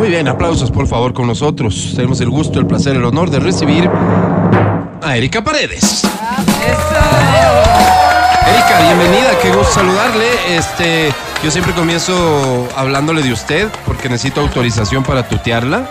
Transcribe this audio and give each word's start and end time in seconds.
Muy 0.00 0.08
bien, 0.08 0.28
aplausos 0.28 0.70
por 0.70 0.86
favor 0.86 1.12
con 1.12 1.26
nosotros. 1.26 1.92
Tenemos 1.94 2.22
el 2.22 2.30
gusto, 2.30 2.58
el 2.58 2.64
placer, 2.66 2.96
el 2.96 3.04
honor 3.04 3.28
de 3.28 3.38
recibir 3.38 3.86
a 5.02 5.14
Erika 5.14 5.44
Paredes. 5.44 6.04
Erika, 8.46 8.80
bienvenida, 8.80 9.38
qué 9.42 9.50
gusto 9.50 9.74
saludarle. 9.74 10.56
Este, 10.56 11.12
yo 11.44 11.50
siempre 11.50 11.74
comienzo 11.74 12.66
hablándole 12.74 13.22
de 13.22 13.30
usted 13.30 13.68
porque 13.84 14.08
necesito 14.08 14.40
autorización 14.40 15.04
para 15.04 15.28
tutearla. 15.28 15.86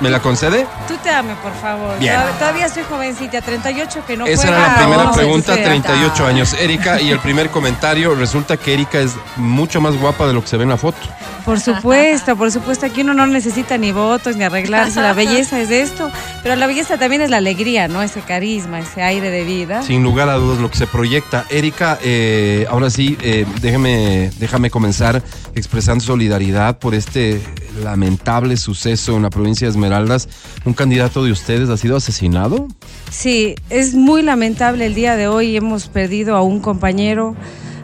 ¿Me 0.00 0.10
la 0.10 0.20
concede? 0.20 0.66
Tuteame, 0.88 1.34
por 1.36 1.54
favor. 1.54 1.98
Bien. 1.98 2.16
Todavía, 2.38 2.68
soy 2.68 2.82
jovencita, 2.88 3.40
38 3.40 4.04
que 4.06 4.16
no 4.16 4.26
Esa 4.26 4.48
juega. 4.48 4.58
era 4.58 4.68
la 4.68 4.78
primera 4.78 5.12
pregunta, 5.12 5.52
tutear. 5.52 5.70
38 5.70 6.26
años. 6.26 6.52
Erika, 6.60 7.00
y 7.00 7.10
el 7.10 7.18
primer 7.18 7.48
comentario, 7.50 8.14
resulta 8.14 8.56
que 8.56 8.74
Erika 8.74 8.98
es 9.00 9.12
mucho 9.36 9.80
más 9.80 9.96
guapa 9.96 10.26
de 10.26 10.34
lo 10.34 10.42
que 10.42 10.48
se 10.48 10.56
ve 10.56 10.64
en 10.64 10.70
la 10.70 10.76
foto. 10.76 10.98
Por 11.46 11.60
supuesto, 11.60 12.36
por 12.36 12.50
supuesto. 12.50 12.86
Aquí 12.86 13.02
uno 13.02 13.14
no 13.14 13.26
necesita 13.26 13.78
ni 13.78 13.92
votos 13.92 14.36
ni 14.36 14.42
arreglarse. 14.42 15.00
La 15.00 15.12
belleza 15.12 15.60
es 15.60 15.70
esto. 15.70 16.10
Pero 16.42 16.56
la 16.56 16.66
belleza 16.66 16.98
también 16.98 17.22
es 17.22 17.30
la 17.30 17.36
alegría, 17.36 17.86
¿no? 17.86 18.02
Ese 18.02 18.20
carisma, 18.20 18.80
ese 18.80 19.00
aire 19.02 19.30
de 19.30 19.44
vida. 19.44 19.82
Sin 19.84 20.02
lugar 20.02 20.28
a 20.28 20.34
dudas 20.34 20.58
lo 20.58 20.70
que 20.70 20.76
se 20.76 20.88
proyecta. 20.88 21.44
Erika, 21.48 21.98
eh, 22.02 22.66
ahora 22.68 22.90
sí, 22.90 23.16
eh, 23.22 23.46
déjeme, 23.60 24.30
déjame 24.38 24.70
comenzar 24.70 25.22
expresando 25.54 26.04
solidaridad 26.04 26.78
por 26.78 26.94
este 26.96 27.40
lamentable 27.82 28.56
suceso 28.56 29.16
en 29.16 29.22
la 29.22 29.30
provincia 29.30 29.66
de 29.66 29.72
Esmeraldas. 29.86 30.28
Un 30.64 30.74
candidato 30.74 31.24
de 31.24 31.30
ustedes 31.30 31.68
ha 31.68 31.76
sido 31.76 31.96
asesinado. 31.96 32.66
Sí, 33.10 33.54
es 33.70 33.94
muy 33.94 34.22
lamentable 34.22 34.86
el 34.86 34.94
día 34.94 35.14
de 35.16 35.28
hoy. 35.28 35.56
Hemos 35.56 35.86
perdido 35.86 36.34
a 36.34 36.42
un 36.42 36.58
compañero, 36.58 37.36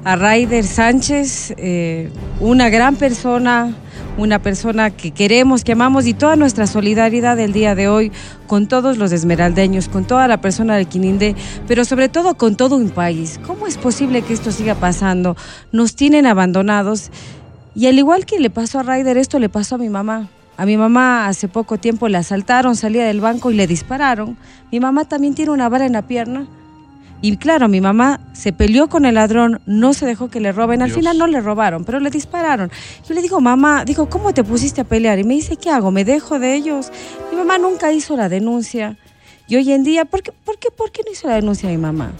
a 0.04 0.16
Raider 0.16 0.64
Sánchez, 0.64 1.54
eh, 1.58 2.10
una 2.40 2.70
gran 2.70 2.96
persona, 2.96 3.76
una 4.18 4.40
persona 4.40 4.90
que 4.90 5.12
queremos, 5.12 5.62
que 5.62 5.72
amamos 5.72 6.06
y 6.06 6.14
toda 6.14 6.34
nuestra 6.34 6.66
solidaridad 6.66 7.38
el 7.38 7.52
día 7.52 7.76
de 7.76 7.86
hoy 7.86 8.10
con 8.48 8.66
todos 8.66 8.98
los 8.98 9.12
esmeraldeños, 9.12 9.88
con 9.88 10.04
toda 10.04 10.26
la 10.26 10.40
persona 10.40 10.76
del 10.76 10.88
Quinindé, 10.88 11.36
pero 11.68 11.84
sobre 11.84 12.08
todo 12.08 12.34
con 12.34 12.56
todo 12.56 12.76
un 12.76 12.90
país. 12.90 13.38
¿Cómo 13.46 13.68
es 13.68 13.78
posible 13.78 14.22
que 14.22 14.34
esto 14.34 14.50
siga 14.50 14.74
pasando? 14.74 15.36
Nos 15.70 15.94
tienen 15.94 16.26
abandonados 16.26 17.12
y 17.76 17.86
al 17.86 17.96
igual 17.96 18.26
que 18.26 18.40
le 18.40 18.50
pasó 18.50 18.80
a 18.80 18.82
Raider, 18.82 19.16
esto 19.16 19.38
le 19.38 19.48
pasó 19.48 19.76
a 19.76 19.78
mi 19.78 19.88
mamá. 19.88 20.28
A 20.56 20.66
mi 20.66 20.76
mamá 20.76 21.28
hace 21.28 21.48
poco 21.48 21.78
tiempo 21.78 22.08
le 22.08 22.18
asaltaron, 22.18 22.76
salía 22.76 23.04
del 23.06 23.20
banco 23.20 23.50
y 23.50 23.54
le 23.54 23.66
dispararon. 23.66 24.36
Mi 24.70 24.80
mamá 24.80 25.06
también 25.06 25.34
tiene 25.34 25.50
una 25.50 25.68
bala 25.68 25.86
en 25.86 25.94
la 25.94 26.02
pierna. 26.02 26.46
Y 27.24 27.36
claro, 27.36 27.68
mi 27.68 27.80
mamá 27.80 28.20
se 28.32 28.52
peleó 28.52 28.88
con 28.88 29.04
el 29.04 29.14
ladrón, 29.14 29.60
no 29.64 29.94
se 29.94 30.06
dejó 30.06 30.28
que 30.28 30.40
le 30.40 30.50
roben. 30.50 30.82
Al 30.82 30.88
Dios. 30.88 30.98
final 30.98 31.18
no 31.18 31.28
le 31.28 31.40
robaron, 31.40 31.84
pero 31.84 32.00
le 32.00 32.10
dispararon. 32.10 32.70
Yo 33.08 33.14
le 33.14 33.22
digo, 33.22 33.40
mamá, 33.40 33.84
digo, 33.84 34.10
¿cómo 34.10 34.34
te 34.34 34.42
pusiste 34.42 34.80
a 34.80 34.84
pelear? 34.84 35.20
Y 35.20 35.24
me 35.24 35.34
dice, 35.34 35.56
¿qué 35.56 35.70
hago? 35.70 35.92
¿Me 35.92 36.04
dejo 36.04 36.40
de 36.40 36.54
ellos? 36.54 36.90
Mi 37.30 37.36
mamá 37.38 37.58
nunca 37.58 37.92
hizo 37.92 38.16
la 38.16 38.28
denuncia. 38.28 38.96
Y 39.46 39.56
hoy 39.56 39.72
en 39.72 39.84
día, 39.84 40.04
¿por 40.04 40.22
qué, 40.22 40.32
por 40.32 40.58
qué, 40.58 40.70
por 40.70 40.90
qué 40.90 41.02
no 41.06 41.12
hizo 41.12 41.28
la 41.28 41.36
denuncia 41.36 41.68
mi 41.68 41.76
mamá? 41.78 42.10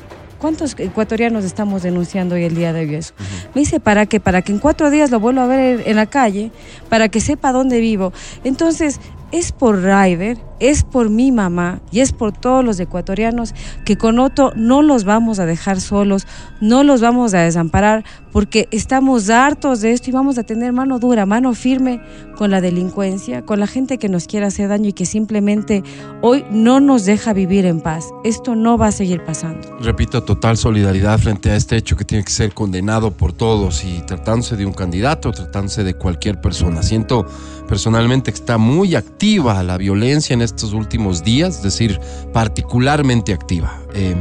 ¿Cuántos 0.43 0.75
ecuatorianos 0.77 1.45
estamos 1.45 1.85
denunciando 1.85 2.35
hoy 2.35 2.43
el 2.43 2.57
día 2.57 2.73
de 2.73 2.81
hoy 2.81 2.97
eso? 2.97 3.15
Me 3.55 3.61
dice, 3.61 3.79
¿para 3.79 4.07
qué? 4.07 4.19
Para 4.19 4.43
que 4.43 4.51
en 4.51 4.59
cuatro 4.59 4.91
días 4.91 5.13
lo 5.13 5.21
vuelva 5.21 5.45
a 5.45 5.47
ver 5.47 5.85
en 5.87 5.95
la 5.95 6.07
calle, 6.07 6.51
para 6.89 7.09
que 7.09 7.21
sepa 7.21 7.53
dónde 7.53 7.79
vivo. 7.79 8.13
Entonces, 8.43 8.99
es 9.31 9.53
por 9.53 9.83
Ryder, 9.83 10.39
es 10.59 10.83
por 10.83 11.11
mi 11.11 11.31
mamá 11.31 11.81
y 11.93 12.01
es 12.01 12.13
por 12.13 12.33
todos 12.33 12.65
los 12.65 12.81
ecuatorianos 12.81 13.55
que 13.85 13.97
con 13.97 14.19
Otto 14.19 14.53
no 14.57 14.83
los 14.83 15.05
vamos 15.05 15.39
a 15.39 15.47
dejar 15.47 15.81
solos, 15.81 16.27
no 16.61 16.83
los 16.83 17.01
vamos 17.01 17.35
a 17.35 17.43
desamparar, 17.43 18.05
porque 18.33 18.67
estamos 18.71 19.31
hartos 19.31 19.81
de 19.81 19.93
esto 19.93 20.11
y 20.11 20.13
vamos 20.13 20.39
a 20.39 20.43
tener 20.43 20.73
mano 20.73 20.99
dura, 20.99 21.27
mano 21.27 21.55
firme 21.55 22.01
con 22.37 22.51
la 22.51 22.61
delincuencia, 22.61 23.43
con 23.43 23.61
la 23.61 23.67
gente 23.67 23.99
que 23.99 24.09
nos 24.09 24.27
quiere 24.27 24.47
hacer 24.47 24.69
daño 24.69 24.89
y 24.89 24.93
que 24.93 25.07
simplemente 25.07 25.85
hoy 26.23 26.45
no 26.51 26.81
nos 26.81 27.05
deja 27.05 27.33
vivir 27.33 27.67
en 27.67 27.81
paz. 27.81 28.07
Esto 28.25 28.57
no 28.57 28.79
va 28.79 28.89
a 28.89 28.93
seguir 28.93 29.23
pasando. 29.25 29.77
Repito, 29.81 30.23
total 30.25 30.57
solidaridad 30.57 31.19
frente 31.19 31.51
a 31.51 31.57
este 31.57 31.77
hecho 31.77 31.97
que 31.97 32.05
tiene 32.05 32.25
que 32.25 32.33
ser 32.33 32.55
condenado 32.55 33.13
por 33.13 33.33
todos 33.33 33.85
y 33.85 34.01
tratándose 34.07 34.57
de 34.57 34.67
un 34.67 34.73
candidato, 34.73 35.31
tratándose 35.31 35.85
de 35.85 35.95
cualquier 35.95 36.41
persona. 36.41 36.83
Siento 36.83 37.27
personalmente 37.69 38.33
que 38.33 38.39
está 38.39 38.59
muy 38.59 38.95
activa 38.95 39.63
la 39.63 39.77
violencia 39.77 40.35
en 40.35 40.43
estos 40.43 40.73
últimos 40.73 41.23
días, 41.23 41.57
es 41.57 41.63
decir, 41.63 42.01
particularmente 42.33 43.33
activa. 43.33 43.79
Eh, 43.95 44.17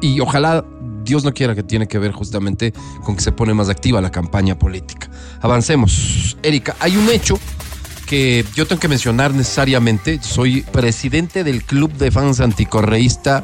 y, 0.00 0.20
ojalá 0.20 0.64
Dios 1.08 1.24
no 1.24 1.32
quiera 1.32 1.54
que 1.54 1.62
tiene 1.62 1.88
que 1.88 1.98
ver 1.98 2.12
justamente 2.12 2.74
con 3.02 3.16
que 3.16 3.22
se 3.22 3.32
pone 3.32 3.54
más 3.54 3.70
activa 3.70 4.02
la 4.02 4.10
campaña 4.10 4.58
política. 4.58 5.08
Avancemos. 5.40 6.36
Erika, 6.42 6.76
hay 6.80 6.98
un 6.98 7.08
hecho 7.08 7.40
que 8.06 8.44
yo 8.54 8.66
tengo 8.66 8.78
que 8.78 8.88
mencionar 8.88 9.32
necesariamente. 9.32 10.20
Soy 10.22 10.60
presidente 10.70 11.44
del 11.44 11.64
Club 11.64 11.94
de 11.94 12.10
Fans 12.10 12.40
Anticorreísta 12.40 13.42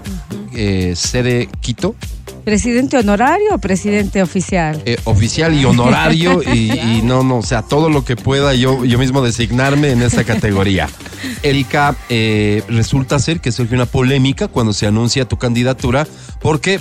eh, 0.52 0.92
sede 0.94 1.48
Quito, 1.60 1.96
¿Presidente 2.44 2.98
honorario 2.98 3.54
o 3.54 3.58
presidente 3.58 4.22
oficial? 4.22 4.82
eh, 4.84 4.98
oficial 5.04 5.54
y 5.54 5.64
honorario, 5.64 6.42
y, 6.52 6.70
y 6.72 7.00
no, 7.02 7.22
no, 7.22 7.38
o 7.38 7.42
sea, 7.42 7.62
todo 7.62 7.88
lo 7.88 8.04
que 8.04 8.16
pueda 8.16 8.54
yo, 8.54 8.84
yo 8.84 8.98
mismo 8.98 9.22
designarme 9.22 9.92
en 9.92 10.02
esta 10.02 10.24
categoría. 10.24 10.90
Erika, 11.42 11.96
eh, 12.10 12.62
resulta 12.68 13.18
ser 13.18 13.40
que 13.40 13.50
surge 13.50 13.74
una 13.74 13.86
polémica 13.86 14.48
cuando 14.48 14.74
se 14.74 14.86
anuncia 14.86 15.24
tu 15.26 15.38
candidatura, 15.38 16.06
porque 16.40 16.80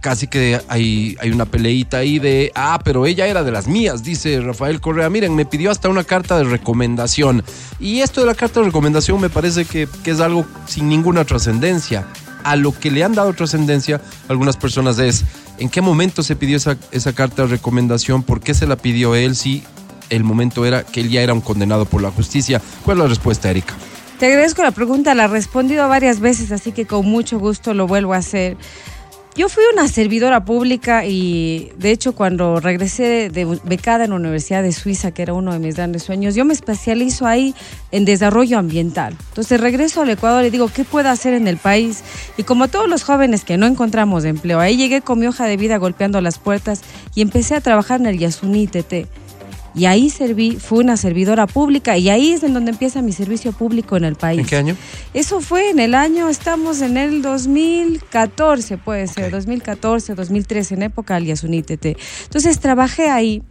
casi 0.00 0.26
que 0.26 0.60
hay, 0.68 1.16
hay 1.20 1.30
una 1.30 1.46
peleita 1.46 1.98
ahí 1.98 2.18
de, 2.18 2.52
ah, 2.54 2.80
pero 2.84 3.06
ella 3.06 3.26
era 3.26 3.42
de 3.42 3.50
las 3.50 3.68
mías, 3.68 4.02
dice 4.02 4.40
Rafael 4.40 4.80
Correa. 4.80 5.08
Miren, 5.10 5.34
me 5.34 5.44
pidió 5.44 5.70
hasta 5.70 5.88
una 5.88 6.04
carta 6.04 6.36
de 6.38 6.44
recomendación. 6.44 7.42
Y 7.80 8.00
esto 8.00 8.20
de 8.20 8.26
la 8.26 8.34
carta 8.34 8.60
de 8.60 8.66
recomendación 8.66 9.20
me 9.20 9.30
parece 9.30 9.64
que, 9.64 9.88
que 10.04 10.10
es 10.10 10.20
algo 10.20 10.46
sin 10.66 10.88
ninguna 10.88 11.24
trascendencia. 11.24 12.06
A 12.44 12.56
lo 12.56 12.76
que 12.78 12.90
le 12.90 13.04
han 13.04 13.14
dado 13.14 13.32
trascendencia 13.34 14.00
algunas 14.28 14.56
personas 14.56 14.98
es, 14.98 15.24
¿en 15.58 15.68
qué 15.68 15.80
momento 15.80 16.22
se 16.22 16.34
pidió 16.34 16.56
esa, 16.56 16.76
esa 16.90 17.12
carta 17.12 17.42
de 17.42 17.48
recomendación? 17.48 18.22
¿Por 18.24 18.40
qué 18.40 18.52
se 18.52 18.66
la 18.66 18.76
pidió 18.76 19.14
él 19.14 19.36
si 19.36 19.62
el 20.10 20.24
momento 20.24 20.66
era 20.66 20.82
que 20.82 21.00
él 21.00 21.08
ya 21.08 21.22
era 21.22 21.34
un 21.34 21.40
condenado 21.40 21.84
por 21.84 22.02
la 22.02 22.10
justicia? 22.10 22.60
¿Cuál 22.84 22.98
es 22.98 23.02
la 23.04 23.08
respuesta, 23.08 23.48
Erika? 23.48 23.74
Te 24.18 24.26
agradezco 24.26 24.62
la 24.62 24.70
pregunta, 24.70 25.14
la 25.14 25.24
he 25.24 25.28
respondido 25.28 25.88
varias 25.88 26.20
veces, 26.20 26.52
así 26.52 26.70
que 26.70 26.86
con 26.86 27.06
mucho 27.06 27.40
gusto 27.40 27.74
lo 27.74 27.86
vuelvo 27.86 28.14
a 28.14 28.18
hacer. 28.18 28.56
Yo 29.34 29.48
fui 29.48 29.64
una 29.72 29.88
servidora 29.88 30.44
pública 30.44 31.06
y 31.06 31.72
de 31.78 31.90
hecho 31.90 32.14
cuando 32.14 32.60
regresé 32.60 33.30
de 33.30 33.58
becada 33.64 34.04
en 34.04 34.10
la 34.10 34.16
Universidad 34.16 34.62
de 34.62 34.72
Suiza, 34.72 35.12
que 35.12 35.22
era 35.22 35.32
uno 35.32 35.54
de 35.54 35.58
mis 35.58 35.76
grandes 35.76 36.02
sueños, 36.02 36.34
yo 36.34 36.44
me 36.44 36.52
especializo 36.52 37.26
ahí 37.26 37.54
en 37.92 38.04
desarrollo 38.04 38.58
ambiental. 38.58 39.16
Entonces 39.30 39.58
regreso 39.58 40.02
al 40.02 40.10
Ecuador 40.10 40.44
y 40.44 40.50
digo, 40.50 40.68
¿qué 40.68 40.84
puedo 40.84 41.08
hacer 41.08 41.32
en 41.32 41.48
el 41.48 41.56
país? 41.56 42.04
Y 42.36 42.42
como 42.42 42.68
todos 42.68 42.90
los 42.90 43.04
jóvenes 43.04 43.42
que 43.44 43.56
no 43.56 43.66
encontramos 43.66 44.26
empleo, 44.26 44.60
ahí 44.60 44.76
llegué 44.76 45.00
con 45.00 45.18
mi 45.18 45.26
hoja 45.26 45.46
de 45.46 45.56
vida 45.56 45.78
golpeando 45.78 46.20
las 46.20 46.38
puertas 46.38 46.82
y 47.14 47.22
empecé 47.22 47.54
a 47.54 47.62
trabajar 47.62 48.00
en 48.00 48.08
el 48.08 48.18
Yasuní 48.18 48.66
TT. 48.66 49.21
Y 49.74 49.86
ahí 49.86 50.10
serví, 50.10 50.56
fui 50.56 50.80
una 50.80 50.96
servidora 50.96 51.46
pública 51.46 51.96
y 51.96 52.10
ahí 52.10 52.32
es 52.32 52.42
en 52.42 52.52
donde 52.52 52.72
empieza 52.72 53.00
mi 53.02 53.12
servicio 53.12 53.52
público 53.52 53.96
en 53.96 54.04
el 54.04 54.16
país. 54.16 54.40
¿En 54.40 54.46
qué 54.46 54.56
año? 54.56 54.76
Eso 55.14 55.40
fue 55.40 55.70
en 55.70 55.78
el 55.78 55.94
año, 55.94 56.28
estamos 56.28 56.82
en 56.82 56.96
el 56.96 57.22
2014, 57.22 58.78
puede 58.78 59.06
ser, 59.06 59.30
2014, 59.30 60.14
2013, 60.14 60.74
en 60.74 60.82
época 60.82 61.14
del 61.14 61.26
Yasuní 61.26 61.62
TT. 61.62 61.96
Entonces 62.24 62.60
trabajé 62.60 63.08
ahí 63.08 63.42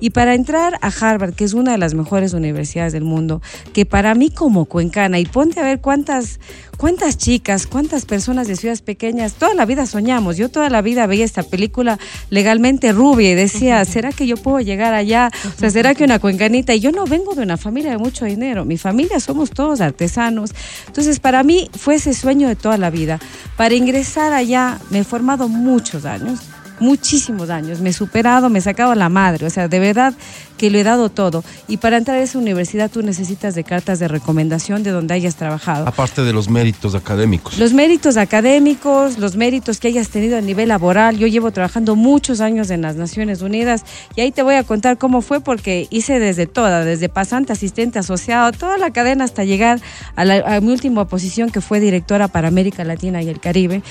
y 0.00 0.10
para 0.10 0.34
entrar 0.34 0.78
a 0.80 0.88
Harvard, 0.88 1.34
que 1.34 1.44
es 1.44 1.54
una 1.54 1.72
de 1.72 1.78
las 1.78 1.94
mejores 1.94 2.34
universidades 2.34 2.92
del 2.92 3.04
mundo, 3.04 3.40
que 3.72 3.86
para 3.86 4.14
mí 4.14 4.30
como 4.30 4.64
cuencana, 4.64 5.18
y 5.18 5.26
ponte 5.26 5.60
a 5.60 5.62
ver 5.62 5.80
cuántas, 5.80 6.40
cuántas 6.78 7.18
chicas, 7.18 7.66
cuántas 7.66 8.06
personas 8.06 8.48
de 8.48 8.56
ciudades 8.56 8.80
pequeñas, 8.80 9.34
toda 9.34 9.52
la 9.52 9.66
vida 9.66 9.84
soñamos, 9.84 10.38
yo 10.38 10.48
toda 10.48 10.70
la 10.70 10.80
vida 10.80 11.06
veía 11.06 11.24
esta 11.24 11.42
película 11.42 11.98
legalmente 12.30 12.92
rubia 12.92 13.32
y 13.32 13.34
decía, 13.34 13.84
¿será 13.84 14.12
que 14.12 14.26
yo 14.26 14.38
puedo 14.38 14.60
llegar 14.60 14.94
allá? 14.94 15.30
O 15.44 15.58
sea, 15.58 15.70
¿será 15.70 15.94
que 15.94 16.04
una 16.04 16.20
cuencanita? 16.20 16.74
Y 16.74 16.80
yo 16.80 16.92
no 16.92 17.04
vengo 17.04 17.34
de 17.34 17.42
una 17.42 17.56
familia 17.58 17.90
de 17.90 17.98
mucho 17.98 18.24
dinero, 18.24 18.64
mi 18.64 18.78
familia 18.78 19.20
somos 19.20 19.50
todos 19.50 19.80
artesanos. 19.80 20.54
Entonces, 20.86 21.20
para 21.20 21.42
mí 21.42 21.68
fue 21.76 21.96
ese 21.96 22.14
sueño 22.14 22.48
de 22.48 22.56
toda 22.56 22.78
la 22.78 22.90
vida. 22.90 23.18
Para 23.56 23.74
ingresar 23.74 24.32
allá 24.32 24.78
me 24.90 25.00
he 25.00 25.04
formado 25.04 25.48
muchos 25.48 26.04
años, 26.04 26.40
muchísimos 26.78 27.50
años, 27.50 27.80
me 27.80 27.90
he 27.90 27.92
superado, 27.92 28.50
me 28.50 28.60
he 28.60 28.62
sacado 28.62 28.94
la 28.94 29.08
madre, 29.08 29.46
o 29.46 29.50
sea, 29.50 29.66
de 29.66 29.80
verdad 29.80 30.14
que 30.58 30.68
lo 30.70 30.78
he 30.78 30.84
dado 30.84 31.08
todo. 31.08 31.42
Y 31.68 31.78
para 31.78 31.96
entrar 31.96 32.18
a 32.18 32.22
esa 32.22 32.38
universidad 32.38 32.90
tú 32.90 33.02
necesitas 33.02 33.54
de 33.54 33.64
cartas 33.64 33.98
de 33.98 34.08
recomendación 34.08 34.82
de 34.82 34.90
donde 34.90 35.14
hayas 35.14 35.36
trabajado. 35.36 35.88
Aparte 35.88 36.22
de 36.22 36.32
los 36.34 36.50
méritos 36.50 36.94
académicos. 36.94 37.56
Los 37.58 37.72
méritos 37.72 38.16
académicos, 38.18 39.18
los 39.18 39.36
méritos 39.36 39.78
que 39.78 39.88
hayas 39.88 40.08
tenido 40.08 40.36
a 40.36 40.40
nivel 40.40 40.68
laboral. 40.68 41.16
Yo 41.18 41.26
llevo 41.26 41.50
trabajando 41.50 41.96
muchos 41.96 42.40
años 42.40 42.70
en 42.70 42.82
las 42.82 42.96
Naciones 42.96 43.40
Unidas 43.42 43.84
y 44.16 44.20
ahí 44.20 44.32
te 44.32 44.42
voy 44.42 44.56
a 44.56 44.64
contar 44.64 44.98
cómo 44.98 45.22
fue 45.22 45.40
porque 45.40 45.86
hice 45.90 46.18
desde 46.18 46.46
toda, 46.46 46.84
desde 46.84 47.08
pasante, 47.08 47.52
asistente, 47.52 47.98
asociado, 47.98 48.52
toda 48.52 48.78
la 48.78 48.90
cadena 48.92 49.24
hasta 49.24 49.44
llegar 49.44 49.80
a, 50.16 50.24
la- 50.24 50.56
a 50.56 50.60
mi 50.60 50.72
última 50.72 51.06
posición 51.06 51.50
que 51.50 51.60
fue 51.60 51.78
directora 51.78 52.26
para 52.28 52.48
América 52.48 52.82
Latina 52.84 53.22
y 53.22 53.28
el 53.28 53.38
Caribe. 53.38 53.82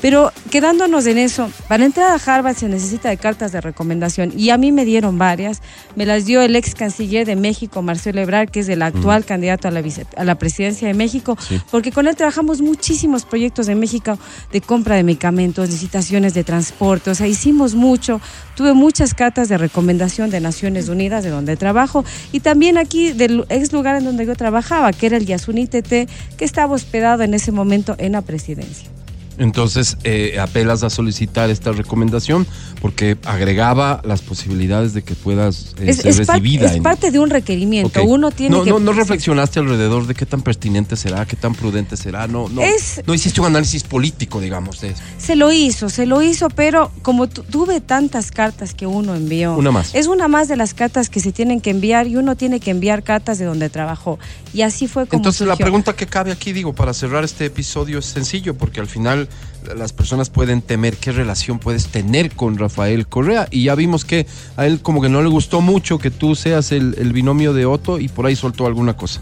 Pero 0.00 0.32
quedándonos 0.50 1.06
en 1.06 1.18
eso, 1.18 1.50
para 1.68 1.84
entrar 1.84 2.10
a 2.10 2.34
Harvard 2.34 2.56
se 2.56 2.68
necesita 2.68 3.08
de 3.10 3.16
cartas 3.16 3.52
de 3.52 3.60
recomendación 3.60 4.32
y 4.36 4.50
a 4.50 4.56
mí 4.58 4.72
me 4.72 4.84
dieron 4.84 5.18
varias. 5.18 5.60
Me 5.94 6.06
las 6.16 6.24
dio 6.24 6.40
el 6.40 6.56
ex 6.56 6.74
canciller 6.74 7.26
de 7.26 7.36
México, 7.36 7.82
Marcelo 7.82 8.22
Ebrard, 8.22 8.48
que 8.48 8.60
es 8.60 8.68
el 8.70 8.80
actual 8.80 9.26
candidato 9.26 9.68
a 9.68 9.70
la, 9.70 9.82
a 10.16 10.24
la 10.24 10.34
presidencia 10.36 10.88
de 10.88 10.94
México, 10.94 11.36
porque 11.70 11.92
con 11.92 12.08
él 12.08 12.16
trabajamos 12.16 12.62
muchísimos 12.62 13.26
proyectos 13.26 13.68
en 13.68 13.78
México 13.78 14.18
de 14.50 14.62
compra 14.62 14.96
de 14.96 15.02
medicamentos, 15.02 15.68
licitaciones 15.68 16.32
de 16.32 16.42
transporte, 16.42 17.10
o 17.10 17.14
sea, 17.14 17.26
hicimos 17.26 17.74
mucho, 17.74 18.22
tuve 18.54 18.72
muchas 18.72 19.12
cartas 19.12 19.50
de 19.50 19.58
recomendación 19.58 20.30
de 20.30 20.40
Naciones 20.40 20.88
Unidas, 20.88 21.22
de 21.22 21.28
donde 21.28 21.54
trabajo, 21.58 22.02
y 22.32 22.40
también 22.40 22.78
aquí 22.78 23.12
del 23.12 23.44
ex 23.50 23.74
lugar 23.74 23.96
en 23.96 24.04
donde 24.04 24.24
yo 24.24 24.34
trabajaba, 24.36 24.94
que 24.94 25.04
era 25.04 25.18
el 25.18 25.26
Yasuní 25.26 25.66
TT, 25.66 26.08
que 26.38 26.44
estaba 26.46 26.72
hospedado 26.72 27.24
en 27.24 27.34
ese 27.34 27.52
momento 27.52 27.94
en 27.98 28.12
la 28.12 28.22
presidencia. 28.22 28.95
Entonces, 29.38 29.98
eh, 30.04 30.38
apelas 30.40 30.82
a 30.82 30.90
solicitar 30.90 31.50
esta 31.50 31.72
recomendación 31.72 32.46
porque 32.80 33.16
agregaba 33.24 34.00
las 34.04 34.22
posibilidades 34.22 34.94
de 34.94 35.02
que 35.02 35.14
puedas 35.14 35.74
eh, 35.78 35.92
ser 35.92 36.16
recibida. 36.16 36.72
es 36.72 36.80
parte 36.80 37.10
de 37.10 37.18
un 37.18 37.30
requerimiento. 37.30 38.02
Uno 38.04 38.30
tiene 38.30 38.56
no, 38.56 38.64
que. 38.64 38.70
No, 38.70 38.78
no 38.78 38.92
reflexionaste 38.92 39.60
alrededor 39.60 40.06
de 40.06 40.14
qué 40.14 40.26
tan 40.26 40.42
pertinente 40.42 40.96
será, 40.96 41.26
qué 41.26 41.36
tan 41.36 41.54
prudente 41.54 41.96
será. 41.96 42.26
No, 42.26 42.48
no, 42.48 42.62
no 43.06 43.14
hiciste 43.14 43.40
un 43.40 43.48
análisis 43.48 43.84
político, 43.84 44.40
digamos, 44.40 44.80
de 44.80 44.90
eso. 44.90 45.02
Se 45.18 45.36
lo 45.36 45.52
hizo, 45.52 45.88
se 45.88 46.06
lo 46.06 46.22
hizo, 46.22 46.48
pero 46.48 46.90
como 47.02 47.28
tuve 47.28 47.80
tantas 47.80 48.30
cartas 48.30 48.74
que 48.74 48.86
uno 48.86 49.14
envió. 49.14 49.56
Una 49.56 49.70
más. 49.70 49.94
Es 49.94 50.06
una 50.06 50.28
más 50.28 50.48
de 50.48 50.56
las 50.56 50.74
cartas 50.74 51.10
que 51.10 51.20
se 51.20 51.32
tienen 51.32 51.60
que 51.60 51.70
enviar 51.70 52.06
y 52.06 52.16
uno 52.16 52.36
tiene 52.36 52.60
que 52.60 52.70
enviar 52.70 53.02
cartas 53.02 53.38
de 53.38 53.44
donde 53.44 53.68
trabajó. 53.68 54.18
Y 54.52 54.62
así 54.62 54.88
fue 54.88 55.06
como. 55.06 55.20
Entonces, 55.20 55.46
la 55.46 55.56
pregunta 55.56 55.94
que 55.94 56.06
cabe 56.06 56.32
aquí, 56.32 56.52
digo, 56.52 56.74
para 56.74 56.94
cerrar 56.94 57.24
este 57.24 57.46
episodio 57.46 57.98
es 57.98 58.06
sencillo, 58.06 58.54
porque 58.54 58.80
al 58.80 58.86
final 58.86 59.25
las 59.74 59.92
personas 59.92 60.30
pueden 60.30 60.62
temer 60.62 60.96
qué 60.96 61.12
relación 61.12 61.58
puedes 61.58 61.86
tener 61.86 62.32
con 62.32 62.58
Rafael 62.58 63.06
Correa. 63.06 63.48
Y 63.50 63.64
ya 63.64 63.74
vimos 63.74 64.04
que 64.04 64.26
a 64.56 64.66
él 64.66 64.80
como 64.80 65.00
que 65.00 65.08
no 65.08 65.22
le 65.22 65.28
gustó 65.28 65.60
mucho 65.60 65.98
que 65.98 66.10
tú 66.10 66.34
seas 66.34 66.72
el, 66.72 66.94
binomio 67.12 67.52
de 67.52 67.66
Otto 67.66 67.98
y 67.98 68.08
por 68.08 68.26
ahí 68.26 68.36
soltó 68.36 68.66
alguna 68.66 68.96
cosa. 68.96 69.20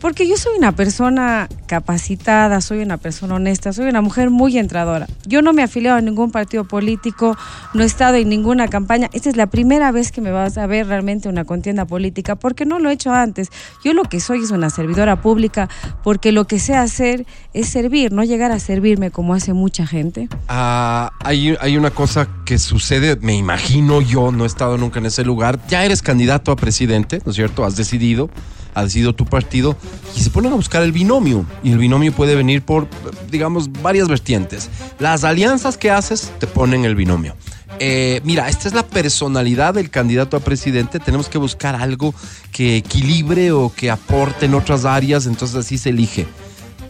Porque 0.00 0.28
yo 0.28 0.36
soy 0.36 0.58
una 0.58 0.72
persona 0.72 1.48
capacitada, 1.66 2.60
soy 2.60 2.80
una 2.80 2.98
persona 2.98 3.34
honesta, 3.34 3.72
soy 3.72 3.88
una 3.88 4.02
mujer 4.02 4.30
muy 4.30 4.58
entradora. 4.58 5.06
Yo 5.26 5.42
no 5.42 5.52
me 5.52 5.62
he 5.62 5.64
afiliado 5.64 5.96
a 5.96 6.00
ningún 6.00 6.30
partido 6.30 6.64
político, 6.64 7.36
no 7.72 7.82
he 7.82 7.86
estado 7.86 8.16
en 8.16 8.28
ninguna 8.28 8.68
campaña. 8.68 9.08
Esta 9.12 9.30
es 9.30 9.36
la 9.36 9.46
primera 9.46 9.92
vez 9.92 10.12
que 10.12 10.20
me 10.20 10.30
vas 10.30 10.58
a 10.58 10.66
ver 10.66 10.86
realmente 10.86 11.28
una 11.28 11.44
contienda 11.44 11.86
política, 11.86 12.36
porque 12.36 12.66
no 12.66 12.78
lo 12.78 12.90
he 12.90 12.92
hecho 12.92 13.12
antes. 13.12 13.48
Yo 13.82 13.94
lo 13.94 14.02
que 14.04 14.20
soy 14.20 14.42
es 14.44 14.50
una 14.50 14.70
servidora 14.70 15.22
pública, 15.22 15.68
porque 16.04 16.30
lo 16.30 16.46
que 16.46 16.58
sé 16.58 16.74
hacer 16.74 17.26
es 17.54 17.68
servir, 17.68 18.12
no 18.12 18.22
llegar 18.22 18.52
a 18.52 18.58
servirme 18.58 19.10
como 19.10 19.32
hace 19.32 19.54
mucha 19.54 19.86
gente. 19.86 20.28
Ah, 20.48 21.10
hay, 21.24 21.56
hay 21.60 21.76
una 21.78 21.90
cosa 21.90 22.28
que 22.44 22.58
sucede, 22.58 23.16
me 23.16 23.34
imagino 23.34 24.02
yo, 24.02 24.30
no 24.30 24.44
he 24.44 24.46
estado 24.46 24.76
nunca 24.76 24.98
en 24.98 25.06
ese 25.06 25.24
lugar. 25.24 25.58
Ya 25.68 25.84
eres 25.84 26.02
candidato 26.02 26.52
a 26.52 26.56
presidente, 26.56 27.20
¿no 27.24 27.30
es 27.30 27.36
cierto? 27.36 27.64
Has 27.64 27.76
decidido 27.76 28.28
ha 28.76 28.84
decidido 28.84 29.14
tu 29.14 29.24
partido 29.24 29.74
y 30.14 30.20
se 30.20 30.28
ponen 30.28 30.52
a 30.52 30.54
buscar 30.54 30.82
el 30.82 30.92
binomio. 30.92 31.46
Y 31.64 31.72
el 31.72 31.78
binomio 31.78 32.12
puede 32.12 32.36
venir 32.36 32.60
por, 32.60 32.86
digamos, 33.30 33.72
varias 33.82 34.06
vertientes. 34.06 34.68
Las 34.98 35.24
alianzas 35.24 35.78
que 35.78 35.90
haces 35.90 36.30
te 36.38 36.46
ponen 36.46 36.84
el 36.84 36.94
binomio. 36.94 37.34
Eh, 37.78 38.20
mira, 38.22 38.50
esta 38.50 38.68
es 38.68 38.74
la 38.74 38.86
personalidad 38.86 39.72
del 39.72 39.88
candidato 39.88 40.36
a 40.36 40.40
presidente. 40.40 41.00
Tenemos 41.00 41.30
que 41.30 41.38
buscar 41.38 41.74
algo 41.74 42.14
que 42.52 42.76
equilibre 42.76 43.50
o 43.50 43.72
que 43.74 43.90
aporte 43.90 44.44
en 44.44 44.52
otras 44.52 44.84
áreas, 44.84 45.24
entonces 45.24 45.56
así 45.56 45.78
se 45.78 45.88
elige. 45.88 46.26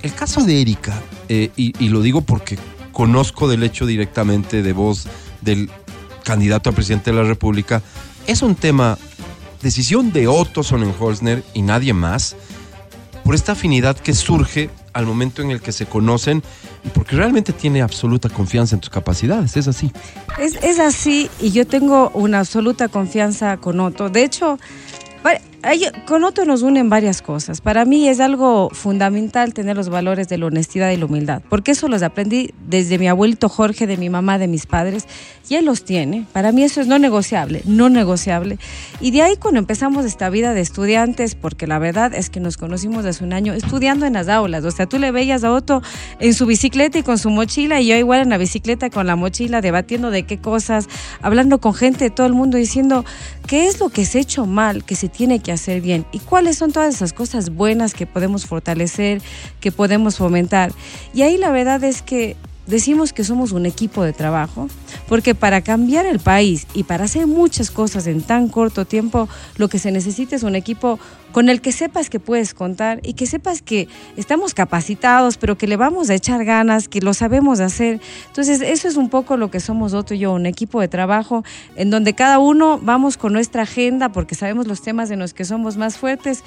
El 0.02 0.12
caso 0.12 0.42
de 0.42 0.60
Erika, 0.60 1.00
eh, 1.28 1.50
y 1.56 1.88
lo 1.88 2.02
digo 2.02 2.20
porque 2.20 2.58
conozco 2.90 3.46
del 3.46 3.62
hecho 3.62 3.86
directamente 3.86 4.64
de 4.64 4.72
voz 4.72 5.06
del 5.40 5.70
candidato 6.24 6.70
a 6.70 6.72
presidente 6.72 7.12
de 7.12 7.16
la 7.16 7.28
República, 7.28 7.80
es 8.26 8.42
un 8.42 8.56
tema 8.56 8.98
decisión 9.62 10.12
de 10.12 10.28
Otto 10.28 10.62
Sonnenholzner 10.62 11.42
y 11.54 11.62
nadie 11.62 11.92
más 11.92 12.36
por 13.24 13.34
esta 13.34 13.52
afinidad 13.52 13.96
que 13.96 14.14
surge 14.14 14.70
al 14.92 15.04
momento 15.04 15.42
en 15.42 15.50
el 15.50 15.60
que 15.60 15.72
se 15.72 15.84
conocen 15.84 16.42
y 16.84 16.88
porque 16.88 17.16
realmente 17.16 17.52
tiene 17.52 17.82
absoluta 17.82 18.28
confianza 18.28 18.76
en 18.76 18.80
tus 18.80 18.88
capacidades, 18.88 19.56
es 19.56 19.68
así. 19.68 19.92
Es, 20.38 20.54
es 20.62 20.78
así 20.78 21.28
y 21.40 21.50
yo 21.50 21.66
tengo 21.66 22.10
una 22.14 22.38
absoluta 22.38 22.88
confianza 22.88 23.56
con 23.56 23.80
Otto. 23.80 24.08
De 24.08 24.22
hecho, 24.22 24.58
con 26.06 26.22
Otto 26.22 26.44
nos 26.44 26.62
unen 26.62 26.88
varias 26.88 27.22
cosas. 27.22 27.60
Para 27.60 27.84
mí 27.84 28.08
es 28.08 28.20
algo 28.20 28.70
fundamental 28.70 29.52
tener 29.52 29.76
los 29.76 29.88
valores 29.88 30.28
de 30.28 30.38
la 30.38 30.46
honestidad 30.46 30.90
y 30.90 30.96
la 30.96 31.06
humildad, 31.06 31.42
porque 31.48 31.72
eso 31.72 31.88
los 31.88 32.02
aprendí 32.02 32.54
desde 32.68 32.98
mi 32.98 33.08
abuelito 33.08 33.48
Jorge, 33.48 33.86
de 33.86 33.96
mi 33.96 34.08
mamá, 34.08 34.38
de 34.38 34.46
mis 34.46 34.66
padres, 34.66 35.06
y 35.48 35.56
él 35.56 35.64
los 35.64 35.84
tiene. 35.84 36.24
Para 36.32 36.52
mí 36.52 36.62
eso 36.62 36.80
es 36.80 36.86
no 36.86 36.98
negociable, 36.98 37.62
no 37.64 37.88
negociable. 37.88 38.58
Y 39.00 39.10
de 39.10 39.22
ahí 39.22 39.36
cuando 39.36 39.58
empezamos 39.58 40.04
esta 40.04 40.30
vida 40.30 40.54
de 40.54 40.60
estudiantes, 40.60 41.34
porque 41.34 41.66
la 41.66 41.78
verdad 41.78 42.14
es 42.14 42.30
que 42.30 42.38
nos 42.40 42.56
conocimos 42.56 43.04
hace 43.04 43.24
un 43.24 43.32
año 43.32 43.52
estudiando 43.52 44.06
en 44.06 44.12
las 44.12 44.28
aulas, 44.28 44.64
o 44.64 44.70
sea, 44.70 44.86
tú 44.86 44.98
le 44.98 45.10
veías 45.10 45.42
a 45.42 45.52
Otto 45.52 45.82
en 46.20 46.32
su 46.34 46.46
bicicleta 46.46 46.98
y 46.98 47.02
con 47.02 47.18
su 47.18 47.30
mochila, 47.30 47.80
y 47.80 47.88
yo 47.88 47.96
igual 47.96 48.20
en 48.20 48.30
la 48.30 48.38
bicicleta 48.38 48.88
con 48.90 49.06
la 49.06 49.16
mochila, 49.16 49.60
debatiendo 49.60 50.10
de 50.10 50.22
qué 50.22 50.38
cosas, 50.38 50.88
hablando 51.22 51.58
con 51.58 51.74
gente 51.74 52.04
de 52.04 52.10
todo 52.10 52.26
el 52.26 52.34
mundo, 52.34 52.56
diciendo 52.56 53.04
qué 53.48 53.66
es 53.66 53.80
lo 53.80 53.88
que 53.88 54.04
se 54.04 54.18
ha 54.18 54.20
hecho 54.20 54.46
mal, 54.46 54.84
que 54.84 54.94
se 54.94 55.08
tiene 55.08 55.40
que 55.40 55.52
hacer 55.52 55.55
bien 55.80 56.06
y 56.12 56.20
cuáles 56.20 56.58
son 56.58 56.72
todas 56.72 56.94
esas 56.94 57.12
cosas 57.12 57.50
buenas 57.50 57.94
que 57.94 58.06
podemos 58.06 58.46
fortalecer, 58.46 59.22
que 59.60 59.72
podemos 59.72 60.16
fomentar. 60.16 60.72
Y 61.14 61.22
ahí 61.22 61.36
la 61.36 61.50
verdad 61.50 61.82
es 61.84 62.02
que 62.02 62.36
decimos 62.66 63.12
que 63.12 63.24
somos 63.24 63.52
un 63.52 63.64
equipo 63.66 64.02
de 64.02 64.12
trabajo, 64.12 64.68
porque 65.08 65.34
para 65.34 65.62
cambiar 65.62 66.04
el 66.06 66.18
país 66.18 66.66
y 66.74 66.82
para 66.82 67.04
hacer 67.04 67.26
muchas 67.26 67.70
cosas 67.70 68.06
en 68.06 68.22
tan 68.22 68.48
corto 68.48 68.84
tiempo, 68.84 69.28
lo 69.56 69.68
que 69.68 69.78
se 69.78 69.92
necesita 69.92 70.36
es 70.36 70.42
un 70.42 70.56
equipo 70.56 70.98
con 71.32 71.48
el 71.48 71.60
que 71.60 71.72
sepas 71.72 72.08
que 72.08 72.20
puedes 72.20 72.54
contar 72.54 73.00
y 73.02 73.12
que 73.12 73.26
sepas 73.26 73.60
que 73.60 73.88
estamos 74.16 74.54
capacitados, 74.54 75.36
pero 75.36 75.58
que 75.58 75.66
le 75.66 75.76
vamos 75.76 76.08
a 76.08 76.14
echar 76.14 76.44
ganas, 76.44 76.88
que 76.88 77.00
lo 77.00 77.14
sabemos 77.14 77.60
hacer. 77.60 78.00
Entonces, 78.28 78.60
eso 78.62 78.88
es 78.88 78.96
un 78.96 79.08
poco 79.08 79.36
lo 79.36 79.50
que 79.50 79.60
somos 79.60 79.92
Otto 79.92 80.14
y 80.14 80.20
yo, 80.20 80.32
un 80.32 80.46
equipo 80.46 80.80
de 80.80 80.88
trabajo 80.88 81.44
en 81.74 81.90
donde 81.90 82.14
cada 82.14 82.38
uno 82.38 82.78
vamos 82.80 83.16
con 83.16 83.32
nuestra 83.32 83.62
agenda 83.62 84.10
porque 84.10 84.34
sabemos 84.34 84.66
los 84.66 84.82
temas 84.82 85.10
en 85.10 85.18
los 85.18 85.34
que 85.34 85.44
somos 85.44 85.76
más 85.76 85.98
fuertes. 85.98 86.42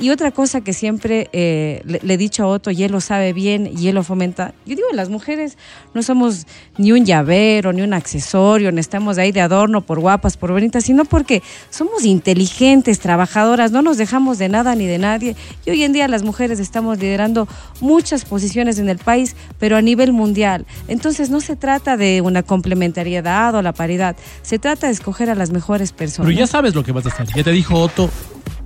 Y 0.00 0.10
otra 0.10 0.32
cosa 0.32 0.60
que 0.60 0.72
siempre 0.72 1.28
eh, 1.32 1.82
le, 1.84 2.00
he 2.12 2.16
dicho 2.16 2.42
a 2.42 2.46
Otto, 2.46 2.70
y 2.70 2.82
él 2.82 2.92
lo 2.92 3.00
sabe 3.00 3.32
bien 3.32 3.70
y 3.76 3.88
él 3.88 3.94
lo 3.94 4.02
fomenta, 4.02 4.54
yo 4.66 4.74
digo, 4.74 4.88
las 4.92 5.08
mujeres 5.08 5.56
no 5.94 6.02
somos 6.02 6.46
ni 6.78 6.92
un 6.92 7.04
llavero, 7.04 7.72
ni 7.72 7.82
un 7.82 7.94
accesorio, 7.94 8.72
no 8.72 8.80
estamos 8.80 9.18
ahí 9.18 9.30
de 9.30 9.40
adorno 9.40 9.82
por 9.82 10.00
guapas, 10.00 10.36
por 10.36 10.52
bonitas, 10.52 10.84
sino 10.84 11.04
porque 11.04 11.42
somos 11.70 12.04
inteligentes, 12.04 12.98
trabajadoras, 12.98 13.70
no 13.70 13.82
nos 13.82 13.98
dejamos 13.98 14.21
de 14.38 14.48
nada 14.48 14.74
ni 14.74 14.86
de 14.86 14.98
nadie. 14.98 15.36
Y 15.66 15.70
hoy 15.70 15.82
en 15.82 15.92
día 15.92 16.08
las 16.08 16.22
mujeres 16.22 16.60
estamos 16.60 16.98
liderando 16.98 17.48
muchas 17.80 18.24
posiciones 18.24 18.78
en 18.78 18.88
el 18.88 18.98
país, 18.98 19.36
pero 19.58 19.76
a 19.76 19.82
nivel 19.82 20.12
mundial. 20.12 20.66
Entonces 20.88 21.30
no 21.30 21.40
se 21.40 21.56
trata 21.56 21.96
de 21.96 22.20
una 22.20 22.42
complementariedad 22.42 23.54
o 23.54 23.62
la 23.62 23.72
paridad, 23.72 24.16
se 24.42 24.58
trata 24.58 24.86
de 24.86 24.92
escoger 24.92 25.30
a 25.30 25.34
las 25.34 25.50
mejores 25.50 25.92
personas. 25.92 26.28
Pero 26.28 26.38
ya 26.38 26.46
sabes 26.46 26.74
lo 26.74 26.84
que 26.84 26.92
vas 26.92 27.06
a 27.06 27.08
hacer. 27.08 27.26
Ya 27.34 27.42
te 27.42 27.52
dijo 27.52 27.74
Otto, 27.74 28.08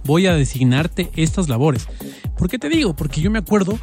voy 0.04 0.26
a 0.26 0.35
designarte 0.35 1.11
estas 1.16 1.49
labores. 1.49 1.88
¿Por 2.37 2.49
qué 2.49 2.59
te 2.59 2.69
digo? 2.69 2.95
Porque 2.95 3.21
yo 3.21 3.30
me 3.30 3.38
acuerdo 3.38 3.78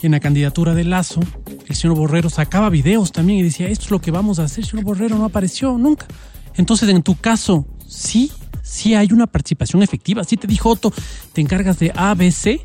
en 0.00 0.12
la 0.12 0.20
candidatura 0.20 0.74
de 0.74 0.84
Lazo, 0.84 1.20
el 1.68 1.76
señor 1.76 1.96
Borrero 1.96 2.28
sacaba 2.28 2.70
videos 2.70 3.12
también 3.12 3.38
y 3.38 3.42
decía, 3.42 3.68
esto 3.68 3.84
es 3.84 3.90
lo 3.90 4.00
que 4.00 4.10
vamos 4.10 4.38
a 4.38 4.44
hacer. 4.44 4.64
El 4.64 4.70
señor 4.70 4.84
Borrero 4.84 5.16
no 5.16 5.24
apareció 5.24 5.78
nunca. 5.78 6.06
Entonces, 6.56 6.88
en 6.88 7.02
tu 7.02 7.14
caso, 7.16 7.66
sí 7.86 8.32
si 8.62 8.94
hay 8.94 9.12
una 9.12 9.26
participación 9.26 9.82
efectiva. 9.82 10.24
Si 10.24 10.36
te 10.36 10.46
dijo 10.46 10.70
Otto, 10.70 10.92
te 11.32 11.40
encargas 11.40 11.78
de 11.78 11.92
ABC. 11.94 12.60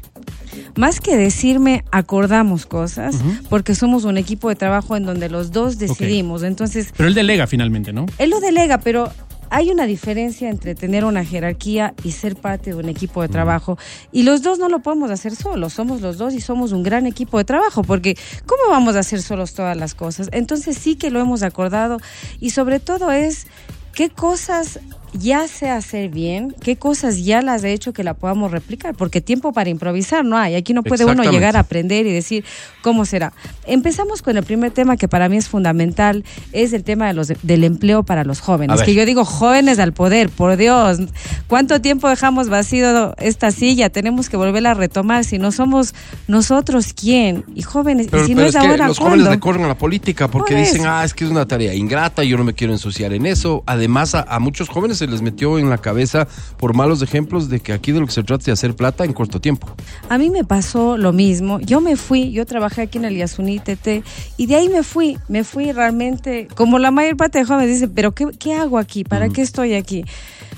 Más 0.75 0.99
que 0.99 1.17
decirme, 1.17 1.83
acordamos 1.91 2.65
cosas, 2.65 3.15
porque 3.49 3.75
somos 3.75 4.05
un 4.05 4.17
equipo 4.17 4.49
de 4.49 4.55
trabajo 4.55 4.95
en 4.95 5.05
donde 5.05 5.29
los 5.29 5.51
dos 5.51 5.77
decidimos. 5.77 6.43
Entonces. 6.43 6.89
Pero 6.95 7.09
él 7.09 7.15
delega 7.15 7.47
finalmente, 7.47 7.93
¿no? 7.93 8.05
Él 8.17 8.29
lo 8.29 8.39
delega, 8.39 8.79
pero 8.79 9.11
hay 9.49 9.69
una 9.69 9.85
diferencia 9.85 10.49
entre 10.49 10.75
tener 10.75 11.05
una 11.05 11.23
jerarquía 11.23 11.93
y 12.03 12.11
ser 12.11 12.35
parte 12.35 12.71
de 12.71 12.75
un 12.75 12.89
equipo 12.89 13.21
de 13.21 13.29
trabajo. 13.29 13.77
Y 14.11 14.23
los 14.23 14.41
dos 14.41 14.59
no 14.59 14.69
lo 14.69 14.79
podemos 14.79 15.11
hacer 15.11 15.35
solos, 15.35 15.73
somos 15.73 16.01
los 16.01 16.17
dos 16.17 16.33
y 16.33 16.41
somos 16.41 16.71
un 16.71 16.83
gran 16.83 17.05
equipo 17.05 17.37
de 17.37 17.45
trabajo, 17.45 17.83
porque 17.83 18.17
¿cómo 18.45 18.63
vamos 18.69 18.95
a 18.95 18.99
hacer 18.99 19.21
solos 19.21 19.53
todas 19.53 19.77
las 19.77 19.95
cosas? 19.95 20.29
Entonces 20.31 20.77
sí 20.77 20.95
que 20.95 21.11
lo 21.11 21.19
hemos 21.19 21.43
acordado 21.43 21.99
y 22.39 22.51
sobre 22.51 22.79
todo 22.79 23.11
es 23.11 23.47
qué 23.93 24.09
cosas 24.09 24.79
ya 25.13 25.47
sé 25.47 25.69
hacer 25.69 26.09
bien, 26.09 26.55
qué 26.61 26.75
cosas 26.75 27.23
ya 27.23 27.41
las 27.41 27.63
he 27.63 27.71
hecho 27.71 27.93
que 27.93 28.03
la 28.03 28.13
podamos 28.13 28.51
replicar, 28.51 28.95
porque 28.95 29.21
tiempo 29.21 29.53
para 29.53 29.69
improvisar 29.69 30.25
no 30.25 30.37
hay. 30.37 30.55
Aquí 30.55 30.73
no 30.73 30.83
puede 30.83 31.05
uno 31.05 31.23
llegar 31.23 31.55
a 31.57 31.61
aprender 31.61 32.05
y 32.05 32.11
decir 32.11 32.43
cómo 32.81 33.05
será. 33.05 33.33
Empezamos 33.65 34.21
con 34.21 34.37
el 34.37 34.43
primer 34.43 34.71
tema 34.71 34.97
que 34.97 35.07
para 35.07 35.29
mí 35.29 35.37
es 35.37 35.47
fundamental, 35.49 36.23
es 36.51 36.73
el 36.73 36.83
tema 36.83 37.07
de 37.07 37.13
los, 37.13 37.31
del 37.41 37.63
empleo 37.63 38.03
para 38.03 38.23
los 38.23 38.39
jóvenes. 38.39 38.81
Que 38.81 38.93
yo 38.93 39.05
digo 39.05 39.25
jóvenes 39.25 39.79
al 39.79 39.93
poder, 39.93 40.29
por 40.29 40.57
Dios, 40.57 40.99
¿cuánto 41.47 41.81
tiempo 41.81 42.09
dejamos 42.09 42.49
vacío 42.49 43.15
esta 43.17 43.51
silla? 43.51 43.89
Tenemos 43.89 44.29
que 44.29 44.37
volverla 44.37 44.71
a 44.71 44.73
retomar. 44.75 45.23
Si 45.23 45.37
no 45.37 45.51
somos 45.51 45.93
nosotros, 46.27 46.93
¿quién? 46.93 47.43
Y 47.55 47.61
jóvenes, 47.61 48.07
y 48.07 48.25
si 48.25 48.35
no 48.35 48.43
es, 48.43 48.55
ahora, 48.55 48.87
los 48.87 48.99
jóvenes 48.99 49.27
recorren 49.27 49.63
a 49.65 49.67
la 49.67 49.77
política 49.77 50.29
porque 50.29 50.55
dicen, 50.55 50.85
ah, 50.85 51.03
es 51.03 51.13
que 51.13 51.25
es 51.25 51.31
una 51.31 51.45
tarea 51.45 51.73
ingrata, 51.73 52.23
yo 52.23 52.37
no 52.37 52.43
me 52.43 52.53
quiero 52.53 52.73
ensuciar 52.73 53.13
en 53.13 53.25
eso. 53.25 53.63
Además, 53.65 54.15
a 54.15 54.39
muchos 54.39 54.69
jóvenes 54.69 54.96
se 54.97 55.07
les 55.07 55.21
metió 55.21 55.59
en 55.59 55.69
la 55.69 55.77
cabeza 55.77 56.27
por 56.57 56.73
malos 56.75 57.01
ejemplos 57.01 57.49
de 57.49 57.59
que 57.59 57.73
aquí 57.73 57.91
de 57.91 57.99
lo 57.99 58.05
que 58.05 58.11
se 58.11 58.23
trata 58.23 58.41
es 58.41 58.45
de 58.45 58.51
hacer 58.51 58.75
plata 58.75 59.05
en 59.05 59.13
corto 59.13 59.39
tiempo. 59.39 59.67
A 60.09 60.17
mí 60.17 60.29
me 60.29 60.43
pasó 60.43 60.97
lo 60.97 61.13
mismo. 61.13 61.59
Yo 61.59 61.81
me 61.81 61.95
fui, 61.95 62.31
yo 62.31 62.45
trabajé 62.45 62.83
aquí 62.83 62.97
en 62.97 63.05
el 63.05 63.15
Yasuní 63.15 63.59
TT 63.59 64.03
y 64.37 64.45
de 64.47 64.55
ahí 64.55 64.69
me 64.69 64.83
fui. 64.83 65.17
Me 65.27 65.43
fui 65.43 65.71
realmente, 65.71 66.47
como 66.55 66.79
la 66.79 66.91
mayor 66.91 67.17
parte 67.17 67.39
de 67.39 67.45
jóvenes 67.45 67.69
dicen, 67.69 67.91
pero 67.93 68.13
¿qué, 68.13 68.27
qué 68.37 68.55
hago 68.55 68.77
aquí? 68.77 69.03
¿Para 69.03 69.29
qué 69.29 69.41
estoy 69.41 69.73
aquí? 69.73 70.03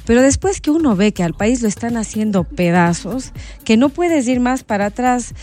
Pero 0.06 0.22
después 0.22 0.60
que 0.60 0.72
uno 0.72 0.96
ve 0.96 1.12
que 1.12 1.24
al 1.24 1.34
país 1.34 1.62
lo 1.62 1.68
están 1.68 1.96
haciendo 1.96 2.44
pedazos, 2.44 3.32
que 3.64 3.78
no 3.78 3.90
puedes 3.90 4.28
ir 4.28 4.40
más 4.40 4.64
para 4.64 4.88
atrás, 4.88 5.36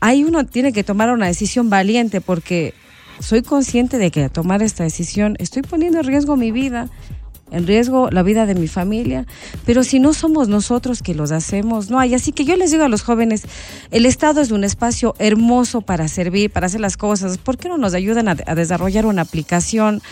ahí 0.00 0.24
uno 0.24 0.46
tiene 0.46 0.72
que 0.72 0.84
tomar 0.84 1.10
una 1.10 1.26
decisión 1.26 1.68
valiente 1.68 2.20
porque 2.20 2.72
soy 3.20 3.42
consciente 3.42 3.98
de 3.98 4.10
que 4.10 4.24
al 4.24 4.30
tomar 4.30 4.62
esta 4.62 4.84
decisión 4.84 5.36
estoy 5.38 5.62
poniendo 5.62 5.98
en 5.98 6.06
riesgo 6.06 6.36
mi 6.36 6.52
vida 6.52 6.88
en 7.50 7.66
riesgo 7.66 8.10
la 8.10 8.22
vida 8.22 8.46
de 8.46 8.54
mi 8.54 8.68
familia, 8.68 9.26
pero 9.64 9.84
si 9.84 9.98
no 9.98 10.12
somos 10.12 10.48
nosotros 10.48 11.02
que 11.02 11.14
los 11.14 11.32
hacemos, 11.32 11.90
no 11.90 11.98
hay. 11.98 12.14
Así 12.14 12.32
que 12.32 12.44
yo 12.44 12.56
les 12.56 12.70
digo 12.70 12.84
a 12.84 12.88
los 12.88 13.02
jóvenes, 13.02 13.44
el 13.90 14.06
Estado 14.06 14.40
es 14.40 14.50
un 14.50 14.64
espacio 14.64 15.14
hermoso 15.18 15.80
para 15.80 16.08
servir, 16.08 16.50
para 16.50 16.66
hacer 16.66 16.80
las 16.80 16.96
cosas. 16.96 17.38
¿Por 17.38 17.58
qué 17.58 17.68
no 17.68 17.78
nos 17.78 17.94
ayudan 17.94 18.28
a, 18.28 18.34
desarrollar 18.34 19.06
una 19.06 19.22
aplicación 19.22 20.02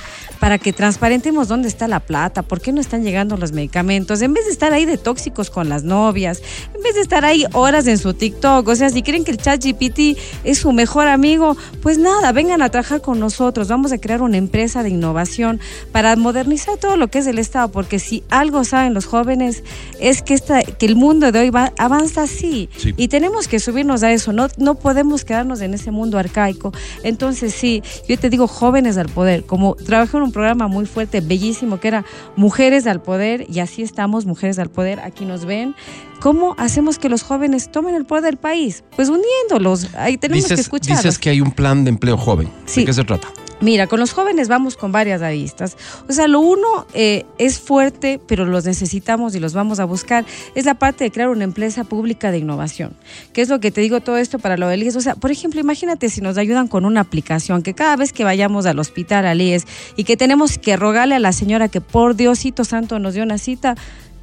para 0.40 0.58
que 0.58 0.72
transparentemos 0.72 1.48
dónde 1.48 1.68
está 1.68 1.88
la 1.88 2.00
plata? 2.00 2.42
¿Por 2.42 2.60
qué 2.60 2.72
no 2.72 2.80
están 2.80 3.02
llegando 3.02 3.36
los 3.36 3.52
medicamentos? 3.52 4.22
En 4.22 4.32
vez 4.32 4.46
de 4.46 4.52
estar 4.52 4.72
ahí 4.72 4.84
de 4.84 4.98
tóxicos 4.98 5.50
con 5.50 5.68
las 5.68 5.82
novias, 5.84 6.42
en 6.74 6.82
vez 6.82 6.94
de 6.94 7.00
estar 7.00 7.24
ahí 7.24 7.44
horas 7.52 7.86
en 7.86 7.98
su 7.98 8.14
TikTok, 8.14 8.66
o 8.68 8.76
sea, 8.76 8.90
si 8.90 9.02
creen 9.02 9.24
que 9.24 9.30
el 9.30 9.38
chat 9.38 9.62
GPT 9.64 10.18
es 10.44 10.58
su 10.58 10.72
mejor 10.72 11.08
amigo, 11.08 11.56
pues 11.82 11.98
nada, 11.98 12.32
vengan 12.32 12.62
a 12.62 12.70
trabajar 12.70 13.00
con 13.00 13.20
nosotros. 13.20 13.68
Vamos 13.68 13.92
a 13.92 13.98
crear 13.98 14.22
una 14.22 14.36
empresa 14.36 14.82
de 14.82 14.90
innovación 14.90 15.60
para 15.92 16.16
modernizar 16.16 16.76
todo 16.78 16.96
lo 16.96 17.08
que 17.08 17.18
es 17.18 17.25
del 17.26 17.38
Estado, 17.38 17.70
porque 17.70 17.98
si 17.98 18.24
algo 18.30 18.64
saben 18.64 18.94
los 18.94 19.04
jóvenes 19.06 19.62
es 20.00 20.22
que, 20.22 20.34
esta, 20.34 20.62
que 20.62 20.86
el 20.86 20.96
mundo 20.96 21.30
de 21.32 21.40
hoy 21.40 21.50
va, 21.50 21.72
avanza 21.78 22.22
así 22.22 22.68
Sí. 22.76 22.94
y 22.96 23.08
tenemos 23.08 23.48
que 23.48 23.58
subirnos 23.60 24.02
a 24.02 24.12
eso, 24.12 24.32
no, 24.32 24.46
no 24.56 24.76
podemos 24.76 25.24
quedarnos 25.24 25.60
en 25.60 25.74
ese 25.74 25.90
mundo 25.90 26.18
arcaico. 26.18 26.72
Entonces 27.02 27.52
sí, 27.54 27.82
yo 28.08 28.18
te 28.18 28.30
digo 28.30 28.46
jóvenes 28.48 28.96
al 28.96 29.08
poder, 29.08 29.44
como 29.44 29.74
trabajé 29.74 30.16
en 30.16 30.22
un 30.22 30.32
programa 30.32 30.68
muy 30.68 30.86
fuerte, 30.86 31.20
bellísimo, 31.20 31.78
que 31.80 31.88
era 31.88 32.04
Mujeres 32.36 32.86
al 32.86 33.02
Poder, 33.02 33.46
y 33.52 33.60
así 33.60 33.82
estamos, 33.82 34.24
Mujeres 34.26 34.58
al 34.58 34.70
Poder, 34.70 35.00
aquí 35.00 35.24
nos 35.24 35.44
ven. 35.44 35.74
¿Cómo 36.20 36.54
hacemos 36.58 36.98
que 36.98 37.08
los 37.10 37.22
jóvenes 37.22 37.70
tomen 37.70 37.94
el 37.94 38.06
poder 38.06 38.24
del 38.24 38.36
país? 38.38 38.84
Pues 38.96 39.10
uniéndolos, 39.10 39.94
ahí 39.96 40.16
tenemos 40.16 40.44
que 40.44 40.54
Dices, 40.54 40.60
escucharlos. 40.66 41.04
dices 41.04 41.18
que 41.18 41.28
hay 41.30 41.40
un 41.42 41.52
plan 41.52 41.84
de 41.84 41.90
empleo 41.90 42.16
joven. 42.16 42.48
Sí. 42.64 42.80
¿De 42.80 42.86
qué 42.86 42.92
se 42.94 43.04
trata? 43.04 43.28
Mira, 43.60 43.86
con 43.86 44.00
los 44.00 44.12
jóvenes 44.12 44.48
vamos 44.48 44.76
con 44.76 44.92
varias 44.92 45.22
aristas. 45.22 45.78
O 46.08 46.12
sea, 46.12 46.28
lo 46.28 46.40
uno 46.40 46.86
eh, 46.92 47.24
es 47.38 47.58
fuerte, 47.58 48.20
pero 48.26 48.44
los 48.44 48.66
necesitamos 48.66 49.34
y 49.34 49.40
los 49.40 49.54
vamos 49.54 49.80
a 49.80 49.86
buscar. 49.86 50.26
Es 50.54 50.66
la 50.66 50.74
parte 50.74 51.04
de 51.04 51.10
crear 51.10 51.30
una 51.30 51.44
empresa 51.44 51.84
pública 51.84 52.30
de 52.30 52.38
innovación. 52.38 52.94
¿Qué 53.32 53.40
es 53.40 53.48
lo 53.48 53.58
que 53.58 53.70
te 53.70 53.80
digo 53.80 54.00
todo 54.00 54.18
esto 54.18 54.38
para 54.38 54.58
lo 54.58 54.68
del 54.68 54.82
IES? 54.82 54.96
O 54.96 55.00
sea, 55.00 55.14
por 55.14 55.30
ejemplo, 55.30 55.58
imagínate 55.58 56.10
si 56.10 56.20
nos 56.20 56.36
ayudan 56.36 56.68
con 56.68 56.84
una 56.84 57.00
aplicación 57.00 57.62
que 57.62 57.72
cada 57.72 57.96
vez 57.96 58.12
que 58.12 58.24
vayamos 58.24 58.66
al 58.66 58.78
hospital, 58.78 59.24
al 59.24 59.40
IES, 59.40 59.64
y 59.96 60.04
que 60.04 60.18
tenemos 60.18 60.58
que 60.58 60.76
rogarle 60.76 61.14
a 61.14 61.18
la 61.18 61.32
señora 61.32 61.68
que 61.68 61.80
por 61.80 62.14
Diosito 62.14 62.62
Santo 62.64 62.98
nos 62.98 63.14
dio 63.14 63.22
una 63.22 63.38
cita, 63.38 63.74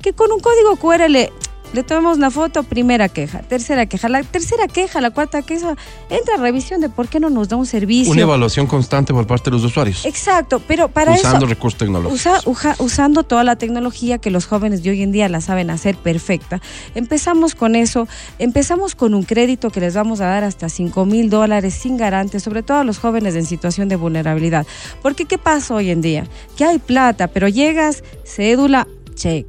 que 0.02 0.13
con 0.13 0.32
un 0.32 0.42
código 0.42 0.75
QR 0.75 1.10
le, 1.10 1.32
le 1.74 1.84
tomemos 1.84 2.18
una 2.18 2.32
foto, 2.32 2.63
primera 2.63 3.10
queja, 3.10 3.39
tercera 3.39 3.86
queja, 3.88 4.08
la 4.08 4.24
tercera 4.24 4.68
queja, 4.68 5.01
la 5.01 5.10
cuarta 5.12 5.42
queja, 5.42 5.75
entra 6.10 6.36
a 6.36 6.38
revisión 6.38 6.80
de 6.82 6.89
por 6.89 7.08
qué 7.08 7.20
no 7.20 7.30
nos 7.30 7.50
da 7.50 7.56
un 7.58 7.65
servicio. 7.65 8.12
Una 8.13 8.22
evaluación 8.22 8.68
constante 8.68 9.13
por 9.13 9.25
parte 9.27 9.50
de 9.50 9.56
los 9.58 9.63
usuarios. 9.65 10.06
Exacto, 10.06 10.62
pero 10.68 10.88
para 10.88 11.13
usando 11.13 11.39
eso 11.39 11.48
recursos 11.48 11.77
tecnológicos. 11.80 12.44
usa- 12.46 12.75
usando 12.80 13.24
toda 13.24 13.44
la 13.44 13.56
tecnología 13.56 14.20
que 14.20 14.30
los 14.30 14.46
jóvenes 14.46 14.84
de 14.84 14.92
hoy 14.92 15.01
en 15.01 15.12
día 15.12 15.27
la 15.30 15.42
saben 15.42 15.70
hacer 15.70 15.96
perfecta. 15.98 16.62
Empezamos 16.96 17.56
con 17.56 17.75
eso, 17.75 18.08
empezamos 18.39 18.96
con 18.96 19.13
un 19.13 19.24
crédito 19.24 19.70
que 19.72 19.80
les 19.80 19.96
vamos 19.96 20.22
a 20.22 20.25
dar 20.27 20.44
hasta 20.44 20.70
5 20.70 21.06
mil 21.06 21.30
dólares 21.30 21.74
sin 21.74 21.98
garantes, 21.98 22.44
sobre 22.44 22.62
todo 22.63 22.77
a 22.77 22.84
los 22.84 23.00
jóvenes 23.00 23.36
en 23.36 23.46
situación 23.46 23.89
de 23.89 23.96
vulnerabilidad. 23.96 24.68
Porque 25.01 25.25
¿qué 25.25 25.38
pasa 25.38 25.74
hoy 25.74 25.89
en 25.89 26.01
día? 26.01 26.27
Que 26.56 26.65
hay 26.65 26.77
plata, 26.77 27.27
pero 27.27 27.48
llegas, 27.48 28.03
cédula, 28.25 28.88
check. 29.15 29.48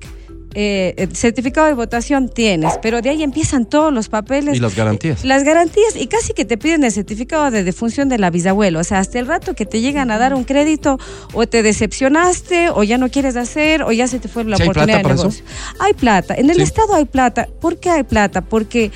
Eh, 0.56 1.08
certificado 1.12 1.66
de 1.66 1.74
votación 1.74 2.28
tienes, 2.28 2.78
pero 2.80 3.02
de 3.02 3.10
ahí 3.10 3.22
empiezan 3.22 3.66
todos 3.66 3.92
los 3.92 4.08
papeles. 4.08 4.56
Y 4.56 4.60
las 4.60 4.76
garantías. 4.76 5.24
Las 5.24 5.42
garantías 5.44 5.96
y 5.96 6.06
casi 6.06 6.32
que 6.32 6.44
te 6.44 6.56
piden 6.56 6.84
el 6.84 6.92
certificado 6.92 7.50
de 7.50 7.64
defunción 7.64 8.08
de 8.08 8.18
la 8.18 8.30
bisabuela. 8.30 8.78
O 8.78 8.84
sea, 8.84 8.98
hasta 9.00 9.18
el 9.18 9.26
rato 9.26 9.54
que 9.54 9.66
te 9.66 9.80
llegan 9.80 10.10
a 10.10 10.18
dar 10.18 10.32
un 10.34 10.44
crédito 10.44 10.98
o 11.32 11.46
te 11.46 11.62
decepcionaste 11.62 12.70
o 12.70 12.82
ya 12.84 12.98
no 12.98 13.10
quieres 13.10 13.36
hacer 13.36 13.82
o 13.82 13.92
ya 13.92 14.06
se 14.06 14.18
te 14.20 14.28
fue 14.28 14.44
la 14.44 14.56
¿Sí 14.56 14.62
hay 14.62 14.68
oportunidad 14.68 15.02
de 15.02 15.12
eso? 15.14 15.22
negocio. 15.24 15.44
Hay 15.80 15.92
plata. 15.94 16.34
En 16.34 16.50
el 16.50 16.56
Sí. 16.56 16.62
Estado 16.62 16.94
hay 16.94 17.04
plata. 17.04 17.48
¿Por 17.60 17.78
qué 17.78 17.90
hay 17.90 18.02
plata? 18.04 18.40
Porque 18.42 18.90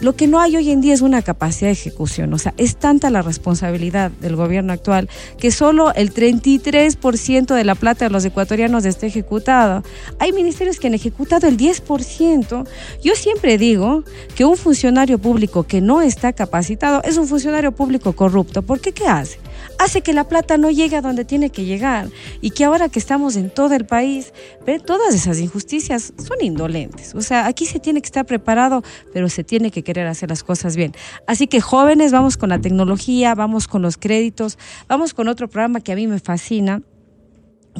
lo 0.00 0.16
que 0.16 0.26
no 0.26 0.40
hay 0.40 0.56
hoy 0.56 0.70
en 0.70 0.80
día 0.80 0.94
es 0.94 1.00
una 1.00 1.22
capacidad 1.22 1.68
de 1.68 1.72
ejecución. 1.72 2.32
O 2.34 2.38
sea, 2.38 2.54
es 2.56 2.76
tanta 2.76 3.10
la 3.10 3.22
responsabilidad 3.22 4.10
del 4.10 4.36
gobierno 4.36 4.72
actual 4.72 5.08
que 5.38 5.50
solo 5.50 5.94
el 5.94 6.12
33% 6.12 7.54
de 7.54 7.64
la 7.64 7.74
plata 7.74 8.04
de 8.04 8.10
los 8.10 8.24
ecuatorianos 8.24 8.84
está 8.84 9.06
ejecutada. 9.06 9.82
Hay 10.18 10.32
ministerios 10.32 10.78
que 10.78 10.88
han 10.88 10.94
ejecutado 10.94 11.46
el 11.46 11.56
10%. 11.56 12.66
Yo 13.02 13.14
siempre 13.14 13.58
digo 13.58 14.04
que 14.34 14.44
un 14.44 14.56
funcionario 14.56 15.18
público 15.18 15.64
que 15.64 15.80
no 15.80 16.02
está 16.02 16.32
capacitado 16.32 17.02
es 17.04 17.16
un 17.16 17.26
funcionario 17.26 17.72
público 17.72 18.12
corrupto. 18.12 18.62
¿Por 18.62 18.80
qué? 18.80 18.92
¿Qué 18.92 19.06
hace? 19.06 19.38
Hace 19.78 20.02
que 20.02 20.12
la 20.12 20.24
plata 20.24 20.56
no 20.56 20.70
llegue 20.70 20.96
a 20.96 21.02
donde 21.02 21.24
tiene 21.24 21.50
que 21.50 21.64
llegar 21.64 22.08
y 22.40 22.50
que 22.50 22.64
ahora 22.64 22.88
que 22.88 22.98
estamos 22.98 23.36
en 23.36 23.50
todo 23.50 23.74
el 23.74 23.86
país, 23.86 24.32
ver 24.64 24.80
todas 24.80 25.14
esas 25.14 25.38
injusticias 25.40 26.12
son 26.16 26.38
indolentes. 26.40 27.14
O 27.14 27.20
sea, 27.20 27.46
aquí 27.46 27.66
se 27.66 27.80
tiene 27.80 28.00
que 28.00 28.06
estar 28.06 28.24
preparado, 28.24 28.82
pero 29.12 29.28
se 29.28 29.44
tiene 29.44 29.70
que 29.70 29.82
querer 29.82 30.06
hacer 30.06 30.30
las 30.30 30.42
cosas 30.42 30.76
bien. 30.76 30.92
Así 31.26 31.46
que 31.46 31.60
jóvenes, 31.60 32.12
vamos 32.12 32.36
con 32.36 32.48
la 32.48 32.60
tecnología, 32.60 33.34
vamos 33.34 33.68
con 33.68 33.82
los 33.82 33.96
créditos, 33.96 34.58
vamos 34.88 35.14
con 35.14 35.28
otro 35.28 35.48
programa 35.48 35.80
que 35.80 35.92
a 35.92 35.96
mí 35.96 36.06
me 36.06 36.20
fascina 36.20 36.82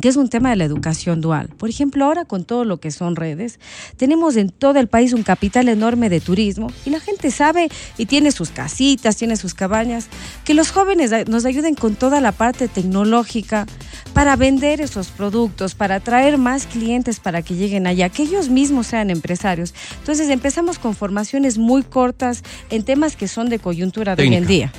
que 0.00 0.08
es 0.08 0.16
un 0.16 0.28
tema 0.28 0.50
de 0.50 0.56
la 0.56 0.64
educación 0.64 1.20
dual. 1.20 1.48
Por 1.56 1.68
ejemplo, 1.68 2.04
ahora 2.04 2.24
con 2.24 2.44
todo 2.44 2.64
lo 2.64 2.78
que 2.78 2.90
son 2.90 3.16
redes, 3.16 3.60
tenemos 3.96 4.36
en 4.36 4.50
todo 4.50 4.78
el 4.78 4.88
país 4.88 5.12
un 5.12 5.22
capital 5.22 5.68
enorme 5.68 6.08
de 6.08 6.20
turismo 6.20 6.68
y 6.84 6.90
la 6.90 7.00
gente 7.00 7.30
sabe 7.30 7.68
y 7.96 8.06
tiene 8.06 8.32
sus 8.32 8.50
casitas, 8.50 9.16
tiene 9.16 9.36
sus 9.36 9.54
cabañas, 9.54 10.08
que 10.44 10.54
los 10.54 10.70
jóvenes 10.70 11.12
nos 11.28 11.44
ayuden 11.44 11.74
con 11.74 11.94
toda 11.94 12.20
la 12.20 12.32
parte 12.32 12.68
tecnológica 12.68 13.66
para 14.12 14.36
vender 14.36 14.80
esos 14.80 15.08
productos, 15.08 15.74
para 15.74 15.96
atraer 15.96 16.38
más 16.38 16.66
clientes 16.66 17.20
para 17.20 17.42
que 17.42 17.54
lleguen 17.54 17.86
allá, 17.86 18.08
que 18.08 18.22
ellos 18.22 18.48
mismos 18.48 18.88
sean 18.88 19.10
empresarios. 19.10 19.74
Entonces 19.98 20.28
empezamos 20.30 20.78
con 20.78 20.94
formaciones 20.94 21.58
muy 21.58 21.82
cortas 21.82 22.42
en 22.70 22.84
temas 22.84 23.16
que 23.16 23.28
son 23.28 23.48
de 23.48 23.58
coyuntura 23.58 24.16
de 24.16 24.22
hoy 24.22 24.34
en 24.34 24.46
día. 24.46 24.72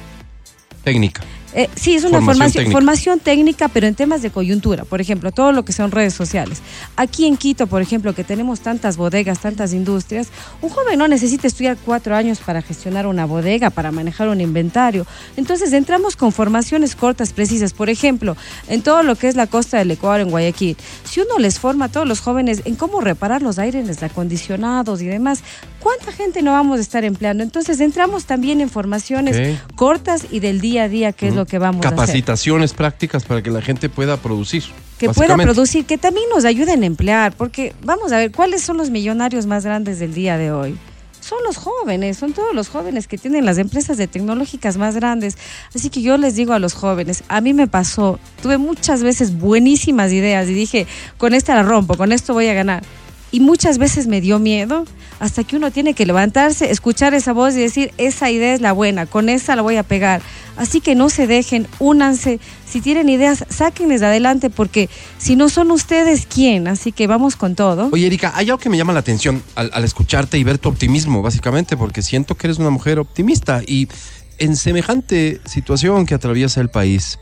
Técnica. 0.84 1.24
Eh, 1.58 1.70
sí, 1.76 1.96
es 1.96 2.04
una 2.04 2.20
Formación 2.20 2.26
formación, 2.26 2.52
técnica. 2.52 2.78
formación 2.78 3.20
técnica, 3.20 3.68
pero 3.70 3.88
en 3.88 3.96
temas 3.96 4.22
de 4.22 4.30
coyuntura. 4.30 4.84
Por 4.84 5.00
ejemplo, 5.00 5.32
todo 5.32 5.54
lo 5.54 5.64
que 5.64 5.72
son 5.72 5.90
redes 5.90 6.14
sociales. 6.14 6.62
Aquí 6.98 7.26
en 7.26 7.38
Quito, 7.38 7.68
por 7.68 7.82
ejemplo, 7.82 8.14
que 8.14 8.26
tenemos 8.26 8.60
tantas 8.60 8.98
bodegas, 8.98 9.40
tantas 9.40 9.72
industrias, 9.72 10.28
un 10.62 10.70
joven 10.70 11.00
no 11.00 11.08
necesita 11.08 11.48
estudiar 11.48 11.78
cuatro 11.78 12.14
años 12.14 12.40
para 12.40 12.62
gestionar 12.62 13.08
una 13.08 13.26
bodega, 13.26 13.70
para 13.70 13.94
manejar 13.94 14.28
un 14.28 14.42
inventario. 14.42 15.08
Entonces, 15.38 15.72
entramos 15.72 16.18
con 16.18 16.34
formaciones 16.34 16.94
cortas, 16.94 17.32
precisas. 17.32 17.72
Por 17.72 17.90
ejemplo, 17.90 18.36
en 18.68 18.82
todo 18.82 19.02
lo 19.04 19.16
que 19.16 19.30
es 19.30 19.38
la 19.38 19.48
costa 19.48 19.78
del 19.78 19.92
Ecuador, 19.92 20.20
en 20.20 20.32
Guayaquil. 20.32 20.76
Si 21.06 21.22
uno 21.22 21.40
les 21.40 21.58
forma 21.60 21.86
a 21.86 21.90
todos 21.90 22.06
los 22.06 22.20
jóvenes 22.20 22.64
en 22.66 22.76
cómo 22.76 23.00
reparar 23.00 23.42
los 23.42 23.60
aires 23.60 24.04
acondicionados 24.04 25.02
y 25.02 25.06
demás, 25.06 25.42
¿cuánta 25.80 26.12
gente 26.12 26.42
no 26.42 26.52
vamos 26.52 26.80
a 26.80 26.82
estar 26.82 27.06
empleando? 27.06 27.44
Entonces, 27.44 27.80
entramos 27.80 28.26
también 28.26 28.60
en 28.60 28.70
formaciones 28.70 29.58
cortas 29.76 30.26
y 30.32 30.42
del 30.42 30.60
día 30.60 30.84
a 30.84 30.90
día, 30.90 31.14
que 31.14 31.30
es 31.30 31.36
lo 31.36 31.45
que 31.46 31.60
vamos 31.60 31.86
a 31.86 31.90
hacer. 31.90 31.98
Capacitaciones 31.98 32.74
prácticas 32.74 33.24
para 33.24 33.42
que 33.42 33.50
la 33.50 33.62
gente 33.62 33.90
pueda 33.90 34.18
producir. 34.18 34.64
Que 34.98 35.10
pueda 35.10 35.36
producir, 35.36 35.86
que 35.86 35.98
también 35.98 36.28
nos 36.34 36.46
ayuden 36.46 36.84
a 36.84 36.86
emplear, 36.86 37.34
porque 37.36 37.74
vamos 37.84 38.12
a 38.12 38.18
ver, 38.18 38.32
¿cuáles 38.32 38.62
son 38.62 38.78
los 38.78 38.90
millonarios 38.90 39.46
más 39.46 39.66
grandes 39.66 40.00
del 40.00 40.14
día 40.14 40.38
de 40.38 40.52
hoy? 40.52 40.78
Son 41.20 41.40
los 41.44 41.58
jóvenes, 41.58 42.18
son 42.18 42.34
todos 42.34 42.54
los 42.54 42.70
jóvenes 42.70 43.08
que 43.08 43.18
tienen 43.18 43.46
las 43.46 43.58
empresas 43.58 43.98
de 43.98 44.08
tecnológicas 44.08 44.78
más 44.78 44.96
grandes. 44.96 45.38
Así 45.76 45.90
que 45.90 46.04
yo 46.04 46.18
les 46.18 46.36
digo 46.36 46.54
a 46.54 46.60
los 46.60 46.74
jóvenes, 46.74 47.24
a 47.30 47.42
mí 47.42 47.52
me 47.54 47.68
pasó, 47.68 48.20
tuve 48.44 48.60
muchas 48.60 49.02
veces 49.02 49.36
buenísimas 49.36 50.12
ideas 50.12 50.48
y 50.48 50.54
dije, 50.54 50.86
con 51.18 51.34
esta 51.34 51.56
la 51.56 51.64
rompo, 51.64 51.98
con 51.98 52.12
esto 52.12 52.34
voy 52.34 52.48
a 52.48 52.54
ganar. 52.54 52.84
Y 53.32 53.40
muchas 53.40 53.78
veces 53.78 54.08
me 54.08 54.22
dio 54.22 54.40
miedo 54.40 54.86
hasta 55.20 55.44
que 55.44 55.56
uno 55.56 55.72
tiene 55.72 55.94
que 55.94 56.06
levantarse, 56.06 56.72
escuchar 56.72 57.14
esa 57.14 57.34
voz 57.34 57.56
y 57.56 57.60
decir, 57.60 57.94
esa 57.98 58.30
idea 58.30 58.54
es 58.54 58.62
la 58.62 58.74
buena, 58.74 59.06
con 59.06 59.30
esa 59.30 59.56
la 59.56 59.62
voy 59.62 59.78
a 59.78 59.84
pegar. 59.84 60.22
Así 60.58 60.80
que 60.82 60.96
no 60.96 61.10
se 61.10 61.28
dejen, 61.28 61.68
únanse. 61.80 62.40
Si 62.66 62.82
tienen 62.82 63.10
ideas, 63.10 63.46
sáquenles 63.50 64.02
adelante 64.02 64.50
porque 64.50 64.90
si 65.18 65.36
no 65.36 65.50
son 65.50 65.72
ustedes, 65.72 66.26
¿quién? 66.26 66.68
Así 66.68 66.92
que 66.92 67.08
vamos 67.08 67.36
con 67.36 67.56
todo. 67.56 67.90
Oye, 67.92 68.06
Erika, 68.06 68.32
hay 68.36 68.48
algo 68.50 68.58
que 68.58 68.70
me 68.70 68.78
llama 68.78 68.94
la 68.94 69.00
atención 69.00 69.44
al, 69.56 69.70
al 69.74 69.84
escucharte 69.84 70.38
y 70.38 70.44
ver 70.44 70.58
tu 70.58 70.70
optimismo, 70.70 71.22
básicamente, 71.22 71.76
porque 71.76 72.02
siento 72.02 72.36
que 72.36 72.48
eres 72.48 72.58
una 72.58 72.70
mujer 72.70 73.00
optimista 73.00 73.62
y 73.66 73.90
en 74.38 74.56
semejante 74.56 75.40
situación 75.46 76.06
que 76.06 76.16
atraviesa 76.16 76.62
el 76.62 76.70
país, 76.70 77.20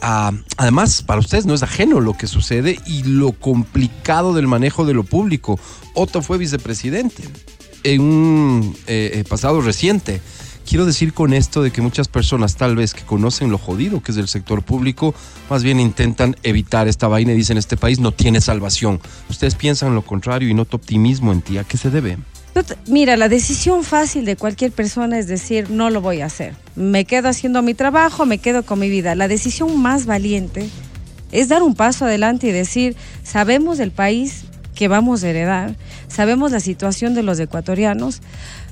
además, 0.00 1.02
para 1.02 1.20
ustedes 1.20 1.46
no 1.46 1.54
es 1.54 1.62
ajeno 1.62 2.00
lo 2.00 2.14
que 2.14 2.26
sucede 2.26 2.78
y 2.86 3.02
lo 3.04 3.32
complicado 3.32 4.34
del 4.34 4.46
manejo 4.46 4.84
de 4.84 4.94
lo 4.94 5.04
público. 5.04 5.58
Otto 5.94 6.22
fue 6.22 6.38
vicepresidente 6.38 7.24
en 7.84 8.00
un 8.00 8.76
eh, 8.86 9.12
eh, 9.14 9.24
pasado 9.28 9.60
reciente. 9.60 10.20
Quiero 10.68 10.84
decir 10.84 11.14
con 11.14 11.32
esto 11.32 11.62
de 11.62 11.70
que 11.70 11.80
muchas 11.80 12.08
personas 12.08 12.56
tal 12.56 12.76
vez 12.76 12.92
que 12.92 13.02
conocen 13.02 13.50
lo 13.50 13.56
jodido 13.56 14.02
que 14.02 14.12
es 14.12 14.18
el 14.18 14.28
sector 14.28 14.62
público, 14.62 15.14
más 15.48 15.62
bien 15.62 15.80
intentan 15.80 16.36
evitar 16.42 16.88
esta 16.88 17.08
vaina 17.08 17.32
y 17.32 17.36
dicen 17.36 17.56
este 17.56 17.78
país 17.78 18.00
no 18.00 18.12
tiene 18.12 18.42
salvación. 18.42 19.00
Ustedes 19.30 19.54
piensan 19.54 19.94
lo 19.94 20.02
contrario 20.02 20.48
y 20.48 20.54
noto 20.54 20.76
optimismo 20.76 21.32
en 21.32 21.40
ti. 21.40 21.56
¿A 21.56 21.64
qué 21.64 21.78
se 21.78 21.88
debe? 21.88 22.18
Mira, 22.86 23.16
la 23.16 23.28
decisión 23.28 23.84
fácil 23.84 24.24
de 24.24 24.36
cualquier 24.36 24.72
persona 24.72 25.18
es 25.18 25.26
decir, 25.26 25.70
no 25.70 25.90
lo 25.90 26.00
voy 26.00 26.20
a 26.20 26.26
hacer. 26.26 26.54
Me 26.74 27.04
quedo 27.04 27.28
haciendo 27.28 27.62
mi 27.62 27.74
trabajo, 27.74 28.26
me 28.26 28.38
quedo 28.38 28.64
con 28.64 28.78
mi 28.78 28.88
vida. 28.88 29.14
La 29.14 29.28
decisión 29.28 29.80
más 29.80 30.06
valiente 30.06 30.68
es 31.32 31.48
dar 31.48 31.62
un 31.62 31.74
paso 31.74 32.04
adelante 32.04 32.48
y 32.48 32.52
decir, 32.52 32.96
sabemos 33.22 33.78
el 33.80 33.90
país 33.90 34.44
que 34.74 34.88
vamos 34.88 35.24
a 35.24 35.30
heredar, 35.30 35.74
sabemos 36.06 36.52
la 36.52 36.60
situación 36.60 37.14
de 37.14 37.24
los 37.24 37.40
ecuatorianos, 37.40 38.20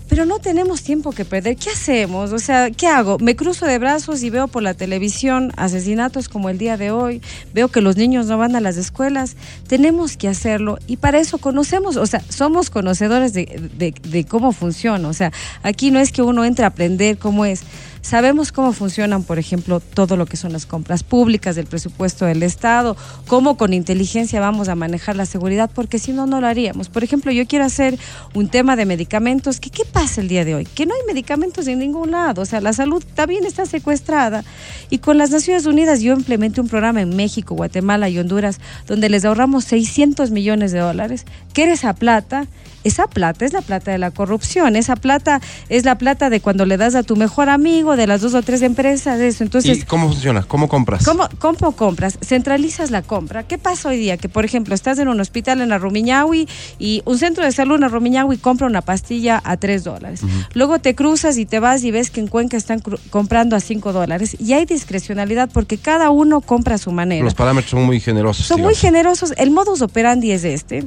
pero 0.08 0.24
no 0.24 0.38
tenemos 0.38 0.82
tiempo 0.82 1.12
que 1.12 1.24
perder. 1.24 1.56
¿Qué 1.56 1.70
hacemos? 1.70 2.32
O 2.32 2.38
sea, 2.38 2.70
¿qué 2.70 2.86
hago? 2.86 3.18
Me 3.18 3.36
cruzo 3.36 3.66
de 3.66 3.78
brazos 3.78 4.22
y 4.22 4.30
veo 4.30 4.48
por 4.48 4.62
la 4.62 4.74
televisión 4.74 5.52
asesinatos 5.56 6.28
como 6.28 6.48
el 6.48 6.58
día 6.58 6.76
de 6.76 6.90
hoy, 6.90 7.20
veo 7.52 7.68
que 7.68 7.80
los 7.80 7.96
niños 7.96 8.26
no 8.26 8.38
van 8.38 8.56
a 8.56 8.60
las 8.60 8.76
escuelas. 8.76 9.36
Tenemos 9.66 10.16
que 10.16 10.28
hacerlo 10.28 10.78
y 10.86 10.96
para 10.96 11.18
eso 11.18 11.38
conocemos, 11.38 11.96
o 11.96 12.06
sea, 12.06 12.22
somos 12.28 12.70
conocedores 12.70 13.32
de, 13.32 13.92
de, 14.02 14.24
cómo 14.24 14.52
funciona. 14.52 15.08
O 15.08 15.12
sea, 15.12 15.32
aquí 15.62 15.90
no 15.90 15.98
es 15.98 16.12
que 16.12 16.22
uno 16.22 16.44
entre 16.44 16.64
a 16.64 16.68
aprender 16.68 17.18
cómo 17.18 17.44
es 17.44 17.62
Sabemos 18.06 18.52
cómo 18.52 18.72
funcionan, 18.72 19.24
por 19.24 19.40
ejemplo, 19.40 19.80
todo 19.80 20.16
lo 20.16 20.26
que 20.26 20.36
son 20.36 20.52
las 20.52 20.64
compras 20.64 21.02
públicas 21.02 21.56
del 21.56 21.66
presupuesto 21.66 22.24
del 22.24 22.44
Estado, 22.44 22.96
cómo 23.26 23.56
con 23.56 23.72
inteligencia 23.72 24.38
vamos 24.38 24.68
a 24.68 24.76
manejar 24.76 25.16
la 25.16 25.26
seguridad, 25.26 25.68
porque 25.74 25.98
si 25.98 26.12
no, 26.12 26.24
no 26.24 26.40
lo 26.40 26.46
haríamos. 26.46 26.88
Por 26.88 27.02
ejemplo, 27.02 27.32
yo 27.32 27.48
quiero 27.48 27.64
hacer 27.64 27.98
un 28.32 28.46
tema 28.46 28.76
de 28.76 28.86
medicamentos. 28.86 29.58
¿Qué 29.58 29.84
pasa 29.84 30.20
el 30.20 30.28
día 30.28 30.44
de 30.44 30.54
hoy? 30.54 30.66
Que 30.66 30.86
no 30.86 30.94
hay 30.94 31.00
medicamentos 31.04 31.66
en 31.66 31.80
ningún 31.80 32.12
lado. 32.12 32.42
O 32.42 32.44
sea, 32.44 32.60
la 32.60 32.72
salud 32.72 33.02
también 33.16 33.44
está 33.44 33.66
secuestrada. 33.66 34.44
Y 34.88 34.98
con 34.98 35.18
las 35.18 35.32
Naciones 35.32 35.66
Unidas 35.66 36.00
yo 36.00 36.12
implementé 36.12 36.60
un 36.60 36.68
programa 36.68 37.02
en 37.02 37.16
México, 37.16 37.56
Guatemala 37.56 38.08
y 38.08 38.20
Honduras, 38.20 38.60
donde 38.86 39.08
les 39.08 39.24
ahorramos 39.24 39.64
600 39.64 40.30
millones 40.30 40.70
de 40.70 40.78
dólares. 40.78 41.24
¿Qué 41.52 41.64
era 41.64 41.72
esa 41.72 41.92
plata? 41.92 42.46
Esa 42.86 43.08
plata 43.08 43.44
es 43.44 43.52
la 43.52 43.62
plata 43.62 43.90
de 43.90 43.98
la 43.98 44.12
corrupción, 44.12 44.76
esa 44.76 44.94
plata 44.94 45.40
es 45.68 45.84
la 45.84 45.98
plata 45.98 46.30
de 46.30 46.40
cuando 46.40 46.66
le 46.66 46.76
das 46.76 46.94
a 46.94 47.02
tu 47.02 47.16
mejor 47.16 47.48
amigo, 47.48 47.96
de 47.96 48.06
las 48.06 48.20
dos 48.20 48.34
o 48.34 48.42
tres 48.42 48.62
empresas, 48.62 49.18
eso. 49.20 49.42
Entonces, 49.42 49.78
¿Y 49.78 49.82
cómo 49.82 50.08
funciona? 50.08 50.44
¿Cómo 50.44 50.68
compras? 50.68 51.04
¿Cómo, 51.04 51.28
¿Cómo 51.40 51.72
compras? 51.72 52.16
Centralizas 52.24 52.92
la 52.92 53.02
compra. 53.02 53.42
¿Qué 53.42 53.58
pasa 53.58 53.88
hoy 53.88 53.98
día? 53.98 54.16
Que, 54.18 54.28
por 54.28 54.44
ejemplo, 54.44 54.72
estás 54.72 55.00
en 55.00 55.08
un 55.08 55.20
hospital 55.20 55.60
en 55.62 55.72
Arrumiñahui 55.72 56.48
y 56.78 57.02
un 57.04 57.18
centro 57.18 57.44
de 57.44 57.50
salud 57.50 57.74
en 57.74 57.84
Arrumiñahui 57.84 58.38
compra 58.38 58.68
una 58.68 58.82
pastilla 58.82 59.42
a 59.44 59.56
tres 59.56 59.82
dólares. 59.82 60.20
Luego 60.54 60.78
te 60.78 60.94
cruzas 60.94 61.38
y 61.38 61.46
te 61.46 61.58
vas 61.58 61.82
y 61.82 61.90
ves 61.90 62.10
que 62.12 62.20
en 62.20 62.28
Cuenca 62.28 62.56
están 62.56 62.80
comprando 63.10 63.56
a 63.56 63.60
cinco 63.60 63.92
dólares. 63.92 64.36
Y 64.38 64.52
hay 64.52 64.64
discrecionalidad 64.64 65.50
porque 65.52 65.76
cada 65.76 66.10
uno 66.10 66.40
compra 66.40 66.76
a 66.76 66.78
su 66.78 66.92
manera. 66.92 67.24
Los 67.24 67.34
parámetros 67.34 67.72
son 67.72 67.84
muy 67.84 67.98
generosos. 67.98 68.46
Son 68.46 68.60
muy 68.60 68.76
generosos. 68.76 69.34
El 69.36 69.50
modus 69.50 69.82
operandi 69.82 70.30
es 70.30 70.44
este. 70.44 70.84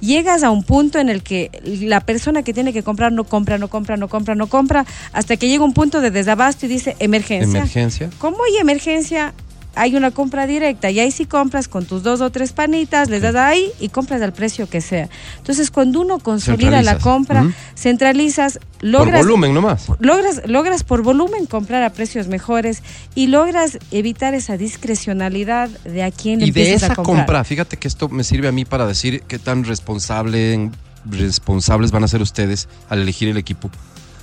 Llegas 0.00 0.42
a 0.42 0.50
un 0.50 0.62
punto 0.62 0.98
en 0.98 1.08
el 1.08 1.22
que 1.22 1.50
la 1.64 2.00
persona 2.00 2.42
que 2.42 2.52
tiene 2.52 2.72
que 2.72 2.82
comprar 2.82 3.12
no 3.12 3.24
compra, 3.24 3.58
no 3.58 3.68
compra, 3.68 3.96
no 3.96 4.08
compra, 4.08 4.34
no 4.34 4.48
compra, 4.48 4.86
hasta 5.12 5.36
que 5.36 5.48
llega 5.48 5.64
un 5.64 5.74
punto 5.74 6.00
de 6.00 6.10
desabasto 6.10 6.66
y 6.66 6.68
dice 6.68 6.96
emergencia. 6.98 7.60
Emergencia. 7.60 8.10
¿Cómo 8.18 8.38
hay 8.44 8.56
emergencia? 8.58 9.34
Hay 9.74 9.96
una 9.96 10.10
compra 10.10 10.46
directa 10.46 10.90
y 10.90 11.00
ahí 11.00 11.10
sí 11.10 11.26
compras 11.26 11.68
con 11.68 11.84
tus 11.84 12.02
dos 12.02 12.20
o 12.20 12.30
tres 12.30 12.52
panitas, 12.52 13.08
les 13.08 13.22
das 13.22 13.34
ahí 13.36 13.70
y 13.78 13.88
compras 13.88 14.22
al 14.22 14.32
precio 14.32 14.68
que 14.68 14.80
sea. 14.80 15.08
Entonces, 15.38 15.70
cuando 15.70 16.00
uno 16.00 16.18
consolida 16.18 16.82
la 16.82 16.98
compra, 16.98 17.52
centralizas, 17.76 18.58
logras... 18.80 19.20
Por 19.20 19.26
volumen 19.26 19.54
nomás. 19.54 19.86
Logras, 20.00 20.42
logras 20.46 20.84
por 20.84 21.02
volumen 21.02 21.46
comprar 21.46 21.82
a 21.82 21.90
precios 21.90 22.28
mejores 22.28 22.82
y 23.14 23.28
logras 23.28 23.78
evitar 23.90 24.34
esa 24.34 24.56
discrecionalidad 24.56 25.68
de 25.68 26.02
a 26.02 26.10
quién 26.10 26.40
Y 26.40 26.50
de 26.50 26.74
esa 26.74 26.94
compra, 26.94 27.44
fíjate 27.44 27.76
que 27.76 27.88
esto 27.88 28.08
me 28.08 28.24
sirve 28.24 28.48
a 28.48 28.52
mí 28.52 28.64
para 28.64 28.86
decir 28.86 29.22
qué 29.28 29.38
tan 29.38 29.64
responsable, 29.64 30.70
responsables 31.04 31.90
van 31.90 32.04
a 32.04 32.08
ser 32.08 32.22
ustedes 32.22 32.68
al 32.88 33.00
elegir 33.00 33.28
el 33.28 33.36
equipo. 33.36 33.70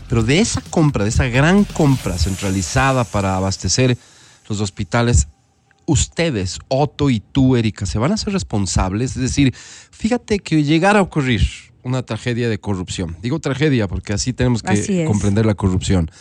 Pero 0.09 0.23
de 0.23 0.39
esa 0.39 0.61
compra, 0.69 1.03
de 1.03 1.09
esa 1.09 1.25
gran 1.25 1.63
compra 1.65 2.17
centralizada 2.17 3.03
para 3.03 3.35
abastecer 3.35 3.97
los 4.47 4.61
hospitales, 4.61 5.27
ustedes, 5.87 6.59
Otto 6.67 7.09
y 7.09 7.19
tú, 7.19 7.55
Erika, 7.55 7.87
se 7.87 7.97
van 7.97 8.11
a 8.11 8.17
ser 8.17 8.33
responsables. 8.33 9.15
Es 9.15 9.21
decir, 9.21 9.55
fíjate 9.55 10.39
que 10.39 10.63
llegara 10.63 10.99
a 10.99 11.01
ocurrir 11.01 11.41
una 11.83 12.03
tragedia 12.03 12.49
de 12.49 12.59
corrupción. 12.59 13.17
Digo 13.21 13.39
tragedia 13.39 13.87
porque 13.87 14.13
así 14.13 14.33
tenemos 14.33 14.61
que 14.61 15.05
comprender 15.05 15.45
la 15.45 15.55
corrupción. 15.55 16.11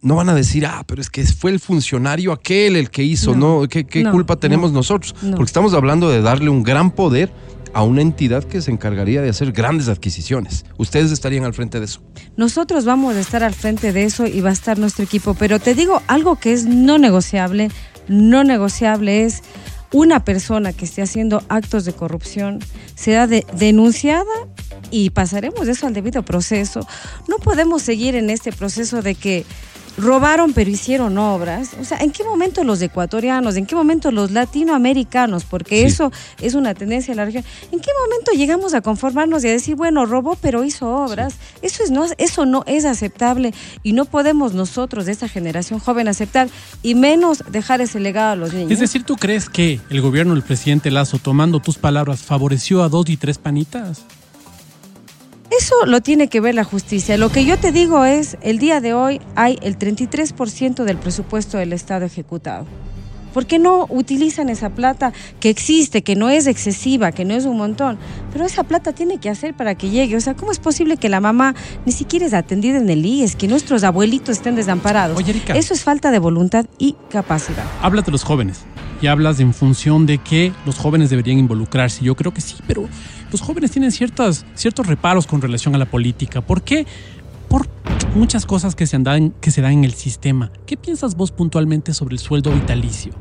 No 0.00 0.14
van 0.14 0.28
a 0.28 0.34
decir, 0.34 0.64
ah, 0.64 0.84
pero 0.86 1.02
es 1.02 1.10
que 1.10 1.24
fue 1.24 1.50
el 1.50 1.58
funcionario 1.58 2.32
aquel 2.32 2.76
el 2.76 2.88
que 2.88 3.02
hizo, 3.02 3.34
¿no? 3.34 3.66
¿Qué, 3.68 3.84
culpa 4.10 4.36
tenemos 4.36 4.72
nosotros? 4.72 5.14
Porque 5.20 5.44
estamos 5.44 5.74
hablando 5.74 6.08
de 6.08 6.22
darle 6.22 6.48
un 6.48 6.62
gran 6.62 6.92
poder 6.92 7.32
a 7.74 7.82
una 7.82 8.00
entidad 8.00 8.44
que 8.44 8.62
se 8.62 8.70
encargaría 8.70 9.20
de 9.20 9.28
hacer 9.28 9.52
grandes 9.52 9.88
adquisiciones. 9.88 10.64
¿Ustedes 10.78 11.10
estarían 11.10 11.44
al 11.44 11.52
frente 11.52 11.80
de 11.80 11.86
eso? 11.86 12.00
Nosotros 12.36 12.84
vamos 12.84 13.16
a 13.16 13.20
estar 13.20 13.42
al 13.42 13.54
frente 13.54 13.92
de 13.92 14.04
eso 14.04 14.26
y 14.26 14.40
va 14.40 14.50
a 14.50 14.52
estar 14.52 14.78
nuestro 14.78 15.04
equipo, 15.04 15.34
pero 15.34 15.58
te 15.58 15.74
digo 15.74 16.00
algo 16.06 16.36
que 16.36 16.52
es 16.52 16.64
no 16.64 16.98
negociable, 16.98 17.70
no 18.08 18.44
negociable 18.44 19.24
es 19.24 19.42
una 19.92 20.24
persona 20.24 20.72
que 20.72 20.84
esté 20.84 21.02
haciendo 21.02 21.42
actos 21.48 21.84
de 21.84 21.92
corrupción 21.92 22.60
será 22.94 23.26
denunciada 23.26 24.24
y 24.90 25.10
pasaremos 25.10 25.66
eso 25.68 25.86
al 25.86 25.94
debido 25.94 26.22
proceso. 26.22 26.86
No 27.26 27.36
podemos 27.36 27.82
seguir 27.82 28.14
en 28.14 28.30
este 28.30 28.52
proceso 28.52 29.02
de 29.02 29.14
que 29.14 29.44
robaron 29.98 30.52
pero 30.52 30.70
hicieron 30.70 31.18
obras. 31.18 31.70
O 31.80 31.84
sea, 31.84 31.98
¿en 31.98 32.10
qué 32.10 32.24
momento 32.24 32.64
los 32.64 32.80
ecuatorianos, 32.80 33.56
en 33.56 33.66
qué 33.66 33.74
momento 33.74 34.10
los 34.10 34.30
latinoamericanos, 34.30 35.44
porque 35.44 35.84
eso 35.84 36.12
es 36.40 36.54
una 36.54 36.74
tendencia 36.74 37.12
en 37.12 37.18
la 37.18 37.24
región, 37.24 37.44
en 37.72 37.80
qué 37.80 37.90
momento 38.04 38.32
llegamos 38.32 38.74
a 38.74 38.80
conformarnos 38.80 39.44
y 39.44 39.48
a 39.48 39.52
decir, 39.52 39.74
bueno, 39.74 40.06
robó 40.06 40.36
pero 40.40 40.64
hizo 40.64 40.88
obras? 40.88 41.34
Eso, 41.62 41.82
es, 41.82 41.90
no, 41.90 42.06
eso 42.16 42.46
no 42.46 42.64
es 42.66 42.84
aceptable 42.84 43.52
y 43.82 43.92
no 43.92 44.04
podemos 44.04 44.54
nosotros 44.54 45.06
de 45.06 45.12
esta 45.12 45.28
generación 45.28 45.80
joven 45.80 46.08
aceptar 46.08 46.48
y 46.82 46.94
menos 46.94 47.42
dejar 47.50 47.80
ese 47.80 48.00
legado 48.00 48.32
a 48.32 48.36
los 48.36 48.54
niños. 48.54 48.72
Es 48.72 48.80
decir, 48.80 49.04
¿tú 49.04 49.16
crees 49.16 49.48
que 49.48 49.80
el 49.90 50.00
gobierno 50.00 50.34
del 50.34 50.42
presidente 50.42 50.90
Lazo, 50.90 51.18
tomando 51.18 51.60
tus 51.60 51.78
palabras, 51.78 52.20
favoreció 52.20 52.82
a 52.82 52.88
dos 52.88 53.08
y 53.08 53.16
tres 53.16 53.38
panitas? 53.38 54.04
Eso 55.68 55.84
lo 55.84 56.00
tiene 56.00 56.28
que 56.28 56.40
ver 56.40 56.54
la 56.54 56.64
justicia. 56.64 57.18
Lo 57.18 57.28
que 57.28 57.44
yo 57.44 57.58
te 57.58 57.72
digo 57.72 58.06
es, 58.06 58.38
el 58.40 58.58
día 58.58 58.80
de 58.80 58.94
hoy 58.94 59.20
hay 59.34 59.58
el 59.60 59.78
33% 59.78 60.82
del 60.82 60.96
presupuesto 60.96 61.58
del 61.58 61.74
Estado 61.74 62.06
ejecutado. 62.06 62.64
¿Por 63.34 63.44
qué 63.44 63.58
no 63.58 63.84
utilizan 63.90 64.48
esa 64.48 64.70
plata 64.70 65.12
que 65.40 65.50
existe, 65.50 66.00
que 66.00 66.16
no 66.16 66.30
es 66.30 66.46
excesiva, 66.46 67.12
que 67.12 67.26
no 67.26 67.34
es 67.34 67.44
un 67.44 67.58
montón? 67.58 67.98
Pero 68.32 68.46
esa 68.46 68.64
plata 68.64 68.92
tiene 68.92 69.18
que 69.18 69.28
hacer 69.28 69.52
para 69.52 69.74
que 69.74 69.90
llegue. 69.90 70.16
O 70.16 70.20
sea, 70.22 70.32
¿cómo 70.32 70.52
es 70.52 70.58
posible 70.58 70.96
que 70.96 71.10
la 71.10 71.20
mamá 71.20 71.54
ni 71.84 71.92
siquiera 71.92 72.24
es 72.24 72.32
atendida 72.32 72.78
en 72.78 72.88
el 72.88 73.04
IES, 73.04 73.36
que 73.36 73.46
nuestros 73.46 73.84
abuelitos 73.84 74.38
estén 74.38 74.54
desamparados? 74.54 75.22
Eso 75.54 75.74
es 75.74 75.84
falta 75.84 76.10
de 76.10 76.18
voluntad 76.18 76.64
y 76.78 76.96
capacidad. 77.10 77.64
Habla 77.82 78.00
de 78.00 78.10
los 78.10 78.24
jóvenes 78.24 78.64
y 79.00 79.06
hablas 79.06 79.38
en 79.40 79.52
función 79.52 80.06
de 80.06 80.16
que 80.16 80.52
los 80.64 80.78
jóvenes 80.78 81.10
deberían 81.10 81.38
involucrarse. 81.38 82.04
Yo 82.04 82.16
creo 82.16 82.32
que 82.32 82.40
sí, 82.40 82.56
pero 82.66 82.88
los 83.30 83.40
jóvenes 83.40 83.70
tienen 83.70 83.92
ciertas, 83.92 84.44
ciertos 84.54 84.86
reparos 84.86 85.26
con 85.26 85.40
relación 85.40 85.74
a 85.74 85.78
la 85.78 85.86
política. 85.86 86.40
¿Por 86.40 86.62
qué? 86.62 86.86
Por 87.48 87.66
muchas 88.14 88.46
cosas 88.46 88.74
que 88.74 88.86
se, 88.86 88.98
dan, 88.98 89.30
que 89.40 89.50
se 89.50 89.62
dan 89.62 89.72
en 89.72 89.84
el 89.84 89.94
sistema. 89.94 90.50
¿Qué 90.66 90.76
piensas 90.76 91.14
vos 91.16 91.30
puntualmente 91.32 91.94
sobre 91.94 92.14
el 92.14 92.18
sueldo 92.18 92.50
vitalicio? 92.52 93.12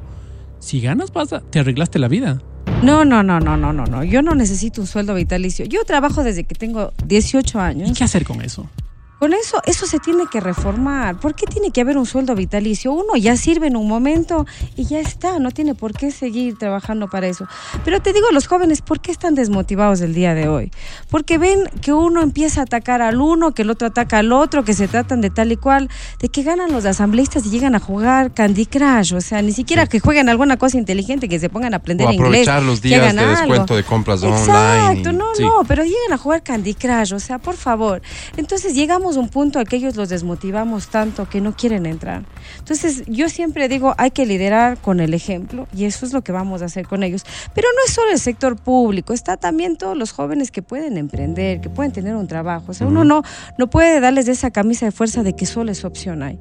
Si 0.60 0.82
ganas, 0.82 1.12
pasa, 1.12 1.41
te 1.41 1.60
arreglaste 1.60 2.00
la 2.00 2.08
vida. 2.08 2.41
No, 2.84 3.06
no, 3.06 3.24
no, 3.24 3.39
no, 3.39 3.58
no, 3.58 3.74
no, 3.74 3.86
no. 3.86 4.04
Yo 4.04 4.22
no 4.22 4.36
necesito 4.36 4.82
un 4.82 4.88
sueldo 4.88 5.15
vitalicio. 5.15 5.65
Yo 5.65 5.84
trabajo 5.84 6.24
desde 6.24 6.43
que 6.43 6.56
tengo 6.56 6.93
18 7.06 7.60
años. 7.60 7.89
¿Y 7.89 7.93
qué 7.93 8.04
hacer 8.04 8.24
con 8.24 8.41
eso? 8.41 8.70
Con 9.19 9.34
eso, 9.34 9.62
eso 9.65 9.88
se 9.88 9.99
tiene 9.99 10.25
que 10.32 10.39
reformar. 10.39 11.19
¿Por 11.19 11.34
qué 11.34 11.47
tiene 11.47 11.71
que 11.71 11.82
haber 11.82 11.97
un 11.97 12.06
sueldo 12.06 12.36
vitalicio? 12.36 12.91
Uno 12.91 13.15
ya 13.15 13.36
sirve 13.36 13.67
en 13.67 13.75
un 13.75 13.88
momento 13.88 14.45
y 14.75 14.86
ya 14.86 14.99
está, 14.99 15.39
no 15.39 15.51
tiene 15.51 15.73
por 15.73 15.93
qué 15.93 16.12
seguir 16.12 16.58
trabajando 16.58 17.08
para 17.08 17.27
eso. 17.27 17.47
Pero 17.84 18.01
te 18.01 18.13
digo, 18.13 18.27
los 18.32 18.47
jóvenes, 18.47 18.82
¿por 18.82 18.99
qué 18.99 19.12
están 19.12 19.34
desmotivados 19.34 20.01
el 20.01 20.13
día 20.13 20.36
de 20.36 20.47
hoy? 20.47 20.71
Porque 21.10 21.38
ven 21.38 21.67
que 21.82 21.93
uno 21.93 22.21
empieza 22.21 22.62
a 22.62 22.63
atacar 22.65 23.01
al 23.01 23.19
uno, 23.19 23.53
que 23.53 23.63
el 23.63 23.71
otro 23.71 23.88
ataca 23.88 24.19
al 24.19 24.32
otro, 24.32 24.63
que 24.63 24.73
se 24.73 24.88
tratan 24.88 25.21
de 25.21 25.30
tal 25.30 25.51
y 25.51 25.58
cual, 25.58 25.89
de 26.19 26.30
que 26.30 26.43
ganan 26.43 26.71
los 26.71 26.86
asambleístas 26.86 27.45
y 27.45 27.49
llegan 27.49 27.73
a 27.73 27.80
jugar 27.80 28.34
Candy 28.34 28.67
Crush. 28.67 29.15
O 29.15 29.21
sea, 29.21 29.41
ni 29.41 29.51
siquiera 29.51 29.88
que 29.88 29.99
jueguen 29.99 30.30
alguna 30.30 30.58
cosa 30.58 30.77
inteligente, 30.77 31.27
que 31.27 31.39
se 31.39 31.49
pongan 31.49 31.73
a 31.73 31.77
aprender 31.77 32.06
o 32.06 32.12
aprovechar 32.12 32.62
los 32.62 32.82
días 32.82 33.15
de 33.15 33.25
descuento 33.25 33.75
de 33.75 33.84
compras 33.84 34.21
Exacto, 34.21 34.51
online. 34.51 34.99
Exacto, 34.99 35.12
no, 35.13 35.25
no, 35.39 35.63
pero 35.67 35.84
llegan 35.84 36.13
a 36.13 36.17
jugar 36.17 36.43
Candy 36.43 36.75
Crush, 36.75 37.13
o 37.13 37.19
sea, 37.19 37.39
por 37.39 37.56
favor. 37.56 38.01
Entonces 38.36 38.75
llegamos 38.75 39.07
llegamos 39.08 39.17
a 39.17 39.20
un 39.20 39.30
punto 39.30 39.60
a 39.60 39.65
que 39.65 39.78
ellos 39.78 39.96
los 39.96 40.10
desmotivamos 40.10 40.89
tanto 40.89 41.30
que 41.30 41.39
no 41.39 41.56
quieren 41.56 41.86
entrar. 41.86 42.24
Entonces, 42.60 43.04
yo 43.08 43.30
siempre 43.30 43.70
digo, 43.70 43.93
hay 43.98 44.12
que 44.12 44.26
liderar 44.26 44.78
con 44.80 45.00
el 45.00 45.13
ejemplo 45.13 45.67
y 45.74 45.86
eso 45.86 46.06
es 46.06 46.13
lo 46.13 46.24
que 46.24 46.32
vamos 46.32 46.62
a 46.62 46.65
hacer 46.65 46.88
con 46.88 47.04
ellos. 47.04 47.24
Pero 47.54 47.67
no 47.74 47.80
es 47.86 47.93
solo 47.93 48.12
el 48.12 48.20
sector 48.20 48.58
público, 48.58 49.13
está 49.13 49.38
también 49.38 49.78
todos 49.78 49.96
los 49.96 50.12
jóvenes 50.12 50.52
que 50.52 50.62
pueden 50.62 50.98
emprender, 50.98 51.62
que 51.62 51.70
pueden 51.70 51.91
tener 51.91 52.15
un 52.15 52.28
trabajo. 52.28 52.72
O 52.72 52.74
sea, 52.74 52.88
uno 52.88 53.04
no, 53.04 53.24
no 53.58 53.70
puede 53.70 54.00
darles 54.00 54.28
esa 54.28 54.52
camisa 54.52 54.86
de 54.86 54.91
fuerza 54.91 55.24
de 55.24 55.34
que 55.34 55.46
solo 55.46 55.72
es 55.72 55.86
opción 55.86 56.22
hay 56.22 56.39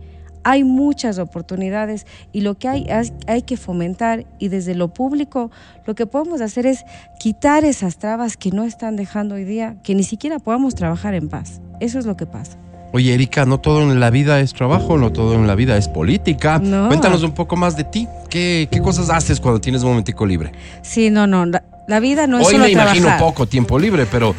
hay 0.48 0.62
muchas 0.62 1.18
oportunidades 1.18 2.06
y 2.30 2.42
lo 2.42 2.54
que 2.54 2.68
hay, 2.68 2.86
hay 3.26 3.42
que 3.42 3.56
fomentar 3.56 4.26
y 4.38 4.46
desde 4.46 4.76
lo 4.76 4.94
público 4.94 5.50
lo 5.86 5.96
que 5.96 6.06
podemos 6.06 6.40
hacer 6.40 6.66
es 6.66 6.84
quitar 7.18 7.64
esas 7.64 7.98
trabas 7.98 8.36
que 8.36 8.52
no 8.52 8.62
están 8.62 8.94
dejando 8.94 9.34
hoy 9.34 9.42
día, 9.42 9.76
que 9.82 9.96
ni 9.96 10.04
siquiera 10.04 10.38
podamos 10.38 10.76
trabajar 10.76 11.14
en 11.14 11.28
paz. 11.28 11.60
Eso 11.80 11.98
es 11.98 12.06
lo 12.06 12.16
que 12.16 12.26
pasa. 12.26 12.56
Oye, 12.92 13.12
Erika, 13.12 13.44
no 13.44 13.58
todo 13.58 13.82
en 13.82 14.00
la 14.00 14.10
vida 14.10 14.40
es 14.40 14.54
trabajo, 14.54 14.96
no 14.96 15.12
todo 15.12 15.34
en 15.34 15.46
la 15.46 15.54
vida 15.54 15.76
es 15.76 15.88
política. 15.88 16.60
Cuéntanos 16.60 17.22
un 17.22 17.32
poco 17.32 17.56
más 17.56 17.76
de 17.76 17.84
ti. 17.84 18.08
¿Qué, 18.30 18.68
¿Qué, 18.70 18.80
cosas 18.80 19.10
haces 19.10 19.40
cuando 19.40 19.60
tienes 19.60 19.82
un 19.82 19.90
momentico 19.90 20.24
libre? 20.24 20.52
Sí, 20.82 21.10
no, 21.10 21.26
no. 21.26 21.44
La, 21.44 22.00
vida 22.00 22.26
no 22.26 22.38
es 22.38 22.46
Hoy 22.46 22.58
me 22.58 22.70
imagino 22.70 23.10
poco 23.18 23.46
tiempo 23.46 23.78
libre, 23.78 24.06
pero 24.10 24.34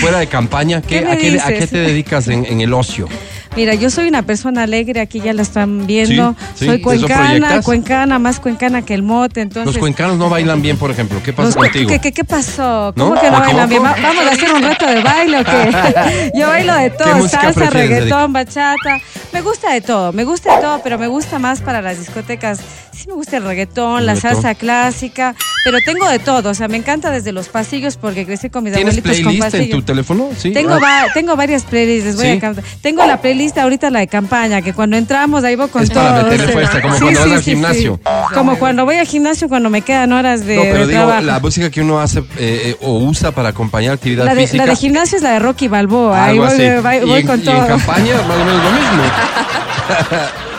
fuera 0.00 0.18
de 0.18 0.26
campaña, 0.26 0.80
¿qué, 0.80 1.00
a, 1.00 1.16
qué, 1.16 1.38
¿a, 1.40 1.48
qué, 1.48 1.66
te 1.66 1.78
dedicas 1.78 2.28
en, 2.28 2.46
en 2.46 2.60
el 2.60 2.72
ocio? 2.72 3.08
Mira, 3.54 3.74
yo 3.74 3.90
soy 3.90 4.08
una 4.08 4.22
persona 4.22 4.62
alegre, 4.62 5.00
aquí 5.00 5.20
ya 5.20 5.34
la 5.34 5.42
están 5.42 5.86
viendo. 5.86 6.34
soy 6.54 6.80
cuencana, 6.80 7.60
cuencana, 7.62 8.18
más 8.18 8.40
cuencana 8.40 8.82
que 8.82 8.94
el 8.94 9.02
mote. 9.02 9.42
Entonces, 9.42 9.66
Los 9.66 9.78
cuencanos 9.78 10.16
no 10.16 10.30
bailan 10.30 10.62
bien, 10.62 10.78
por 10.78 10.90
ejemplo. 10.90 11.22
¿Qué 11.22 11.32
pasa 11.32 11.58
contigo? 11.58 11.90
¿qué, 12.00 12.12
qué, 12.12 12.24
pasó? 12.24 12.94
¿Cómo 12.96 13.20
que 13.20 13.30
no 13.30 13.40
bailan 13.40 13.68
bien? 13.68 13.82
¿Vamos 13.82 14.24
a 14.26 14.30
hacer 14.30 14.52
un 14.52 14.62
reto 14.62 14.86
de 14.86 15.02
baile 15.02 15.40
o 15.40 15.44
qué? 15.44 16.32
yo 16.34 16.48
bailo 16.48 16.74
de 16.74 16.90
todo, 16.90 17.28
salsa, 17.28 17.70
reggaetón, 17.70 18.32
bachata. 18.32 19.00
Me 19.32 19.42
gusta 19.42 19.72
de 19.72 19.80
todo, 19.80 20.12
me 20.12 20.24
gusta 20.24 20.56
de 20.56 20.62
todo, 20.62 20.80
pero 20.82 20.98
me 20.98 21.06
gusta 21.06 21.38
más 21.38 21.60
para 21.60 21.82
las 21.82 21.98
discotecas. 21.98 22.60
Sí 22.92 23.08
me 23.08 23.14
gusta 23.14 23.36
el 23.36 23.44
reggaetón, 23.44 24.06
la 24.06 24.16
salsa 24.16 24.54
clásica, 24.54 25.34
pero 25.64 25.78
tengo 25.84 26.08
de 26.08 26.18
todo. 26.18 26.50
O 26.50 26.54
sea, 26.54 26.68
me 26.68 26.76
encanta 26.76 27.10
desde 27.10 27.32
los 27.32 27.48
pasillos 27.48 27.96
porque 27.96 28.26
crecí 28.26 28.50
con 28.50 28.64
mis 28.64 28.74
abuelitos 28.74 29.20
con 29.20 29.38
pasillos. 29.38 29.66
en 29.66 29.70
tu 29.70 29.82
teléfono? 29.82 30.30
Sí. 30.36 30.52
Tengo, 30.52 30.74
ah. 30.74 31.06
tengo 31.14 31.36
varias 31.36 31.64
playlists, 31.64 32.16
voy 32.16 32.28
a 32.28 32.40
cantar. 32.40 32.64
Tengo 32.80 33.06
la 33.06 33.20
playlist 33.20 33.58
ahorita 33.58 33.90
la 33.90 34.00
de 34.00 34.08
campaña, 34.08 34.62
que 34.62 34.72
cuando 34.72 34.96
entramos 34.96 35.44
ahí 35.44 35.56
voy 35.56 35.68
con 35.68 35.86
todo. 35.88 36.22
como 36.82 36.98
cuando 36.98 37.06
vas 37.06 37.32
al 37.32 37.42
gimnasio. 37.42 38.00
Como 38.34 38.58
cuando 38.58 38.84
voy 38.84 38.96
al 38.96 39.06
gimnasio 39.06 39.48
cuando 39.48 39.70
me 39.70 39.82
quedan 39.82 40.12
horas 40.12 40.44
de. 40.44 40.56
No, 40.56 40.62
pero 40.62 40.86
digo, 40.86 41.20
la 41.20 41.40
música 41.40 41.70
que 41.70 41.80
uno 41.80 42.00
hace 42.00 42.20
eh, 42.20 42.24
eh, 42.38 42.76
o 42.80 42.98
usa 42.98 43.32
para 43.32 43.50
acompañar 43.50 43.94
actividad 43.94 44.24
la 44.24 44.34
de, 44.34 44.42
física. 44.42 44.64
La 44.64 44.70
de 44.70 44.76
gimnasio 44.76 45.16
es 45.16 45.22
la 45.22 45.32
de 45.32 45.38
Rocky 45.38 45.68
Balboa. 45.68 46.24
Ahí 46.24 46.38
voy, 46.38 47.24
con 47.24 47.40
todo. 47.40 47.56
Y 47.56 47.58
en 47.58 47.66
campaña, 47.66 48.16
más 48.22 48.36
o 48.36 48.44
menos 48.44 48.64
lo 48.64 48.70
mismo. 48.72 49.02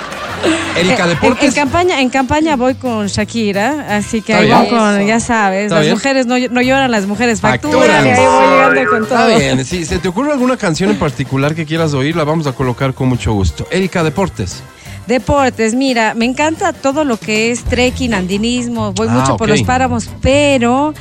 Erika, 0.75 1.07
deportes. 1.07 1.49
En, 1.49 1.53
campaña, 1.53 2.01
en 2.01 2.09
campaña 2.09 2.55
voy 2.55 2.75
con 2.75 3.07
Shakira, 3.07 3.97
así 3.97 4.21
que 4.21 4.33
ahí 4.33 4.51
voy 4.51 4.67
con, 4.67 5.05
ya 5.05 5.19
sabes, 5.19 5.71
las 5.71 5.87
mujeres 5.87 6.25
no, 6.25 6.35
no, 6.37 6.61
lloran, 6.61 6.91
las 6.91 7.05
mujeres 7.05 7.41
facturan, 7.41 8.05
y 8.05 8.09
ahí 8.09 8.25
voy 8.25 8.49
llegando 8.49 8.89
con 8.89 9.07
todo. 9.07 9.27
Está 9.27 9.37
bien, 9.37 9.65
si 9.65 9.85
se 9.85 9.99
te 9.99 10.07
ocurre 10.07 10.31
alguna 10.31 10.57
canción 10.57 10.89
en 10.89 10.97
particular 10.97 11.55
que 11.55 11.65
quieras 11.65 11.93
oír, 11.93 12.15
la 12.15 12.23
vamos 12.23 12.47
a 12.47 12.53
colocar 12.53 12.93
con 12.93 13.09
mucho 13.09 13.33
gusto. 13.33 13.67
Erika, 13.71 14.03
deportes. 14.03 14.63
Deportes, 15.07 15.75
mira, 15.75 16.13
me 16.13 16.25
encanta 16.25 16.71
todo 16.71 17.03
lo 17.03 17.17
que 17.17 17.51
es 17.51 17.63
trekking, 17.65 18.13
andinismo, 18.13 18.93
voy 18.93 19.07
ah, 19.09 19.13
mucho 19.13 19.37
por 19.37 19.49
los 19.49 19.61
páramos, 19.63 20.09
pero 20.21 20.93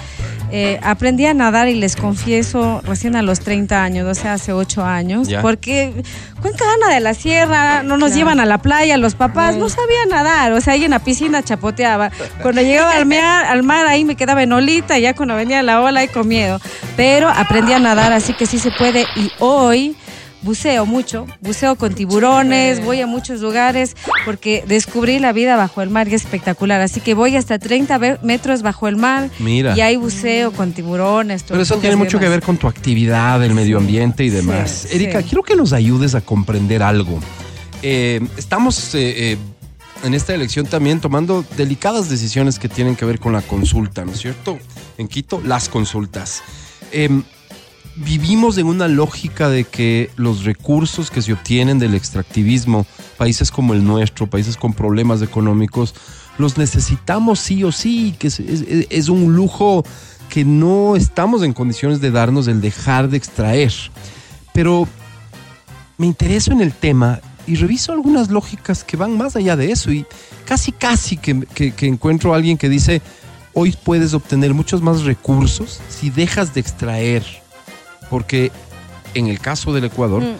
eh, 0.54 0.78
aprendí 0.82 1.24
a 1.24 1.32
nadar 1.32 1.68
y 1.68 1.74
les 1.74 1.96
confieso 1.96 2.82
recién 2.84 3.16
a 3.16 3.22
los 3.22 3.40
30 3.40 3.82
años, 3.82 4.06
o 4.06 4.14
sea, 4.14 4.34
hace 4.34 4.52
8 4.52 4.84
años, 4.84 5.28
porque 5.40 5.94
Cuenca 6.42 6.64
Ana 6.74 6.94
de 6.94 7.00
la 7.00 7.14
Sierra, 7.14 7.82
no 7.82 7.96
nos 7.96 8.14
llevan 8.14 8.38
a 8.38 8.44
la 8.44 8.58
playa, 8.58 8.98
los 8.98 9.14
papás 9.14 9.56
no 9.56 9.70
sabían 9.70 10.10
nadar, 10.10 10.52
o 10.52 10.60
sea, 10.60 10.74
ahí 10.74 10.84
en 10.84 10.90
la 10.90 10.98
piscina 10.98 11.42
chapoteaba. 11.42 12.10
Cuando 12.42 12.60
llegaba 12.60 12.92
al 12.92 13.06
mar, 13.06 13.46
al 13.46 13.62
mar 13.62 13.86
ahí 13.86 14.04
me 14.04 14.14
quedaba 14.14 14.42
en 14.42 14.52
olita, 14.52 14.98
ya 14.98 15.14
cuando 15.14 15.36
venía 15.36 15.62
la 15.62 15.80
ola 15.80 16.00
ahí 16.00 16.08
con 16.08 16.28
miedo, 16.28 16.60
pero 16.96 17.30
aprendí 17.30 17.72
a 17.72 17.78
nadar, 17.78 18.12
así 18.12 18.34
que 18.34 18.44
sí 18.44 18.58
se 18.58 18.70
puede 18.72 19.06
y 19.16 19.30
hoy 19.38 19.96
buceo 20.42 20.86
mucho, 20.86 21.26
buceo 21.40 21.76
con 21.76 21.94
tiburones, 21.94 22.84
voy 22.84 23.00
a 23.00 23.06
muchos 23.06 23.40
lugares 23.40 23.96
porque 24.24 24.64
descubrí 24.66 25.18
la 25.18 25.32
vida 25.32 25.56
bajo 25.56 25.82
el 25.82 25.90
mar 25.90 26.08
y 26.08 26.14
es 26.14 26.22
espectacular. 26.22 26.80
Así 26.80 27.00
que 27.00 27.14
voy 27.14 27.36
hasta 27.36 27.58
30 27.58 27.98
metros 28.22 28.62
bajo 28.62 28.88
el 28.88 28.96
mar 28.96 29.30
Mira. 29.38 29.76
y 29.76 29.80
hay 29.80 29.96
buceo 29.96 30.52
con 30.52 30.72
tiburones. 30.72 31.44
Pero 31.44 31.62
eso 31.62 31.78
tiene 31.78 31.96
mucho 31.96 32.18
que 32.18 32.28
ver 32.28 32.42
con 32.42 32.56
tu 32.56 32.66
actividad, 32.66 33.42
el 33.42 33.54
medio 33.54 33.78
ambiente 33.78 34.24
y 34.24 34.30
demás. 34.30 34.88
Erika, 34.90 35.22
quiero 35.22 35.42
que 35.42 35.56
nos 35.56 35.72
ayudes 35.72 36.14
a 36.14 36.20
comprender 36.20 36.82
algo. 36.82 37.20
Eh, 37.82 38.20
estamos 38.36 38.94
eh, 38.94 39.32
eh, 39.32 39.36
en 40.04 40.14
esta 40.14 40.34
elección 40.34 40.66
también 40.66 41.00
tomando 41.00 41.44
delicadas 41.56 42.08
decisiones 42.08 42.58
que 42.58 42.68
tienen 42.68 42.96
que 42.96 43.04
ver 43.04 43.18
con 43.18 43.32
la 43.32 43.42
consulta, 43.42 44.04
¿no 44.04 44.12
es 44.12 44.20
cierto? 44.20 44.58
En 44.98 45.08
Quito, 45.08 45.40
las 45.44 45.68
consultas. 45.68 46.42
Vivimos 47.94 48.56
en 48.56 48.66
una 48.66 48.88
lógica 48.88 49.50
de 49.50 49.64
que 49.64 50.10
los 50.16 50.44
recursos 50.44 51.10
que 51.10 51.20
se 51.20 51.34
obtienen 51.34 51.78
del 51.78 51.94
extractivismo, 51.94 52.86
países 53.18 53.50
como 53.50 53.74
el 53.74 53.84
nuestro, 53.84 54.28
países 54.28 54.56
con 54.56 54.72
problemas 54.72 55.20
económicos, 55.20 55.94
los 56.38 56.56
necesitamos 56.56 57.38
sí 57.40 57.64
o 57.64 57.70
sí, 57.70 58.14
que 58.18 58.28
es, 58.28 59.08
un 59.10 59.36
lujo 59.36 59.84
que 60.30 60.44
no 60.44 60.96
estamos 60.96 61.42
en 61.42 61.52
condiciones 61.52 62.00
de 62.00 62.10
darnos 62.10 62.48
el 62.48 62.62
dejar 62.62 63.10
de 63.10 63.18
extraer. 63.18 63.74
Pero 64.54 64.88
me 65.98 66.06
intereso 66.06 66.50
en 66.52 66.62
el 66.62 66.72
tema 66.72 67.20
y 67.46 67.56
reviso 67.56 67.92
algunas 67.92 68.30
lógicas 68.30 68.84
que 68.84 68.96
van 68.96 69.18
más 69.18 69.36
allá 69.36 69.54
de 69.54 69.70
eso 69.70 69.92
y 69.92 70.06
casi, 70.46 70.72
casi 70.72 71.18
que, 71.18 71.42
que 71.44 71.86
encuentro 71.86 72.32
a 72.32 72.36
alguien 72.36 72.56
que 72.56 72.70
dice, 72.70 73.02
hoy 73.52 73.76
puedes 73.84 74.14
obtener 74.14 74.54
muchos 74.54 74.80
más 74.80 75.02
recursos 75.02 75.80
si 75.90 76.08
dejas 76.08 76.54
de 76.54 76.60
extraer 76.60 77.41
porque 78.12 78.52
en 79.14 79.28
el 79.28 79.40
caso 79.40 79.72
del 79.72 79.84
Ecuador 79.84 80.22
mm. 80.22 80.36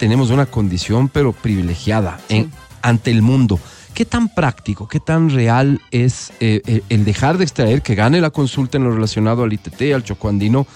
tenemos 0.00 0.30
una 0.30 0.46
condición 0.46 1.08
pero 1.08 1.32
privilegiada 1.32 2.18
en, 2.28 2.50
ante 2.82 3.12
el 3.12 3.22
mundo. 3.22 3.60
¿Qué 3.94 4.04
tan 4.04 4.34
práctico, 4.34 4.88
qué 4.88 4.98
tan 4.98 5.30
real 5.30 5.80
es 5.92 6.32
eh, 6.40 6.60
eh, 6.66 6.82
el 6.88 7.04
dejar 7.04 7.38
de 7.38 7.44
extraer, 7.44 7.82
que 7.82 7.94
gane 7.94 8.20
la 8.20 8.30
consulta 8.30 8.78
en 8.78 8.82
lo 8.82 8.90
relacionado 8.90 9.44
al 9.44 9.52
ITT, 9.52 9.94
al 9.94 10.02
chocoandino, 10.02 10.66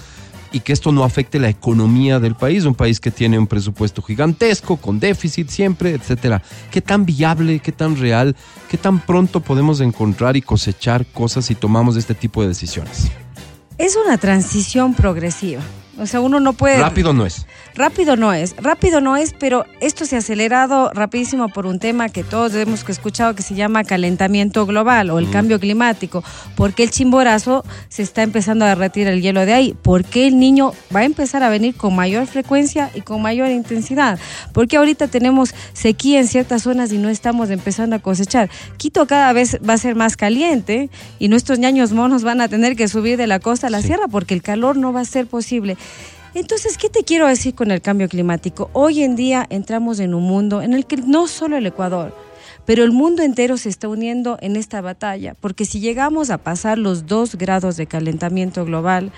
y 0.53 0.61
que 0.61 0.72
esto 0.72 0.92
no 0.92 1.03
afecte 1.03 1.40
la 1.40 1.48
economía 1.48 2.20
del 2.20 2.37
país, 2.37 2.64
un 2.66 2.77
país 2.77 3.01
que 3.01 3.11
tiene 3.11 3.37
un 3.37 3.48
presupuesto 3.48 4.01
gigantesco, 4.01 4.77
con 4.77 5.01
déficit 5.01 5.48
siempre, 5.48 5.90
etcétera? 5.90 6.40
¿Qué 6.70 6.81
tan 6.81 7.05
viable, 7.05 7.59
qué 7.59 7.72
tan 7.72 7.96
real, 7.96 8.37
qué 8.70 8.77
tan 8.79 9.01
pronto 9.01 9.40
podemos 9.40 9.81
encontrar 9.81 10.37
y 10.37 10.42
cosechar 10.42 11.05
cosas 11.05 11.46
si 11.46 11.57
tomamos 11.57 11.96
este 11.96 12.14
tipo 12.14 12.42
de 12.42 12.48
decisiones? 12.48 13.11
Es 13.77 13.96
una 13.96 14.18
transición 14.18 14.94
progresiva. 14.94 15.62
O 15.99 16.07
sea, 16.07 16.21
uno 16.21 16.41
no 16.41 16.53
puede... 16.53 16.79
Rápido 16.79 17.13
no 17.13 17.27
es. 17.27 17.47
Rápido 17.75 18.17
no 18.17 18.33
es, 18.33 18.57
rápido 18.57 19.01
no 19.01 19.17
es, 19.17 19.35
pero 19.39 19.65
esto 19.81 20.05
se 20.05 20.17
ha 20.17 20.19
acelerado 20.19 20.91
rapidísimo 20.93 21.49
por 21.49 21.65
un 21.65 21.79
tema 21.79 22.09
que 22.09 22.25
todos 22.25 22.53
hemos 22.55 22.89
escuchado 22.89 23.37
que 23.37 23.43
se 23.43 23.55
llama 23.55 23.85
calentamiento 23.85 24.67
global 24.67 25.11
o 25.11 25.21
el 25.21 25.29
mm. 25.29 25.31
cambio 25.31 25.61
climático. 25.61 26.25
¿Por 26.57 26.75
qué 26.75 26.83
el 26.83 26.91
chimborazo 26.91 27.65
se 27.89 28.03
está 28.03 28.25
empezando 28.25 28.65
a 28.65 28.69
derretir 28.69 29.07
el 29.07 29.23
hielo 29.23 29.47
de 29.47 29.53
ahí? 29.53 29.77
¿Por 29.81 30.05
qué 30.05 30.27
el 30.27 30.41
niño 30.41 30.73
va 30.95 31.01
a 31.01 31.05
empezar 31.05 31.45
a 31.45 31.51
venir 31.51 31.77
con 31.77 31.95
mayor 31.95 32.27
frecuencia 32.27 32.91
y 32.95 33.03
con 33.03 33.23
mayor 33.23 33.51
intensidad? 33.51 34.19
Porque 34.53 34.77
ahorita 34.77 35.07
tenemos 35.07 35.55
sequía 35.73 36.19
en 36.19 36.27
ciertas 36.27 36.63
zonas 36.65 36.93
y 36.93 36.99
no 36.99 37.09
estamos 37.09 37.49
empezando 37.51 37.95
a 37.95 38.01
cosechar. 38.01 38.51
Quito 38.77 39.07
cada 39.07 39.33
vez 39.33 39.59
va 39.67 39.75
a 39.75 39.79
ser 39.79 39.95
más 39.95 40.17
caliente 40.17 40.91
y 41.21 41.29
nuestros 41.29 41.61
ñaños 41.61 41.93
monos 41.93 42.25
van 42.25 42.41
a 42.41 42.49
tener 42.49 42.75
que 42.75 42.89
subir 42.89 43.17
de 43.17 43.29
la 43.29 43.39
costa 43.39 43.69
a 43.69 43.71
la 43.71 43.83
sierra 43.83 44.09
porque 44.11 44.35
el 44.35 44.43
calor 44.43 44.77
no 44.77 44.93
va 44.93 45.03
a 45.03 45.05
ser 45.05 45.29
posible. 45.29 45.77
Entonces, 46.35 46.79
¿qué 46.79 46.88
te 46.88 47.05
quiero 47.05 47.27
decir 47.27 47.55
con 47.55 47.70
el 47.70 47.81
cambio 47.81 48.09
climático? 48.09 48.70
Hoy 48.72 49.03
en 49.03 49.16
día 49.16 49.46
entramos 49.51 49.98
en 49.98 50.14
un 50.14 50.24
mundo 50.24 50.62
en 50.62 50.74
el 50.74 50.87
que 50.87 50.98
no 50.98 51.27
solo 51.27 51.57
el 51.57 51.66
Ecuador, 51.66 52.14
pero 52.64 52.85
el 52.85 52.92
mundo 52.92 53.22
entero 53.22 53.57
se 53.57 53.70
está 53.70 53.88
uniendo 53.88 54.37
en 54.40 54.57
esta 54.57 54.81
batalla, 54.81 55.35
porque 55.40 55.64
si 55.64 55.81
llegamos 55.81 56.31
a 56.31 56.38
pasar 56.38 56.79
los 56.79 57.07
dos 57.07 57.37
grados 57.37 57.77
de 57.77 57.87
calentamiento 57.87 58.64
global, 58.64 59.11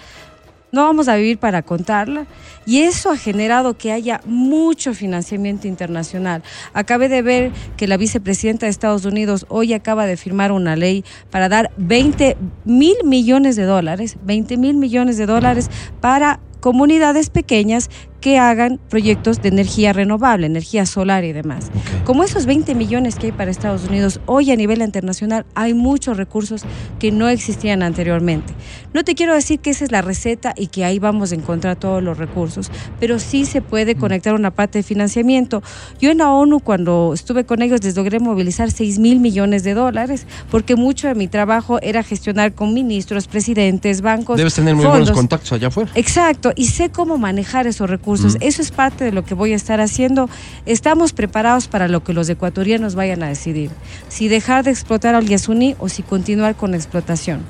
no 0.73 0.85
vamos 0.85 1.09
a 1.09 1.17
vivir 1.17 1.39
para 1.39 1.63
contarla. 1.63 2.27
Y 2.65 2.83
eso 2.83 3.11
ha 3.11 3.17
generado 3.17 3.77
que 3.77 3.93
haya 3.93 4.21
mucho 4.25 4.95
financiamiento 4.95 5.67
internacional. 5.67 6.43
Acabé 6.73 7.09
de 7.09 7.23
ver 7.23 7.53
que 7.77 7.89
la 7.89 7.97
vicepresidenta 7.97 8.67
de 8.67 8.71
Estados 8.71 9.05
Unidos 9.05 9.47
hoy 9.49 9.73
acaba 9.73 10.07
de 10.07 10.17
firmar 10.17 10.53
una 10.53 10.77
ley 10.77 11.05
para 11.31 11.49
dar 11.49 11.71
20 11.77 12.37
mil 12.65 12.97
millones 13.05 13.57
de 13.57 13.65
dólares, 13.65 14.17
20 14.23 14.57
mil 14.57 14.77
millones 14.77 15.17
de 15.17 15.27
dólares 15.27 15.71
para 16.01 16.41
comunidades 16.61 17.31
pequeñas 17.31 17.91
que 18.21 18.39
hagan 18.39 18.79
proyectos 18.89 19.41
de 19.41 19.49
energía 19.49 19.93
renovable, 19.93 20.47
energía 20.47 20.87
solar 20.87 21.25
y 21.25 21.33
demás. 21.33 21.71
Como 22.05 22.23
esos 22.23 22.47
20 22.47 22.75
millones 22.75 23.17
que 23.17 23.27
hay 23.27 23.33
para 23.33 23.51
Estados 23.51 23.85
Unidos, 23.89 24.21
hoy 24.27 24.51
a 24.51 24.57
nivel 24.57 24.83
internacional 24.83 25.47
hay 25.55 25.75
muchos 25.75 26.17
recursos 26.17 26.63
que 26.99 27.13
no 27.13 27.29
existían 27.29 27.83
anteriormente. 27.83 28.53
No 28.93 29.05
te 29.05 29.15
quiero 29.15 29.35
decir 29.35 29.61
que 29.61 29.71
esa 29.71 29.85
es 29.85 29.93
la 29.93 30.03
receta 30.03 30.53
y 30.57 30.67
que 30.67 30.85
ahí 30.85 30.99
vamos 30.99 31.33
a 31.33 31.35
encontrar 31.35 31.77
todos 31.77 32.03
los 32.03 32.19
recursos, 32.19 32.71
pero 32.99 33.19
sí 33.19 33.45
se 33.45 33.63
puede 33.63 33.95
conectar 33.95 34.35
una 34.35 34.51
parte 34.51 34.79
de 34.79 34.83
financiamiento. 34.83 35.63
Yo 36.01 36.11
en 36.11 36.19
la 36.19 36.31
ONU, 36.31 36.61
cuando 36.61 37.13
estuve 37.15 37.45
con 37.45 37.63
ellos, 37.63 37.83
les 37.83 37.97
logré 37.97 38.21
movilizar 38.21 38.71
6 38.71 38.99
mil 38.99 39.21
millones 39.21 39.63
de 39.63 39.75
dólares, 39.75 40.27
porque 40.51 40.77
mucho 40.77 41.09
de 41.09 41.15
mi 41.15 41.29
trabajo 41.29 41.79
era 41.81 42.03
gestionar 42.03 42.53
con 42.53 42.75
ministros, 42.75 43.29
presidentes, 43.29 44.03
bancos. 44.03 44.37
Debes 44.37 44.55
tener 44.55 44.75
muy 44.75 44.85
buenos 44.85 45.11
contactos 45.13 45.53
allá 45.53 45.69
afuera. 45.69 45.91
Exacto, 45.95 46.53
y 46.57 46.67
sé 46.67 46.91
cómo 46.91 47.17
manejar 47.17 47.67
esos 47.67 47.89
recursos. 47.89 48.10
Mm. 48.19 48.37
Eso 48.41 48.63
es 48.63 48.71
parte 48.71 49.05
de 49.05 49.13
lo 49.13 49.25
que 49.25 49.35
voy 49.35 49.53
a 49.53 49.57
estar 49.57 49.81
haciendo. 49.81 50.29
Estamos 50.67 51.13
preparados 51.13 51.69
para 51.69 51.89
lo 51.89 52.03
que 52.03 52.13
los 52.13 52.29
ecuatorianos 52.29 52.95
vayan 52.95 53.23
a 53.23 53.29
decidir. 53.29 53.71
Si 54.09 54.29
dejar 54.29 54.65
de 54.65 54.71
explotar 54.71 55.15
al 55.15 55.27
Yasuní 55.27 55.77
o 55.79 55.89
si 55.89 56.03
continuar 56.03 56.57
con 56.57 56.73
la 56.73 56.77
explotación. 56.77 57.45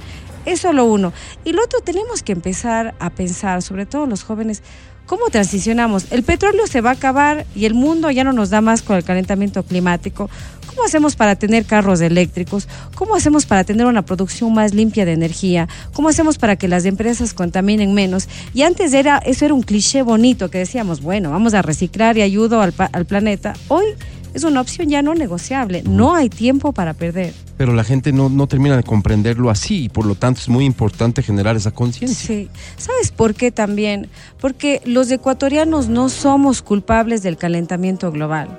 Eso 0.46 0.70
es 0.70 0.74
lo 0.74 0.84
uno. 0.84 1.12
Y 1.44 1.52
lo 1.52 1.62
otro, 1.62 1.80
tenemos 1.80 2.22
que 2.22 2.32
empezar 2.32 2.94
a 2.98 3.10
pensar, 3.10 3.62
sobre 3.62 3.84
todo 3.86 4.06
los 4.06 4.22
jóvenes, 4.22 4.62
¿Cómo 5.10 5.28
transicionamos? 5.28 6.06
El 6.12 6.22
petróleo 6.22 6.68
se 6.68 6.82
va 6.82 6.90
a 6.90 6.92
acabar 6.92 7.44
y 7.56 7.64
el 7.64 7.74
mundo 7.74 8.12
ya 8.12 8.22
no 8.22 8.32
nos 8.32 8.48
da 8.48 8.60
más 8.60 8.80
con 8.80 8.96
el 8.96 9.02
calentamiento 9.02 9.64
climático. 9.64 10.30
¿Cómo 10.68 10.84
hacemos 10.84 11.16
para 11.16 11.34
tener 11.34 11.64
carros 11.64 12.00
eléctricos? 12.00 12.68
¿Cómo 12.94 13.16
hacemos 13.16 13.44
para 13.44 13.64
tener 13.64 13.86
una 13.86 14.02
producción 14.02 14.54
más 14.54 14.72
limpia 14.72 15.04
de 15.04 15.14
energía? 15.14 15.66
¿Cómo 15.94 16.10
hacemos 16.10 16.38
para 16.38 16.54
que 16.54 16.68
las 16.68 16.84
empresas 16.84 17.34
contaminen 17.34 17.92
menos? 17.92 18.28
Y 18.54 18.62
antes 18.62 18.94
era 18.94 19.18
eso 19.18 19.44
era 19.44 19.52
un 19.52 19.62
cliché 19.62 20.02
bonito 20.02 20.48
que 20.48 20.58
decíamos, 20.58 21.00
bueno, 21.00 21.32
vamos 21.32 21.54
a 21.54 21.62
reciclar 21.62 22.16
y 22.16 22.22
ayudo 22.22 22.62
al, 22.62 22.72
al 22.92 23.04
planeta. 23.04 23.54
Hoy 23.66 23.86
es 24.34 24.44
una 24.44 24.60
opción 24.60 24.88
ya 24.88 25.02
no 25.02 25.14
negociable. 25.14 25.82
No 25.86 26.14
hay 26.14 26.28
tiempo 26.28 26.72
para 26.72 26.94
perder. 26.94 27.34
Pero 27.56 27.74
la 27.74 27.84
gente 27.84 28.12
no, 28.12 28.28
no 28.28 28.46
termina 28.46 28.76
de 28.76 28.82
comprenderlo 28.82 29.50
así 29.50 29.84
y 29.84 29.88
por 29.88 30.06
lo 30.06 30.14
tanto 30.14 30.40
es 30.40 30.48
muy 30.48 30.64
importante 30.64 31.22
generar 31.22 31.56
esa 31.56 31.70
conciencia. 31.70 32.26
Sí. 32.26 32.48
¿Sabes 32.76 33.12
por 33.12 33.34
qué 33.34 33.50
también? 33.50 34.08
Porque 34.40 34.80
los 34.84 35.10
ecuatorianos 35.10 35.88
no 35.88 36.08
somos 36.08 36.62
culpables 36.62 37.22
del 37.22 37.36
calentamiento 37.36 38.10
global. 38.10 38.58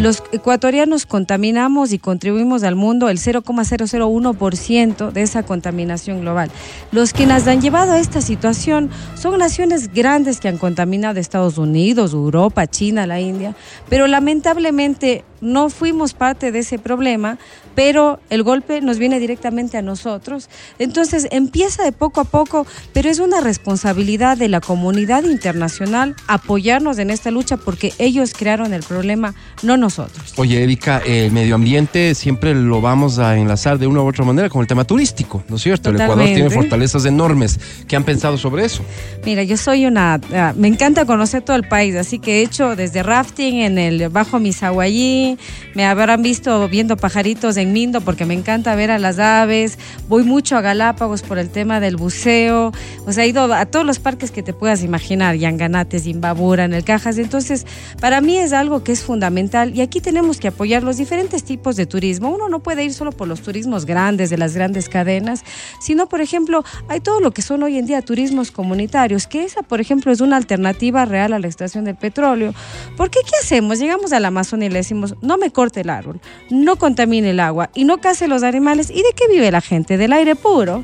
Los 0.00 0.22
ecuatorianos 0.32 1.06
contaminamos 1.06 1.92
y 1.92 1.98
contribuimos 1.98 2.62
al 2.62 2.76
mundo 2.76 3.08
el 3.08 3.18
0,001% 3.18 5.12
de 5.12 5.22
esa 5.22 5.42
contaminación 5.42 6.20
global. 6.20 6.50
Los 6.92 7.12
que 7.12 7.26
nos 7.26 7.46
han 7.46 7.60
llevado 7.60 7.92
a 7.92 7.98
esta 7.98 8.20
situación 8.20 8.90
son 9.14 9.38
naciones 9.38 9.92
grandes 9.92 10.40
que 10.40 10.48
han 10.48 10.58
contaminado 10.58 11.18
Estados 11.20 11.58
Unidos, 11.58 12.12
Europa, 12.12 12.66
China, 12.66 13.06
la 13.06 13.20
India, 13.20 13.56
pero 13.88 14.06
lamentablemente 14.06 15.24
no 15.42 15.68
fuimos 15.70 16.14
parte 16.14 16.52
de 16.52 16.60
ese 16.60 16.78
problema, 16.78 17.36
pero 17.74 18.20
el 18.30 18.42
golpe 18.44 18.80
nos 18.80 18.98
viene 18.98 19.18
directamente 19.18 19.76
a 19.76 19.82
nosotros. 19.82 20.48
Entonces 20.78 21.26
empieza 21.30 21.82
de 21.82 21.92
poco 21.92 22.20
a 22.20 22.24
poco, 22.24 22.66
pero 22.92 23.10
es 23.10 23.18
una 23.18 23.40
responsabilidad 23.40 24.36
de 24.36 24.48
la 24.48 24.60
comunidad 24.60 25.24
internacional 25.24 26.14
apoyarnos 26.28 26.98
en 26.98 27.10
esta 27.10 27.30
lucha 27.30 27.56
porque 27.56 27.92
ellos 27.98 28.32
crearon 28.34 28.72
el 28.72 28.84
problema, 28.84 29.34
no 29.62 29.76
nosotros. 29.76 30.34
Oye, 30.36 30.62
Erika, 30.62 30.98
el 30.98 31.30
medio 31.30 31.54
ambiente 31.54 32.14
siempre 32.14 32.54
lo 32.54 32.80
vamos 32.80 33.18
a 33.18 33.36
enlazar 33.36 33.78
de 33.78 33.86
una 33.86 34.02
u 34.02 34.08
otra 34.08 34.24
manera 34.24 34.48
con 34.48 34.60
el 34.60 34.66
tema 34.66 34.84
turístico, 34.84 35.44
¿no 35.48 35.56
es 35.56 35.62
cierto? 35.62 35.90
El 35.90 36.00
Ecuador 36.00 36.24
tiene 36.24 36.50
fortalezas 36.50 37.04
enormes. 37.04 37.60
¿Qué 37.86 37.96
han 37.96 38.04
pensado 38.04 38.36
sobre 38.36 38.64
eso? 38.64 38.82
Mira, 39.24 39.42
yo 39.42 39.56
soy 39.56 39.86
una, 39.86 40.20
ah, 40.34 40.52
me 40.56 40.68
encanta 40.68 41.04
conocer 41.04 41.42
todo 41.42 41.56
el 41.56 41.68
país, 41.68 41.94
así 41.94 42.18
que 42.18 42.40
he 42.40 42.42
hecho 42.42 42.76
desde 42.76 43.02
rafting 43.02 43.60
en 43.60 43.78
el 43.78 44.08
Bajo 44.08 44.38
Misahuayí, 44.38 45.38
me 45.74 45.84
habrán 45.84 46.22
visto 46.22 46.68
viendo 46.68 46.96
pajaritos 46.96 47.56
en 47.56 47.72
Mindo 47.72 48.00
porque 48.00 48.24
me 48.24 48.34
encanta 48.34 48.74
ver 48.74 48.90
a 48.90 48.98
las 48.98 49.18
aves, 49.18 49.78
voy 50.08 50.24
mucho 50.24 50.56
a 50.56 50.60
Galápagos 50.60 51.22
por 51.22 51.38
el 51.38 51.50
tema 51.50 51.80
del 51.80 51.96
buceo, 51.96 52.72
o 53.06 53.12
sea, 53.12 53.24
he 53.24 53.28
ido 53.28 53.52
a 53.52 53.66
todos 53.66 53.86
los 53.86 53.98
parques 53.98 54.30
que 54.30 54.42
te 54.42 54.52
puedas 54.52 54.82
imaginar, 54.82 55.36
Yanganate, 55.36 55.98
Zimbabura, 55.98 56.64
en 56.64 56.74
el 56.74 56.84
Cajas, 56.84 57.18
entonces 57.18 57.66
para 58.00 58.20
mí 58.20 58.36
es 58.36 58.52
algo 58.52 58.82
que 58.82 58.92
es 58.92 59.02
fundamental 59.02 59.51
y 59.74 59.82
aquí 59.82 60.00
tenemos 60.00 60.40
que 60.40 60.48
apoyar 60.48 60.82
los 60.82 60.96
diferentes 60.96 61.44
tipos 61.44 61.76
de 61.76 61.84
turismo. 61.84 62.30
Uno 62.30 62.48
no 62.48 62.60
puede 62.60 62.84
ir 62.84 62.94
solo 62.94 63.12
por 63.12 63.28
los 63.28 63.42
turismos 63.42 63.84
grandes 63.84 64.30
de 64.30 64.38
las 64.38 64.54
grandes 64.54 64.88
cadenas, 64.88 65.44
sino, 65.78 66.08
por 66.08 66.22
ejemplo, 66.22 66.64
hay 66.88 67.00
todo 67.00 67.20
lo 67.20 67.32
que 67.32 67.42
son 67.42 67.62
hoy 67.62 67.76
en 67.76 67.84
día 67.84 68.00
turismos 68.00 68.50
comunitarios, 68.50 69.26
que 69.26 69.44
esa, 69.44 69.62
por 69.62 69.80
ejemplo, 69.80 70.10
es 70.10 70.22
una 70.22 70.38
alternativa 70.38 71.04
real 71.04 71.34
a 71.34 71.38
la 71.38 71.46
extracción 71.46 71.84
del 71.84 71.96
petróleo. 71.96 72.54
Porque 72.96 73.20
¿qué 73.24 73.36
hacemos? 73.42 73.78
Llegamos 73.78 74.12
al 74.14 74.24
Amazonia 74.24 74.66
y 74.66 74.70
le 74.70 74.78
decimos, 74.78 75.16
no 75.20 75.36
me 75.36 75.50
corte 75.50 75.82
el 75.82 75.90
árbol, 75.90 76.20
no 76.48 76.76
contamine 76.76 77.30
el 77.30 77.40
agua 77.40 77.68
y 77.74 77.84
no 77.84 77.98
case 77.98 78.28
los 78.28 78.42
animales. 78.42 78.90
¿Y 78.90 79.02
de 79.02 79.12
qué 79.14 79.28
vive 79.28 79.50
la 79.50 79.60
gente? 79.60 79.98
Del 79.98 80.14
aire 80.14 80.34
puro. 80.34 80.82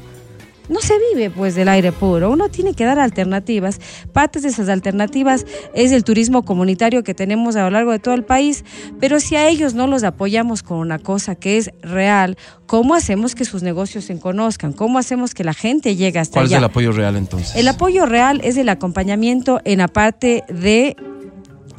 No 0.69 0.81
se 0.81 0.95
vive 1.13 1.31
pues 1.31 1.55
del 1.55 1.69
aire 1.69 1.93
puro, 1.93 2.31
uno 2.31 2.49
tiene 2.49 2.75
que 2.75 2.85
dar 2.85 2.99
alternativas. 2.99 3.81
Partes 4.13 4.43
de 4.43 4.49
esas 4.49 4.69
alternativas 4.69 5.47
es 5.75 5.93
el 5.93 6.05
turismo 6.05 6.45
comunitario 6.45 7.03
que 7.05 7.15
tenemos 7.15 7.57
a 7.57 7.63
lo 7.63 7.71
largo 7.71 7.93
de 7.93 7.99
todo 7.99 8.15
el 8.15 8.25
país, 8.25 8.65
pero 9.01 9.21
si 9.21 9.37
a 9.37 9.49
ellos 9.49 9.75
no 9.75 9.87
los 9.87 10.05
apoyamos 10.05 10.63
con 10.63 10.79
una 10.79 10.99
cosa 10.99 11.35
que 11.35 11.57
es 11.57 11.71
real, 11.83 12.37
¿cómo 12.67 12.95
hacemos 12.95 13.35
que 13.35 13.45
sus 13.45 13.63
negocios 13.63 14.05
se 14.05 14.19
conozcan? 14.19 14.73
¿Cómo 14.73 14.99
hacemos 14.99 15.35
que 15.35 15.45
la 15.45 15.55
gente 15.55 15.97
llegue 15.97 16.19
hasta 16.19 16.35
¿Cuál 16.35 16.47
es 16.47 16.53
allá? 16.53 16.59
el 16.59 16.65
apoyo 16.65 16.93
real 16.93 17.17
entonces? 17.17 17.57
El 17.57 17.69
apoyo 17.69 18.07
real 18.07 18.41
es 18.45 18.57
el 18.57 18.69
acompañamiento 18.69 19.61
en 19.65 19.79
la 19.79 19.89
parte 19.89 20.45
de 20.49 20.97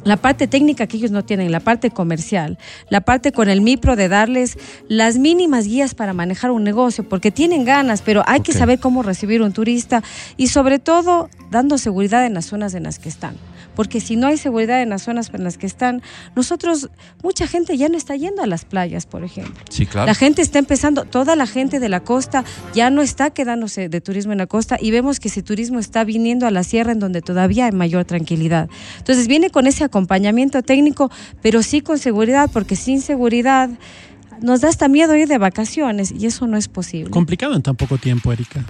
la 0.04 0.16
parte 0.16 0.46
técnica 0.46 0.86
que 0.86 0.96
ellos 0.96 1.10
no 1.10 1.24
tienen, 1.24 1.52
la 1.52 1.60
parte 1.60 1.90
comercial, 1.90 2.58
la 2.88 3.00
parte 3.00 3.32
con 3.32 3.48
el 3.48 3.60
MIPRO 3.60 3.96
de 3.96 4.08
darles 4.08 4.58
las 4.88 5.18
mínimas 5.18 5.66
guías 5.66 5.94
para 5.94 6.12
manejar 6.12 6.50
un 6.50 6.64
negocio, 6.64 7.08
porque 7.08 7.30
tienen 7.30 7.64
ganas, 7.64 8.02
pero 8.02 8.22
hay 8.26 8.40
que 8.40 8.52
saber 8.52 8.80
cómo 8.80 9.02
recibir 9.02 9.42
un 9.42 9.52
turista 9.52 10.02
y 10.36 10.48
sobre 10.48 10.78
todo 10.78 11.28
dando 11.50 11.78
seguridad 11.78 12.24
en 12.24 12.34
las 12.34 12.46
zonas 12.46 12.74
en 12.74 12.84
las 12.84 12.98
que 12.98 13.08
están. 13.08 13.34
Porque 13.80 14.02
si 14.02 14.14
no 14.16 14.26
hay 14.26 14.36
seguridad 14.36 14.82
en 14.82 14.90
las 14.90 15.04
zonas 15.04 15.30
en 15.32 15.42
las 15.42 15.56
que 15.56 15.64
están, 15.64 16.02
nosotros, 16.36 16.90
mucha 17.22 17.46
gente 17.46 17.78
ya 17.78 17.88
no 17.88 17.96
está 17.96 18.14
yendo 18.14 18.42
a 18.42 18.46
las 18.46 18.66
playas, 18.66 19.06
por 19.06 19.24
ejemplo. 19.24 19.54
Sí, 19.70 19.86
claro. 19.86 20.06
La 20.06 20.14
gente 20.14 20.42
está 20.42 20.58
empezando, 20.58 21.06
toda 21.06 21.34
la 21.34 21.46
gente 21.46 21.80
de 21.80 21.88
la 21.88 22.00
costa 22.00 22.44
ya 22.74 22.90
no 22.90 23.00
está 23.00 23.30
quedándose 23.30 23.88
de 23.88 24.02
turismo 24.02 24.32
en 24.32 24.38
la 24.38 24.46
costa 24.46 24.76
y 24.78 24.90
vemos 24.90 25.18
que 25.18 25.28
ese 25.28 25.42
turismo 25.42 25.78
está 25.78 26.04
viniendo 26.04 26.46
a 26.46 26.50
la 26.50 26.62
sierra 26.62 26.92
en 26.92 26.98
donde 26.98 27.22
todavía 27.22 27.64
hay 27.64 27.72
mayor 27.72 28.04
tranquilidad. 28.04 28.68
Entonces 28.98 29.28
viene 29.28 29.48
con 29.48 29.66
ese 29.66 29.82
acompañamiento 29.82 30.62
técnico, 30.62 31.10
pero 31.40 31.62
sí 31.62 31.80
con 31.80 31.98
seguridad, 31.98 32.50
porque 32.52 32.76
sin 32.76 33.00
seguridad 33.00 33.70
nos 34.42 34.60
da 34.60 34.68
hasta 34.68 34.88
miedo 34.88 35.16
ir 35.16 35.26
de 35.26 35.38
vacaciones 35.38 36.12
y 36.12 36.26
eso 36.26 36.46
no 36.46 36.58
es 36.58 36.68
posible. 36.68 37.08
Complicado 37.08 37.54
en 37.54 37.62
tan 37.62 37.76
poco 37.76 37.96
tiempo, 37.96 38.30
Erika. 38.30 38.62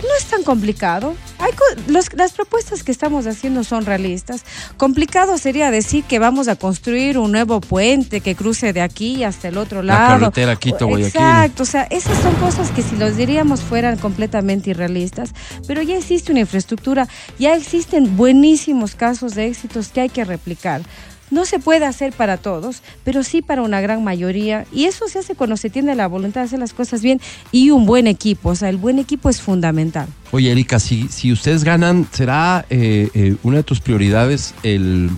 No 0.00 0.08
es 0.16 0.26
tan 0.26 0.44
complicado. 0.44 1.14
Hay 1.40 1.50
co- 1.52 1.80
los- 1.88 2.12
las 2.14 2.30
propuestas 2.32 2.84
que 2.84 2.92
estamos 2.92 3.26
haciendo 3.26 3.64
son 3.64 3.84
realistas. 3.84 4.44
Complicado 4.76 5.38
sería 5.38 5.72
decir 5.72 6.04
que 6.04 6.20
vamos 6.20 6.46
a 6.46 6.54
construir 6.54 7.18
un 7.18 7.32
nuevo 7.32 7.60
puente 7.60 8.20
que 8.20 8.36
cruce 8.36 8.72
de 8.72 8.80
aquí 8.80 9.24
hasta 9.24 9.48
el 9.48 9.58
otro 9.58 9.82
La 9.82 9.94
lado. 9.94 10.20
carretera 10.20 10.54
Quito-Guayaquil. 10.56 11.06
Exacto, 11.20 11.62
o 11.64 11.66
sea, 11.66 11.82
esas 11.90 12.16
son 12.22 12.34
cosas 12.36 12.70
que 12.70 12.82
si 12.82 12.96
los 12.96 13.16
diríamos 13.16 13.60
fueran 13.62 13.96
completamente 13.98 14.70
irrealistas, 14.70 15.30
pero 15.66 15.82
ya 15.82 15.96
existe 15.96 16.30
una 16.30 16.40
infraestructura, 16.42 17.08
ya 17.40 17.56
existen 17.56 18.16
buenísimos 18.16 18.94
casos 18.94 19.34
de 19.34 19.48
éxitos 19.48 19.88
que 19.88 20.02
hay 20.02 20.08
que 20.10 20.24
replicar. 20.24 20.82
No 21.30 21.44
se 21.44 21.58
puede 21.58 21.84
hacer 21.84 22.12
para 22.12 22.36
todos, 22.38 22.82
pero 23.04 23.22
sí 23.22 23.42
para 23.42 23.62
una 23.62 23.80
gran 23.80 24.02
mayoría. 24.02 24.64
Y 24.72 24.84
eso 24.86 25.08
se 25.08 25.18
hace 25.18 25.34
cuando 25.34 25.56
se 25.56 25.68
tiene 25.70 25.94
la 25.94 26.06
voluntad 26.06 26.40
de 26.40 26.46
hacer 26.46 26.58
las 26.58 26.72
cosas 26.72 27.02
bien 27.02 27.20
y 27.52 27.70
un 27.70 27.84
buen 27.86 28.06
equipo. 28.06 28.50
O 28.50 28.54
sea, 28.54 28.68
el 28.70 28.76
buen 28.78 28.98
equipo 28.98 29.28
es 29.28 29.40
fundamental. 29.40 30.08
Oye, 30.32 30.50
Erika, 30.50 30.78
si, 30.78 31.08
si 31.08 31.30
ustedes 31.32 31.64
ganan, 31.64 32.06
¿será 32.12 32.64
eh, 32.70 33.08
eh, 33.14 33.36
una 33.42 33.58
de 33.58 33.62
tus 33.62 33.80
prioridades 33.80 34.54
el, 34.62 35.10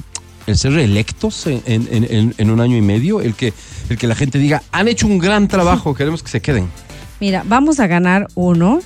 el 0.47 0.57
ser 0.59 0.73
reelectos 0.73 1.47
en, 1.47 1.63
en- 1.67 1.89
en- 1.91 2.35
en 2.37 2.51
un 2.51 2.61
año 2.61 2.77
y 2.77 2.83
medio? 2.83 3.21
El 3.21 3.35
que, 3.35 3.53
el 3.89 3.97
que 3.99 4.07
la 4.07 4.15
gente 4.15 4.39
diga, 4.39 4.63
han 4.73 4.89
hecho 4.89 5.07
un 5.07 5.19
gran 5.19 5.47
trabajo, 5.49 5.95
queremos 5.97 6.23
que 6.23 6.29
se 6.31 6.41
queden. 6.41 6.69
Mira, 7.21 7.45
vamos 7.47 7.79
a 7.81 7.87
ganar 7.87 8.27
uno. 8.35 8.81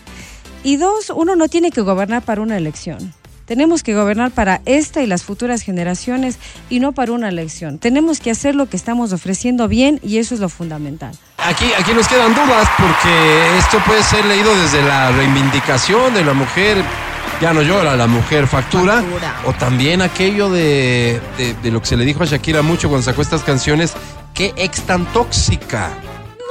Y 0.63 0.77
dos, 0.77 1.11
uno 1.15 1.37
no 1.37 1.49
tiene 1.49 1.71
que 1.71 1.83
gobernar 1.83 2.23
para 2.23 2.41
una 2.41 2.57
elección. 2.57 3.13
Tenemos 3.47 3.83
que 3.83 3.95
gobernar 3.95 4.31
para 4.31 4.61
esta 4.65 5.03
y 5.03 5.07
las 5.07 5.23
futuras 5.23 5.63
generaciones 5.63 6.39
y 6.71 6.81
no 6.81 6.93
para 6.93 7.13
una 7.13 7.29
elección. 7.29 7.79
Tenemos 7.79 8.21
que 8.21 8.31
hacer 8.31 8.55
lo 8.55 8.67
que 8.69 8.77
estamos 8.77 9.13
ofreciendo 9.13 9.69
bien 9.69 10.01
y 10.03 10.19
eso 10.19 10.35
es 10.35 10.41
lo 10.41 10.49
fundamental. 10.49 11.15
Aquí, 11.39 11.67
aquí 11.79 11.93
nos 11.93 12.09
quedan 12.09 12.35
dudas 12.35 12.69
porque 12.79 13.59
esto 13.59 13.79
puede 13.87 14.03
ser 14.03 14.25
leído 14.25 14.51
desde 14.63 14.83
la 14.83 15.11
reivindicación 15.13 16.15
de 16.15 16.25
la 16.25 16.33
mujer, 16.33 16.83
ya 17.41 17.53
no 17.53 17.61
llora, 17.61 17.97
la 17.97 18.07
mujer 18.07 18.47
factura, 18.47 19.03
Factura. 19.03 19.35
o 19.45 19.53
también 19.53 20.01
aquello 20.01 20.49
de, 20.51 21.21
de- 21.37 21.55
de 21.55 21.71
lo 21.71 21.81
que 21.81 21.87
se 21.87 21.97
le 21.99 22.05
dijo 22.07 22.23
a 22.23 22.27
Shakira 22.27 22.63
mucho 22.63 22.89
cuando 22.89 23.05
sacó 23.05 23.21
estas 23.21 23.43
canciones, 23.43 23.93
qué 24.33 24.55
ex 24.57 24.81
tan 24.83 25.05
tóxica. 25.13 25.91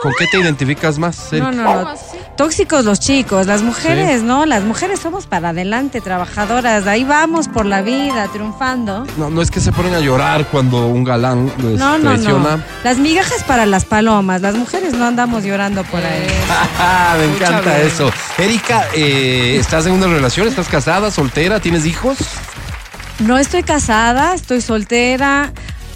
¿Con 0.03 0.11
qué 0.19 0.27
te 0.27 0.37
identificas 0.37 0.99
más? 0.99 1.17
No, 1.31 1.47
Erika? 1.47 1.51
no, 1.51 1.63
¿Cómo 1.63 1.81
no. 1.81 1.87
así? 1.89 2.17
tóxicos 2.37 2.83
los 2.83 2.99
chicos, 2.99 3.47
las 3.47 3.61
mujeres, 3.61 4.21
¿no? 4.21 4.45
Las 4.45 4.63
mujeres 4.63 4.99
somos 4.99 5.27
para 5.27 5.49
adelante, 5.49 6.01
trabajadoras, 6.01 6.85
ahí 6.87 7.03
vamos 7.03 7.47
por 7.47 7.65
la 7.65 7.81
vida, 7.81 8.27
triunfando. 8.27 9.05
No, 9.17 9.29
no 9.29 9.41
es 9.41 9.49
que 9.51 9.59
se 9.61 9.71
ponen 9.71 9.93
a 9.93 9.99
llorar 9.99 10.45
cuando 10.47 10.87
un 10.87 11.03
galán 11.03 11.51
les 11.59 11.79
No, 11.79 11.97
no, 11.97 12.11
traiciona. 12.11 12.57
no. 12.57 12.63
Las 12.83 12.97
migajas 12.97 13.43
para 13.43 13.65
las 13.65 13.85
palomas, 13.85 14.41
las 14.41 14.55
mujeres 14.55 14.93
no 14.93 15.05
andamos 15.05 15.43
llorando 15.43 15.83
por 15.85 16.01
ahí. 16.03 16.27
Me 17.19 17.25
encanta 17.35 17.79
eso. 17.79 18.11
Erika, 18.37 18.87
eh, 18.95 19.57
¿estás 19.59 19.85
en 19.85 19.93
una 19.93 20.07
relación? 20.07 20.47
¿Estás 20.47 20.67
casada, 20.67 21.11
soltera? 21.11 21.59
¿Tienes 21.59 21.85
hijos? 21.85 22.17
No 23.19 23.37
estoy 23.37 23.63
casada, 23.63 24.33
estoy 24.33 24.59
soltera. 24.61 25.53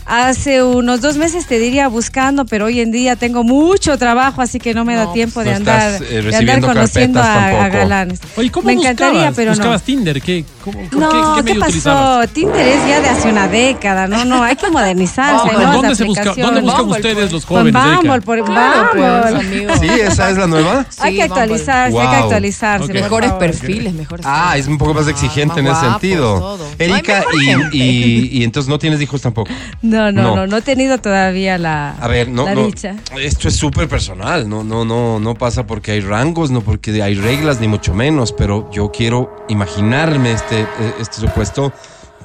Hace 0.10 0.64
unos 0.64 1.02
dos 1.02 1.18
meses 1.18 1.48
te 1.48 1.60
diría 1.60 1.90
buscando, 1.90 2.46
pero 2.46 2.66
hoy 2.68 2.80
en 2.80 2.92
día 2.92 3.18
tengo 3.18 3.44
mucho 3.44 3.98
trabajo, 3.98 4.42
así 4.42 4.58
que 4.58 4.74
no 4.74 4.86
me 4.86 4.96
da 4.96 5.04
No, 5.04 5.12
tiempo 5.12 5.42
de 5.44 5.50
no 5.52 5.56
andar, 5.58 5.92
estás, 5.96 6.10
eh, 6.10 6.22
de 6.22 6.36
andar 6.38 6.62
conociendo 6.62 7.20
a, 7.22 7.66
a 7.66 7.68
galanes. 7.68 8.22
Oye, 8.38 8.50
¿cómo 8.50 8.68
me 8.68 8.76
buscabas? 8.76 8.94
encantaría, 9.02 9.32
pero 9.34 9.52
no. 9.52 9.58
¿Buscabas 9.58 9.84
Tinder? 9.84 10.22
¿Qué, 10.22 10.46
cómo, 10.64 10.80
qué- 10.90 10.96
No, 10.96 11.10
qué, 11.10 11.18
¿qué, 11.36 11.44
medio 11.44 11.60
pasó? 11.60 11.68
utilizabas? 11.70 12.30
Tinder 12.30 12.68
es 12.68 12.88
ya 12.88 13.02
de 13.02 13.10
hace 13.10 13.30
una 13.30 13.50
década, 13.50 14.08
no, 14.08 14.24
no, 14.24 14.44
hay 14.44 14.56
que 14.56 14.70
modernizarse, 14.70 15.46
Bumble. 15.46 15.66
¿no? 15.66 15.74
¿Dónde, 15.74 15.96
se 15.96 16.04
busca, 16.06 16.24
¿Dónde 16.24 16.62
buscan 16.62 16.82
Bumble, 16.84 16.96
ustedes 17.00 17.16
pues. 17.18 17.32
los 17.34 17.46
Con 17.46 17.58
jóvenes, 17.58 17.74
Bumble, 17.84 18.10
Erika? 18.14 18.26
por 18.26 18.46
Claro, 18.46 18.90
pues, 18.94 19.34
Bumble. 19.34 19.78
Sí, 19.80 20.02
esa 20.02 20.30
es 20.30 20.38
la 20.38 20.48
nueva. 20.48 20.86
hay 21.00 21.16
que 21.18 21.28
Bumble. 21.28 21.42
actualizarse, 21.42 22.00
hay 22.00 22.08
que 22.08 22.16
Wow. 22.16 22.24
actualizarse. 22.24 22.94
Mejores 22.94 23.32
perfiles, 23.34 23.94
mejores. 23.94 24.26
Ah, 24.26 24.56
es 24.58 24.68
un 24.68 24.78
poco 24.78 24.94
más 24.94 25.08
exigente 25.10 25.56
Ah, 25.58 25.60
en 25.60 25.66
más 25.66 25.78
ese 25.84 25.92
sentido. 25.92 26.40
todo. 26.40 26.66
Erika, 26.80 27.26
No 27.30 27.70
y 27.74 28.44
entonces 28.46 28.70
no 28.70 28.80
tienes 28.80 29.02
hijos 29.02 29.22
tampoco. 29.22 29.52
No, 29.82 29.97
no, 30.12 30.12
No. 30.12 30.36
no, 30.36 30.48
no, 30.48 30.58
he 30.58 30.62
tenido 30.62 30.98
todavía 30.98 31.58
la, 31.58 31.92
A 32.00 32.08
ver, 32.08 32.30
no, 32.30 32.46
la 32.46 32.56
no. 32.56 32.66
dicha. 32.66 32.96
Esto 33.20 33.48
es 33.48 33.56
súper 33.56 33.88
personal, 33.88 34.48
no, 34.48 34.64
no, 34.64 34.86
no, 34.86 35.20
no 35.20 35.34
pasa 35.36 35.66
porque 35.68 35.92
hay 35.92 36.00
rangos, 36.02 36.52
no 36.52 36.62
porque 36.62 37.02
hay 37.04 37.16
reglas, 37.16 37.60
ni 37.60 37.68
mucho 37.68 37.94
menos, 37.94 38.32
pero 38.34 38.70
yo 38.72 38.92
quiero 38.92 39.46
imaginarme 39.50 40.32
este, 40.34 40.62
eh, 40.62 40.68
este 41.00 41.18
supuesto. 41.22 41.74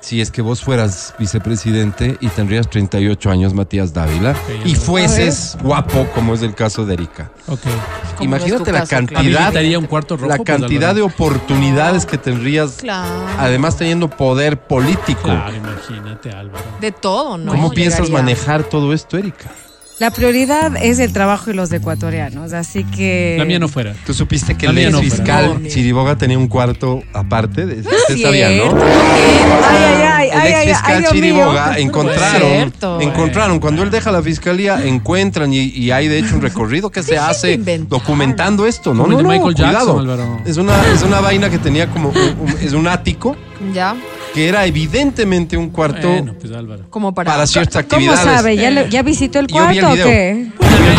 Si 0.02 0.20
es 0.20 0.32
que 0.32 0.42
vos 0.42 0.60
fueras 0.62 1.14
vicepresidente 1.16 2.16
y 2.20 2.26
tendrías 2.28 2.68
38 2.68 3.30
años, 3.30 3.54
Matías 3.54 3.94
Dávila, 3.94 4.34
y 4.64 4.74
fueses 4.74 5.56
guapo, 5.62 6.06
como 6.12 6.34
es 6.34 6.42
el 6.42 6.56
caso 6.56 6.84
de 6.84 6.94
Erika. 6.94 7.30
Ok. 7.46 7.60
Como 7.62 8.30
no 8.30 8.36
es 8.36 8.42
Imagínate 8.42 8.72
la 8.72 8.80
caso, 8.80 8.88
claro. 8.90 9.06
cantidad, 9.06 9.42
Habilitaría 9.44 9.78
un 9.78 9.86
cuarto 9.86 10.16
rojo. 10.16 10.28
la 10.28 10.36
pues, 10.38 10.46
cantidad 10.46 10.94
de 10.96 11.02
oportunidades 11.02 12.04
que 12.04 12.18
tendrías, 12.18 12.78
Claro. 12.80 13.26
además 13.38 13.76
teniendo 13.76 14.10
poder 14.10 14.60
político. 14.66 15.22
Claro, 15.22 15.54
imagínate, 15.54 16.30
Álvaro. 16.32 16.64
De 16.80 16.90
todo, 16.90 17.38
¿no? 17.38 17.52
¿Cómo 17.52 17.70
piensas 17.70 18.08
Llegaría. 18.08 18.18
manejar 18.24 18.64
todo 18.64 18.92
esto, 18.92 19.16
Erika? 19.16 19.52
La 19.98 20.10
prioridad 20.10 20.72
es 20.82 20.98
el 20.98 21.12
trabajo 21.12 21.50
y 21.50 21.54
los 21.54 21.70
ecuatorianos, 21.70 22.52
así 22.54 22.82
que... 22.82 23.36
La 23.38 23.44
mía 23.44 23.60
no 23.60 23.68
fuera. 23.68 23.94
Tú 24.04 24.12
supiste 24.12 24.56
que 24.56 24.66
La 24.66 24.80
el 24.80 24.90
no, 24.90 24.98
fiscal 25.00 25.62
No, 25.62 25.68
Chiriboga 25.68 26.16
tenía 26.18 26.38
un 26.38 26.48
cuarto 26.48 27.02
aparte. 27.12 27.66
De, 27.66 27.80
usted 27.82 28.18
sabía, 28.20 28.48
Cierto, 28.48 28.74
¿no? 28.74 28.82
Ay, 28.82 30.02
ay, 30.02 30.02
ay, 30.02 30.28
El 30.32 30.34
ay, 30.34 30.48
ex 30.48 30.54
ay, 30.54 30.56
ay, 30.58 30.96
fiscal. 30.96 31.04
Chiriboga 31.12 31.78
encontraron, 31.78 32.50
Cierto. 32.50 33.00
encontraron, 33.00 33.60
cuando 33.60 33.82
él 33.84 33.90
deja 33.92 34.10
la 34.10 34.22
fiscalía, 34.22 34.84
encuentran 34.84 35.52
y, 35.52 35.58
y 35.68 35.92
hay 35.92 36.08
de 36.08 36.18
hecho 36.18 36.34
un 36.34 36.42
recorrido 36.42 36.90
que 36.90 37.02
se 37.04 37.12
Dejen 37.12 37.24
de 37.26 37.30
hace 37.30 37.52
inventar. 37.52 37.88
documentando 38.00 38.66
esto, 38.66 38.94
¿no? 38.94 39.06
No, 39.06 39.22
no, 39.22 39.28
Michael 39.28 39.54
cuidado. 39.54 40.04
Jackson. 40.04 40.42
Es 40.46 40.56
una, 40.56 40.74
es 40.92 41.02
una 41.04 41.20
vaina 41.20 41.48
que 41.48 41.58
tenía 41.58 41.86
como, 41.88 42.08
un- 42.08 42.16
un- 42.40 42.56
es 42.60 42.72
un 42.72 42.88
ático 42.88 43.36
Ya, 43.72 43.94
que 44.34 44.48
era 44.48 44.64
evidentemente 44.66 45.56
un 45.56 45.70
cuarto 45.70 46.08
Bueno, 46.08 46.34
pues 46.40 46.52
Álvaro. 46.52 46.84
como 46.90 47.14
para. 47.14 47.30
para 47.32 47.46
ciertas 47.46 47.84
¿Cómo 47.84 47.96
actividades. 48.10 48.20
sabe? 48.40 48.56
¿Ya, 48.56 48.70
le- 48.70 48.88
ya 48.90 49.02
visitó 49.02 49.38
el 49.38 49.46
Yo 49.46 49.66
vi 49.68 49.78
el 49.78 49.84
cuarto 49.84 50.02
o 50.02 50.04
qué? 50.06 50.46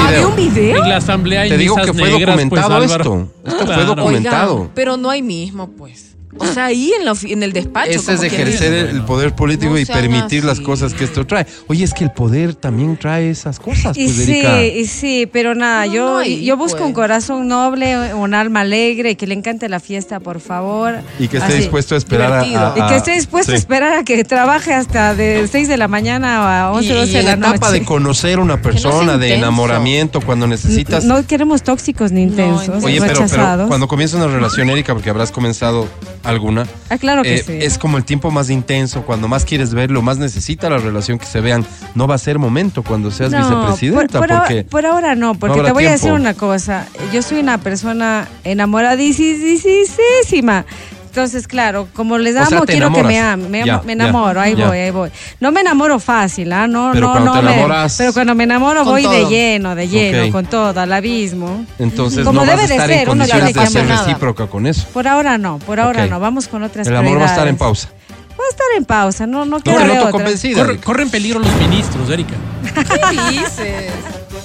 ¿Había 0.06 0.28
un 0.28 0.36
video? 0.36 0.84
En 0.84 0.89
la 0.89 0.98
asamblea 0.98 1.41
hay 1.41 1.50
Te 1.50 1.58
digo 1.58 1.76
que 1.76 1.93
fue 1.93 2.10
negras, 2.12 2.36
pues, 2.38 2.50
documentado 2.50 2.76
Álvaro. 2.76 3.04
esto. 3.04 3.32
Esto 3.46 3.65
fue 3.65 3.76
Claro. 3.76 3.96
documentado. 3.96 4.56
Oigan, 4.56 4.72
pero 4.76 4.98
no 4.98 5.10
hay 5.10 5.22
mismo, 5.22 5.69
pues. 5.72 6.12
O 6.38 6.46
sea, 6.48 6.65
ahí 6.65 6.91
en, 6.98 7.06
la 7.06 7.13
en 7.24 7.43
el 7.43 7.54
despacho. 7.54 7.91
Ese 7.91 8.13
es 8.13 8.24
ejercer 8.24 8.72
dice. 8.72 8.80
el, 8.82 8.88
el 8.98 9.02
poder 9.06 9.36
político 9.36 9.74
No 9.74 9.80
y 9.80 9.86
permitir 9.86 10.43
las 10.43 10.60
cosas 10.60 10.93
que 10.93 11.04
esto 11.04 11.26
trae. 11.28 11.46
Oye, 11.67 11.84
es 11.84 11.93
que 11.93 12.04
el 12.04 12.12
poder 12.12 12.56
también 12.56 12.98
trae 12.98 13.30
esas 13.30 13.60
cosas, 13.60 13.96
Y 13.98 14.06
pues, 14.06 14.15
sí, 14.17 14.32
Erika. 14.39 14.63
y 14.63 14.86
sí, 14.88 15.30
pero 15.32 15.54
nada, 15.56 15.86
No, 15.86 15.93
yo, 15.93 16.06
no 16.06 16.17
hay, 16.17 16.43
yo 16.43 16.58
busco 16.58 16.78
pues. 16.80 16.88
un 16.88 16.93
corazón 16.93 17.48
noble, 17.48 18.13
un 18.13 18.34
alma 18.34 18.62
alegre, 18.62 19.15
que 19.15 19.28
le 19.28 19.36
encante 19.36 19.69
la 19.69 19.80
fiesta, 19.80 20.19
por 20.19 20.39
favor. 20.39 20.96
Y 21.19 21.28
que 21.28 21.38
esté 21.38 21.50
Así. 21.54 21.58
dispuesto 21.62 21.96
a 21.96 21.98
esperar 21.98 22.34
a- 22.34 22.74
Y 22.76 22.88
que 22.89 22.96
esté 22.96 23.12
dispuesto 23.12 23.52
a 23.52 23.56
esperar 23.56 23.93
a 24.00 24.04
que 24.04 24.24
trabaje 24.24 24.74
hasta 24.74 25.13
de 25.15 25.48
6 25.50 25.67
de 25.67 25.78
la 25.78 25.88
mañana 25.88 26.41
o 26.41 26.43
a 26.46 26.72
11, 26.72 26.86
Y, 26.86 26.93
12 26.96 27.10
y 27.10 27.13
de 27.13 27.19
en 27.19 27.26
la 27.26 27.36
la 27.36 27.48
etapa 27.50 27.72
de 27.72 27.84
conocer 27.86 28.39
a 28.39 28.41
una 28.41 28.62
persona, 28.62 29.17
de 29.17 29.36
enamoramiento, 29.36 30.19
cuando 30.22 30.48
necesitas. 30.48 31.04
No 31.06 31.26
queremos 31.28 31.63
tóxicos 31.63 32.12
ni 32.12 32.24
intensos, 32.24 32.65
intenso. 32.65 32.88
Oye, 32.88 33.00
pero, 33.02 33.26
pero 33.30 33.67
cuando 33.67 33.88
comienza 33.88 34.17
una 34.17 34.28
relación, 34.28 34.69
Erika, 34.69 34.93
porque 34.93 35.10
habrás 35.10 35.32
comenzado 35.32 35.88
alguna, 36.24 36.66
Ah, 36.90 36.98
claro 36.98 37.22
que 37.24 37.36
eh, 37.36 37.44
sí. 37.46 37.58
es 37.62 37.78
como 37.78 37.98
el 37.98 38.06
tiempo 38.06 38.32
más 38.32 38.50
intenso, 38.50 39.04
cuando 39.04 39.28
más 39.28 39.44
quieres 39.46 39.74
verlo, 39.74 40.02
más 40.02 40.18
necesita 40.18 40.70
la 40.70 40.78
relación 40.78 41.20
que 41.20 41.26
se 41.26 41.42
vean. 41.42 41.66
No 41.96 42.08
va 42.08 42.16
a 42.16 42.18
ser 42.18 42.40
momento 42.40 42.84
cuando 42.84 43.12
seas 43.12 43.32
No, 43.32 43.40
vicepresidenta, 43.40 44.20
por, 44.20 44.28
por 44.28 44.38
porque 44.38 44.54
ahora, 44.60 44.70
por 44.70 44.86
ahora 44.86 45.16
no, 45.16 45.36
porque 45.36 45.62
te 45.62 45.72
voy 45.72 45.86
a 45.86 45.92
decir 45.92 46.12
una 46.14 46.34
cosa. 46.34 46.88
Yo 47.12 47.22
soy 47.22 47.40
una 47.40 47.58
persona 47.58 48.28
enamoradísima. 48.44 50.66
Entonces, 51.13 51.47
claro, 51.47 51.88
como 51.93 52.17
les 52.17 52.36
O 52.36 52.43
sea, 52.43 52.58
amo, 52.58 52.65
quiero 52.65 52.91
que 52.91 53.04
me 53.04 53.19
amen. 53.19 53.52
Me, 53.52 53.62
amo- 53.62 53.84
me 53.86 53.93
enamoro, 53.93 54.41
ahí 54.41 54.56
voy, 54.56 54.80
ahí 54.80 54.89
voy. 54.89 55.12
No 55.39 55.52
me 55.52 55.62
enamoro 55.62 55.99
fácil, 55.99 56.52
¿ah? 56.52 56.65
No, 56.65 56.89
Pero 56.91 57.06
no, 57.06 57.12
cuando 57.12 57.36
no. 57.36 57.39
te 57.39 57.56
me- 57.56 57.88
pero 57.99 58.13
cuando 58.13 58.34
me 58.34 58.43
enamoro 58.45 58.84
voy 58.84 59.06
de 59.06 59.26
lleno, 59.28 59.76
de 59.76 59.88
lleno, 59.88 60.32
con 60.32 60.47
todo, 60.47 60.80
al 60.80 60.91
abismo. 60.91 61.67
entonces 61.78 62.26
Como 62.26 62.41
no 62.43 62.47
vas 62.47 62.56
debe 62.67 62.67
de 62.73 62.80
ser, 62.80 62.91
en 62.91 62.99
uno 63.02 63.10
condiciones 63.12 63.54
tiene 63.54 63.60
de 63.60 63.60
que 63.60 63.67
ser 63.80 63.91
amar. 63.91 64.06
recíproca 64.08 64.47
con 64.47 64.65
eso. 64.65 64.88
Por 64.91 65.08
ahora 65.08 65.38
no, 65.38 65.60
por 65.60 65.80
ahora 65.80 66.08
no. 66.08 66.19
Vamos 66.19 66.47
con 66.47 66.63
otras 66.63 66.88
El 66.88 66.95
amor 66.95 67.19
va 67.19 67.26
a 67.26 67.28
estar 67.28 67.47
en 67.47 67.58
pausa. 67.58 67.89
Va 68.32 68.43
a 68.43 68.49
estar 68.49 68.65
en 68.76 68.86
pausa, 68.86 69.28
no, 69.28 69.45
no 69.45 69.58
No, 69.58 69.62
queda 69.63 69.86
de 69.86 69.99
otra. 69.99 70.78
corren 70.84 71.12
peligro 71.12 71.39
los 71.41 71.54
ministros, 71.58 72.10
Erika. 72.10 72.34
¿Qué 72.73 73.32
dices? 73.32 73.93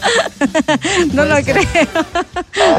No 1.13 1.25
lo 1.25 1.37
creo. 1.43 1.63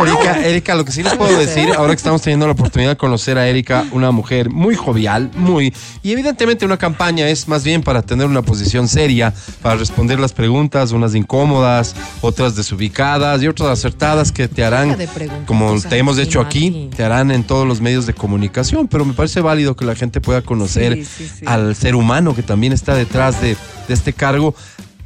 Erika, 0.05 0.45
Erika, 0.45 0.75
lo 0.75 0.85
que 0.85 0.91
sí 0.91 1.03
les 1.03 1.15
puedo 1.15 1.37
decir, 1.37 1.69
ahora 1.75 1.93
que 1.93 1.97
estamos 1.97 2.21
teniendo 2.21 2.45
la 2.45 2.53
oportunidad 2.53 2.91
de 2.91 2.97
conocer 2.97 3.37
a 3.37 3.47
Erika, 3.47 3.85
una 3.91 4.11
mujer 4.11 4.49
muy 4.49 4.75
jovial, 4.75 5.31
muy... 5.35 5.73
Y 6.03 6.11
evidentemente 6.11 6.65
una 6.65 6.77
campaña 6.77 7.27
es 7.27 7.47
más 7.47 7.63
bien 7.63 7.81
para 7.81 8.01
tener 8.01 8.27
una 8.27 8.41
posición 8.41 8.87
seria, 8.87 9.33
para 9.61 9.75
responder 9.75 10.19
las 10.19 10.33
preguntas, 10.33 10.91
unas 10.91 11.15
incómodas, 11.15 11.95
otras 12.21 12.55
desubicadas 12.55 13.41
y 13.41 13.47
otras 13.47 13.69
acertadas 13.69 14.31
que 14.31 14.47
te 14.47 14.63
harán, 14.63 14.97
como 15.45 15.79
te 15.81 15.97
hemos 15.97 16.17
hecho 16.17 16.41
aquí, 16.41 16.89
te 16.95 17.03
harán 17.03 17.31
en 17.31 17.43
todos 17.43 17.67
los 17.67 17.81
medios 17.81 18.05
de 18.05 18.13
comunicación, 18.13 18.87
pero 18.87 19.05
me 19.05 19.13
parece 19.13 19.41
válido 19.41 19.75
que 19.75 19.85
la 19.85 19.95
gente 19.95 20.21
pueda 20.21 20.41
conocer 20.41 20.95
Sí, 20.95 21.05
sí, 21.05 21.31
sí. 21.39 21.45
al 21.45 21.75
ser 21.75 21.95
humano 21.95 22.35
que 22.35 22.43
también 22.43 22.73
está 22.73 22.95
detrás 22.95 23.41
de, 23.41 23.55
de 23.87 23.93
este 23.93 24.13
cargo. 24.13 24.55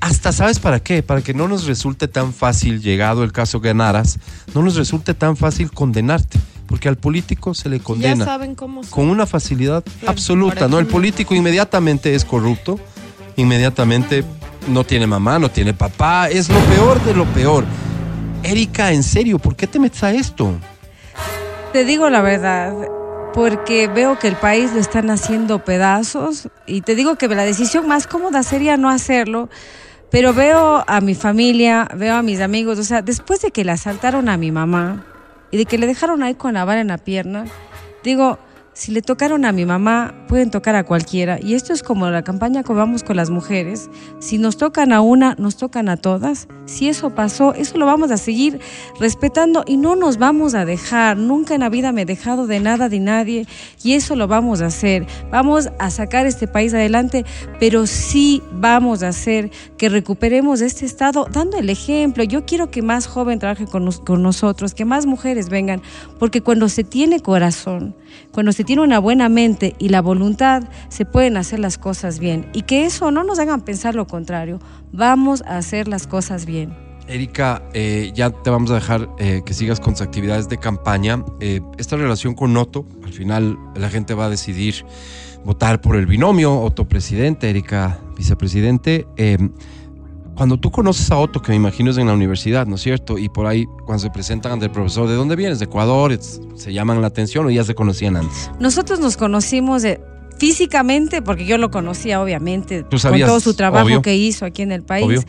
Hasta, 0.04 0.34
¿sabes 0.34 0.60
para 0.60 0.82
qué? 0.82 1.02
Para 1.02 1.22
que 1.22 1.34
no 1.34 1.48
nos 1.48 1.66
resulte 1.66 2.10
tan 2.10 2.34
fácil, 2.34 2.82
llegado 2.82 3.24
el 3.24 3.32
caso 3.32 3.62
ganaras, 3.62 4.20
no 4.54 4.62
nos 4.62 4.76
resulte 4.76 5.14
tan 5.14 5.38
fácil 5.38 5.72
condenarte, 5.72 6.38
porque 6.68 6.90
al 6.90 6.98
político 6.98 7.54
se 7.54 7.70
le 7.70 7.78
Ya 7.78 7.84
condena 7.86 8.26
saben 8.26 8.54
cómo 8.54 8.82
con 8.90 9.08
una 9.08 9.26
facilidad 9.26 9.82
absoluta, 10.06 10.68
¿no? 10.68 10.78
El 10.80 10.88
político 10.88 11.34
inmediatamente 11.36 12.16
es 12.16 12.26
corrupto, 12.26 12.82
inmediatamente 13.38 14.26
no 14.68 14.84
tiene 14.84 15.08
mamá, 15.08 15.40
no 15.40 15.50
tiene 15.50 15.74
papá, 15.74 16.28
es 16.28 16.50
lo 16.50 16.60
peor 16.66 17.02
de 17.06 17.14
lo 17.14 17.24
peor. 17.28 17.64
Erika, 18.44 18.92
en 18.92 19.04
serio, 19.04 19.40
¿por 19.40 19.56
qué 19.56 19.68
te 19.68 19.80
metes 19.80 20.04
a 20.04 20.12
esto? 20.12 20.52
Te 21.72 21.86
digo 21.86 22.10
la 22.10 22.22
verdad, 22.22 22.74
porque 23.34 23.88
veo 23.88 24.20
que 24.20 24.28
el 24.28 24.36
país 24.36 24.74
lo 24.74 24.82
están 24.82 25.10
haciendo 25.12 25.64
pedazos 25.64 26.50
y 26.68 26.82
te 26.82 26.94
digo 26.94 27.16
que 27.16 27.30
la 27.30 27.46
decisión 27.46 27.88
más 27.88 28.06
cómoda 28.06 28.44
sería 28.44 28.76
no 28.76 28.90
hacerlo, 28.90 29.50
pero 30.14 30.32
veo 30.32 30.84
a 30.86 31.02
mi 31.02 31.16
familia, 31.16 31.90
veo 31.96 32.14
a 32.14 32.22
mis 32.22 32.40
amigos, 32.40 32.78
o 32.78 32.84
sea, 32.84 33.02
después 33.02 33.42
de 33.42 33.50
que 33.50 33.66
le 33.66 33.72
asaltaron 33.72 34.30
a 34.30 34.38
mi 34.38 34.52
mamá 34.52 35.04
y 35.50 35.58
de 35.58 35.66
que 35.66 35.80
le 35.80 35.88
dejaron 35.88 36.22
ahí 36.22 36.36
con 36.36 36.54
la 36.54 36.66
bala 36.66 36.82
en 36.82 36.90
la 36.90 37.00
pierna, 37.00 37.46
digo, 38.04 38.38
si 38.74 38.92
le 38.92 39.02
tocaron 39.02 39.46
a 39.46 39.52
mi 39.52 39.66
mamá, 39.66 40.16
pueden 40.28 40.50
tocar 40.50 40.76
a 40.76 40.84
cualquiera. 40.84 41.40
Y 41.40 41.54
esto 41.54 41.74
es 41.74 41.84
como 41.84 42.10
la 42.10 42.24
campaña 42.24 42.64
que 42.64 42.74
vamos 42.74 43.04
con 43.04 43.16
las 43.16 43.30
mujeres. 43.30 43.90
Si 44.20 44.40
nos 44.40 44.58
tocan 44.58 44.92
a 44.92 45.02
una, 45.02 45.36
nos 45.38 45.58
tocan 45.58 45.90
a 45.90 45.98
todas. 45.98 46.48
Si 46.66 46.90
eso 46.90 47.12
pasó, 47.12 47.54
eso 47.54 47.78
lo 47.78 47.86
vamos 47.86 48.10
a 48.10 48.18
seguir 48.18 48.60
respetando 49.00 49.64
y 49.68 49.78
no 49.78 49.96
nos 49.96 50.18
vamos 50.18 50.56
a 50.56 50.66
dejar. 50.66 51.18
Nunca 51.18 51.54
en 51.54 51.62
la 51.62 51.70
vida 51.70 51.92
me 51.92 52.02
he 52.02 52.06
dejado 52.06 52.48
de 52.48 52.60
nada 52.60 52.90
de 52.90 53.00
nadie 53.00 53.48
y 53.84 53.94
eso 53.94 54.16
lo 54.16 54.28
vamos 54.28 54.62
a 54.62 54.68
hacer. 54.68 55.06
Vamos 55.30 55.70
a 55.78 55.92
sacar 55.92 56.26
este 56.26 56.48
país 56.48 56.74
adelante, 56.74 57.26
pero 57.60 57.86
sí 57.86 58.42
vamos 58.54 59.04
a 59.04 59.10
hacer 59.10 59.52
que 59.78 59.90
recuperemos 59.90 60.62
este 60.62 60.86
estado 60.86 61.28
dando 61.32 61.58
el 61.58 61.70
ejemplo. 61.70 62.24
Yo 62.24 62.46
quiero 62.46 62.72
que 62.72 62.82
más 62.82 63.06
joven 63.06 63.38
trabaje 63.38 63.68
con, 63.68 63.92
con 63.92 64.24
nosotros, 64.24 64.74
que 64.74 64.86
más 64.86 65.06
mujeres 65.06 65.50
vengan, 65.50 65.82
porque 66.18 66.42
cuando 66.42 66.70
se 66.70 66.84
tiene 66.84 67.20
corazón, 67.20 67.96
cuando 68.32 68.52
se 68.52 68.64
tiene 68.64 68.82
una 68.82 69.00
buena 69.00 69.30
mente 69.30 69.76
y 69.80 69.90
la 69.90 70.02
voluntad, 70.02 70.64
se 70.90 71.06
pueden 71.06 71.38
hacer 71.38 71.60
las 71.60 71.78
cosas 71.78 72.20
bien. 72.20 72.48
Y 72.54 72.64
que 72.64 72.86
eso 72.86 73.12
no 73.12 73.24
nos 73.24 73.40
hagan 73.40 73.62
pensar 73.62 73.96
lo 73.96 74.08
contrario. 74.08 74.60
Vamos 74.92 75.44
a 75.44 75.58
hacer 75.58 75.88
las 75.88 76.08
cosas 76.08 76.46
bien. 76.46 76.76
Erika, 77.08 77.62
eh, 77.74 78.12
ya 78.16 78.30
te 78.30 78.50
vamos 78.50 78.72
a 78.72 78.76
dejar 78.76 79.10
eh, 79.20 79.42
que 79.46 79.54
sigas 79.54 79.80
con 79.80 79.94
tus 79.94 80.02
actividades 80.02 80.48
de 80.48 80.58
campaña. 80.58 81.24
Eh, 81.42 81.62
esta 81.78 81.98
relación 81.98 82.34
con 82.34 82.56
Otto, 82.56 82.86
al 83.04 83.12
final 83.12 83.58
la 83.76 83.90
gente 83.90 84.14
va 84.14 84.26
a 84.26 84.30
decidir 84.30 84.86
votar 85.44 85.82
por 85.82 85.98
el 85.98 86.06
binomio, 86.06 86.62
Otto 86.62 86.88
presidente, 86.88 87.50
Erika 87.50 88.00
vicepresidente. 88.16 89.06
Cuando 90.36 90.58
tú 90.58 90.72
conoces 90.72 91.12
a 91.12 91.18
Otto, 91.18 91.42
que 91.42 91.52
me 91.52 91.56
imagino 91.58 91.92
es 91.92 91.98
en 91.98 92.08
la 92.08 92.14
universidad, 92.14 92.66
¿no 92.66 92.76
es 92.76 92.82
cierto? 92.82 93.18
Y 93.20 93.30
por 93.30 93.46
ahí, 93.46 93.66
cuando 93.86 94.00
se 94.00 94.10
presentan 94.10 94.54
ante 94.54 94.66
el 94.66 94.72
profesor, 94.72 95.08
¿de 95.08 95.14
dónde 95.16 95.36
vienes? 95.36 95.60
¿De 95.60 95.66
Ecuador? 95.66 96.18
¿Se 96.56 96.74
llaman 96.74 97.02
la 97.02 97.08
atención 97.08 97.46
o 97.46 97.50
ya 97.52 97.64
se 97.64 97.76
conocían 97.76 98.18
antes? 98.18 98.50
Nosotros 98.60 99.00
nos 99.00 99.16
conocimos 99.16 99.84
de- 99.84 100.02
físicamente, 100.40 101.22
porque 101.22 101.46
yo 101.46 101.58
lo 101.58 101.70
conocía 101.72 102.20
obviamente, 102.22 102.84
Tú 102.84 102.98
sabías, 102.98 103.30
con 103.30 103.38
todo 103.38 103.40
su 103.40 103.54
trabajo 103.54 103.86
obvio. 103.86 104.02
que 104.02 104.16
hizo 104.16 104.46
aquí 104.46 104.62
en 104.64 104.72
el 104.72 104.82
país. 104.84 105.06
Obvio. 105.06 105.22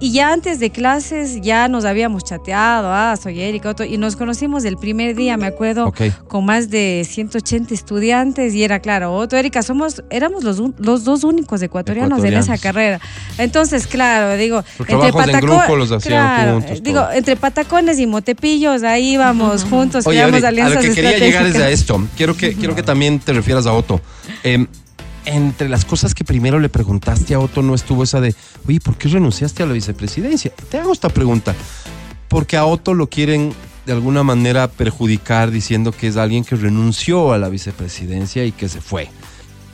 Y 0.00 0.12
ya 0.12 0.32
antes 0.32 0.60
de 0.60 0.70
clases 0.70 1.40
ya 1.40 1.66
nos 1.66 1.84
habíamos 1.84 2.22
chateado, 2.22 2.88
ah, 2.92 3.16
soy 3.20 3.40
Erika, 3.40 3.70
Otto, 3.70 3.82
y 3.84 3.98
nos 3.98 4.14
conocimos 4.14 4.64
el 4.64 4.76
primer 4.76 5.16
día, 5.16 5.36
me 5.36 5.46
acuerdo, 5.46 5.92
con 6.28 6.44
más 6.44 6.70
de 6.70 7.04
180 7.08 7.74
estudiantes, 7.74 8.54
y 8.54 8.62
era 8.62 8.78
claro, 8.78 9.12
Otto, 9.12 9.36
Erika, 9.36 9.60
somos, 9.64 10.04
éramos 10.08 10.44
los, 10.44 10.62
los 10.78 11.02
dos 11.02 11.24
únicos 11.24 11.60
ecuatorianos, 11.62 12.20
en 12.20 12.26
esa 12.34 12.54
Ecuatorianos. 12.54 12.60
carrera. 12.62 13.00
Entonces, 13.38 13.88
claro, 13.88 14.36
digo, 14.36 14.62
Los 14.78 14.86
trabajos 14.86 15.28
en 15.28 15.40
grupo 15.40 15.76
los 15.76 15.90
hacían 15.90 16.52
juntos, 16.62 16.82
digo, 16.82 17.00
todo. 17.00 17.12
entre 17.12 17.34
patacones 17.34 17.98
y 17.98 18.06
motepillos, 18.06 18.84
ahí 18.84 19.14
íbamos 19.14 19.64
juntos, 19.64 20.06
Oye, 20.06 20.18
creamos 20.18 20.34
Aure, 20.36 20.46
a 20.46 20.48
alianzas 20.50 20.76
lo 20.76 20.90
que 20.90 20.94
quería 20.94 21.18
llegar 21.18 21.46
es 21.46 21.56
a 21.56 21.70
esto. 21.70 22.06
Quiero 22.16 22.36
que, 22.36 22.54
quiero 22.54 22.76
que 22.76 22.84
también 22.84 23.18
te 23.18 23.32
refieras 23.32 23.66
a 23.66 23.72
Otto. 23.72 24.00
Eh, 24.44 24.64
entre 25.28 25.68
las 25.68 25.84
cosas 25.84 26.14
que 26.14 26.24
primero 26.24 26.58
le 26.58 26.68
preguntaste 26.68 27.34
a 27.34 27.40
Otto 27.40 27.62
no 27.62 27.74
estuvo 27.74 28.02
esa 28.02 28.20
de, 28.20 28.34
oye, 28.66 28.80
¿por 28.80 28.96
qué 28.96 29.08
renunciaste 29.08 29.62
a 29.62 29.66
la 29.66 29.72
vicepresidencia? 29.72 30.52
Te 30.70 30.78
hago 30.78 30.92
esta 30.92 31.08
pregunta. 31.08 31.54
Porque 32.28 32.56
a 32.56 32.64
Otto 32.64 32.94
lo 32.94 33.08
quieren 33.08 33.52
de 33.86 33.92
alguna 33.92 34.22
manera 34.22 34.68
perjudicar 34.68 35.50
diciendo 35.50 35.92
que 35.92 36.08
es 36.08 36.16
alguien 36.16 36.44
que 36.44 36.56
renunció 36.56 37.32
a 37.32 37.38
la 37.38 37.48
vicepresidencia 37.48 38.44
y 38.44 38.52
que 38.52 38.68
se 38.68 38.80
fue. 38.80 39.08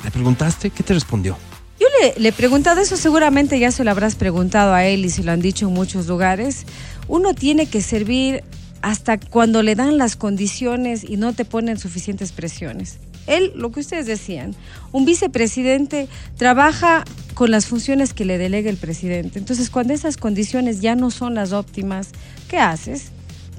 ¿Le 0.05 0.11
preguntaste? 0.11 0.70
¿Qué 0.70 0.82
te 0.82 0.94
respondió? 0.94 1.36
Yo 1.80 1.86
le, 2.00 2.20
le 2.20 2.28
he 2.28 2.32
preguntado 2.32 2.80
eso, 2.80 2.96
seguramente 2.96 3.59
ya 3.59 3.72
se 3.72 3.82
lo 3.82 3.90
habrás 3.90 4.14
preguntado 4.14 4.72
a 4.72 4.84
él 4.84 5.05
y 5.05 5.11
se 5.11 5.24
lo 5.24 5.32
han 5.32 5.40
dicho 5.40 5.66
en 5.66 5.74
muchos 5.74 6.07
lugares. 6.07 6.64
Uno 7.09 7.34
tiene 7.34 7.66
que 7.66 7.80
servir 7.80 8.44
hasta 8.82 9.18
cuando 9.18 9.62
le 9.62 9.74
dan 9.74 9.98
las 9.98 10.14
condiciones 10.14 11.05
y 11.09 11.16
no 11.16 11.32
te 11.32 11.44
ponen 11.44 11.78
suficientes 11.78 12.32
presiones. 12.32 12.98
Él, 13.26 13.52
lo 13.56 13.70
que 13.72 13.80
ustedes 13.80 14.06
decían, 14.06 14.54
un 14.92 15.04
vicepresidente 15.04 16.08
trabaja 16.36 17.04
con 17.34 17.50
las 17.50 17.66
funciones 17.66 18.14
que 18.14 18.24
le 18.24 18.38
delega 18.38 18.70
el 18.70 18.76
presidente. 18.76 19.38
Entonces, 19.38 19.70
cuando 19.70 19.92
esas 19.92 20.16
condiciones 20.16 20.80
ya 20.80 20.94
no 20.94 21.10
son 21.10 21.34
las 21.34 21.52
óptimas, 21.52 22.10
¿qué 22.48 22.58
haces? 22.58 23.10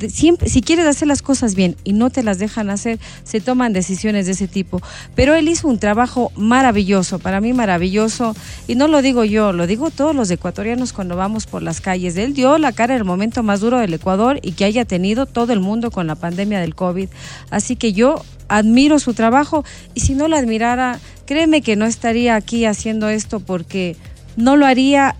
Siempre, 0.09 0.49
si 0.49 0.61
quieres 0.61 0.85
hacer 0.85 1.07
las 1.07 1.21
cosas 1.21 1.55
bien 1.55 1.75
y 1.83 1.93
no 1.93 2.09
te 2.09 2.23
las 2.23 2.39
dejan 2.39 2.69
hacer, 2.69 2.99
se 3.23 3.41
toman 3.41 3.73
decisiones 3.73 4.25
de 4.25 4.33
ese 4.33 4.47
tipo. 4.47 4.81
Pero 5.15 5.35
él 5.35 5.47
hizo 5.47 5.67
un 5.67 5.79
trabajo 5.79 6.31
maravilloso, 6.35 7.19
para 7.19 7.41
mí 7.41 7.53
maravilloso, 7.53 8.35
y 8.67 8.75
no 8.75 8.87
lo 8.87 9.01
digo 9.01 9.23
yo, 9.23 9.53
lo 9.53 9.67
digo 9.67 9.91
todos 9.91 10.15
los 10.15 10.29
ecuatorianos 10.29 10.93
cuando 10.93 11.15
vamos 11.15 11.47
por 11.47 11.63
las 11.63 11.81
calles. 11.81 12.17
Él 12.17 12.33
dio 12.33 12.57
la 12.57 12.71
cara 12.71 12.93
en 12.93 12.99
el 12.99 13.05
momento 13.05 13.43
más 13.43 13.59
duro 13.59 13.79
del 13.79 13.93
Ecuador 13.93 14.39
y 14.41 14.53
que 14.53 14.65
haya 14.65 14.85
tenido 14.85 15.25
todo 15.25 15.53
el 15.53 15.59
mundo 15.59 15.91
con 15.91 16.07
la 16.07 16.15
pandemia 16.15 16.59
del 16.59 16.75
COVID. 16.75 17.09
Así 17.49 17.75
que 17.75 17.93
yo 17.93 18.23
admiro 18.47 18.99
su 18.99 19.13
trabajo 19.13 19.63
y 19.93 20.01
si 20.01 20.13
no 20.13 20.27
lo 20.27 20.35
admirara, 20.35 20.99
créeme 21.25 21.61
que 21.61 21.75
no 21.75 21.85
estaría 21.85 22.35
aquí 22.35 22.65
haciendo 22.65 23.09
esto 23.09 23.39
porque 23.39 23.95
no 24.35 24.55
lo 24.55 24.65
haría 24.65 25.15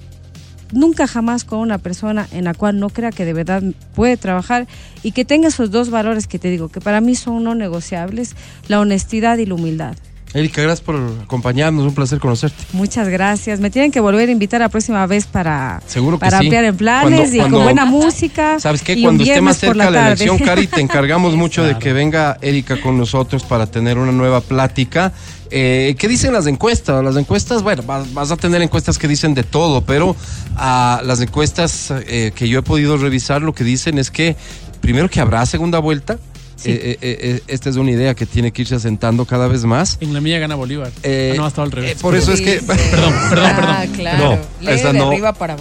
nunca 0.72 1.08
jamás 1.08 1.44
con 1.44 1.60
una 1.60 1.78
persona 1.78 2.28
en 2.32 2.44
la 2.46 2.54
cual 2.54 2.80
no 2.80 2.90
crea 2.90 3.12
que 3.12 3.26
de 3.26 3.34
verdad 3.34 3.64
puede 3.96 4.18
trabajar 4.18 4.68
y 5.04 5.12
que 5.12 5.26
tenga 5.26 5.48
esos 5.50 5.72
dos 5.72 5.90
valores 5.90 6.28
que 6.28 6.40
te 6.40 6.50
digo, 6.50 6.70
que 6.70 6.82
para 6.82 7.02
mí 7.02 7.16
son 7.16 7.44
no 7.44 7.56
negociables, 7.56 8.36
la 8.68 8.80
honestidad 8.80 9.38
y 9.38 9.46
la 9.46 9.54
humildad. 9.56 9.96
Erika, 10.34 10.62
gracias 10.62 10.82
por 10.82 10.98
acompañarnos. 11.24 11.86
Un 11.86 11.94
placer 11.94 12.20
conocerte. 12.20 12.62
Muchas 12.74 13.08
gracias. 13.08 13.62
Me 13.62 13.70
tienen 13.70 13.90
que 13.90 14.02
volver 14.02 14.28
a 14.28 14.32
invitar 14.34 14.60
la 14.60 14.68
próxima 14.68 15.08
vez 15.08 15.28
para, 15.28 15.82
Seguro 15.88 16.18
que 16.18 16.26
para 16.26 16.40
sí. 16.40 16.48
ampliar 16.48 16.66
en 16.66 16.76
planes 16.76 17.20
Cuando- 17.20 17.36
y 17.36 17.40
cuando- 17.40 17.58
con 17.60 17.64
buena 17.64 17.86
música. 17.86 18.60
¿Sabes 18.60 18.82
qué? 18.82 19.02
Cuando 19.02 19.24
esté 19.24 19.40
más 19.40 19.58
cerca 19.58 19.90
la, 19.90 19.92
tarde. 19.94 20.26
elección, 20.26 20.38
Cari, 20.40 20.68
te 20.68 20.82
encargamos 20.82 21.36
mucho 21.38 21.64
de 21.64 21.80
que 21.80 21.94
venga 21.94 22.38
Erika 22.42 22.82
con 22.82 22.98
nosotros 22.98 23.44
para 23.44 23.68
tener 23.68 23.98
una 23.98 24.12
nueva 24.12 24.42
plática. 24.42 25.14
Eh, 25.52 25.96
¿Qué 25.98 26.08
dicen 26.08 26.34
las 26.34 26.48
encuestas? 26.48 27.04
Las 27.04 27.16
encuestas, 27.18 27.62
bueno, 27.64 27.84
vas, 27.84 28.14
vas 28.14 28.32
a 28.32 28.38
tener 28.38 28.62
encuestas 28.62 28.98
que 28.98 29.08
dicen 29.08 29.34
de 29.34 29.44
todo, 29.44 29.82
pero 29.82 30.16
ah, 30.56 31.02
las 31.04 31.22
encuestas 31.22 31.92
eh, 32.08 32.32
que 32.36 32.48
yo 32.48 32.60
he 32.60 32.64
podido 32.64 32.98
revisar 32.98 33.42
lo 33.42 33.54
que 33.54 33.64
dicen 33.64 34.00
es 34.00 34.12
que, 34.12 34.36
primero 34.82 35.10
que 35.10 35.20
habrá 35.20 35.46
segunda 35.46 35.80
vuelta. 35.80 36.18
Sí. 36.56 36.72
Eh, 36.74 37.42
esta 37.48 37.70
es 37.70 37.76
una 37.76 37.92
idea 37.92 38.16
que 38.16 38.26
tiene 38.26 38.52
que 38.52 38.62
irse 38.62 38.76
asentando 38.76 39.26
cada 39.26 39.48
vez 39.48 39.66
más. 39.66 39.98
En 40.00 40.14
la 40.14 40.22
mía 40.22 40.40
gana 40.40 40.56
Bolívar. 40.56 40.90
Eh, 41.04 41.32
Ah, 41.34 41.38
no, 41.38 41.46
ha 41.46 41.50
estado 41.50 41.66
al 41.66 41.72
revés. 41.72 42.02
por 42.02 42.16
eso 42.16 42.32
es 42.32 42.42
que... 42.42 42.62
Perdón, 42.62 43.14
perdón, 43.30 43.56
perdón. 43.56 43.76
Ah, 43.76 43.86
claro. 43.94 44.40
Lee 44.62 44.72
esa 44.72 44.94
no, 44.94 45.12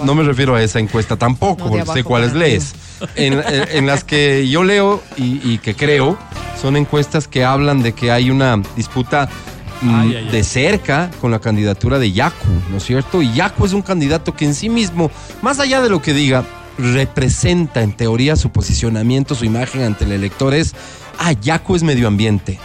no 0.05 0.15
me 0.15 0.23
refiero 0.23 0.55
a 0.55 0.63
esa 0.63 0.79
encuesta 0.79 1.17
tampoco, 1.17 1.77
No, 1.77 1.93
sé 1.93 2.05
cuáles 2.05 2.33
lees. 2.33 2.75
En, 3.17 3.87
las 3.87 4.05
que 4.05 4.49
yo 4.49 4.63
leo 4.63 5.03
y, 5.17 5.41
y 5.53 5.59
que 5.59 5.75
creo 5.75 6.17
son 6.63 6.77
encuestas 6.77 7.29
que 7.29 7.45
hablan 7.45 7.83
de 7.83 7.93
que 7.93 8.11
hay 8.11 8.31
una 8.31 8.63
disputa 8.77 9.29
Ay, 9.85 10.17
ay, 10.17 10.17
ay. 10.17 10.29
de 10.31 10.45
cerca 10.45 11.11
con 11.21 11.31
la 11.31 11.39
candidatura 11.39 11.99
de 11.99 12.13
Yacu, 12.13 12.47
¿no 12.71 12.77
es 12.77 12.85
cierto? 12.85 13.23
Y 13.23 13.33
Yacu 13.33 13.65
es 13.65 13.73
un 13.73 13.83
candidato 13.83 14.35
que 14.35 14.45
en 14.45 14.55
sí 14.55 14.69
mismo, 14.69 15.11
más 15.43 15.61
allá 15.61 15.81
de 15.81 15.91
lo 15.91 16.03
que 16.03 16.15
diga, 16.15 16.45
representa 16.79 17.83
en 17.83 17.93
teoría 17.93 18.37
su 18.37 18.51
posicionamiento, 18.51 19.35
su 19.35 19.45
imagen 19.45 19.83
ante 19.83 20.05
el 20.05 20.13
elector 20.13 20.55
es, 20.55 20.75
ah, 21.19 21.33
Yacu 21.33 21.77
es 21.77 21.83
medio 21.83 22.09
ambiente 22.09 22.59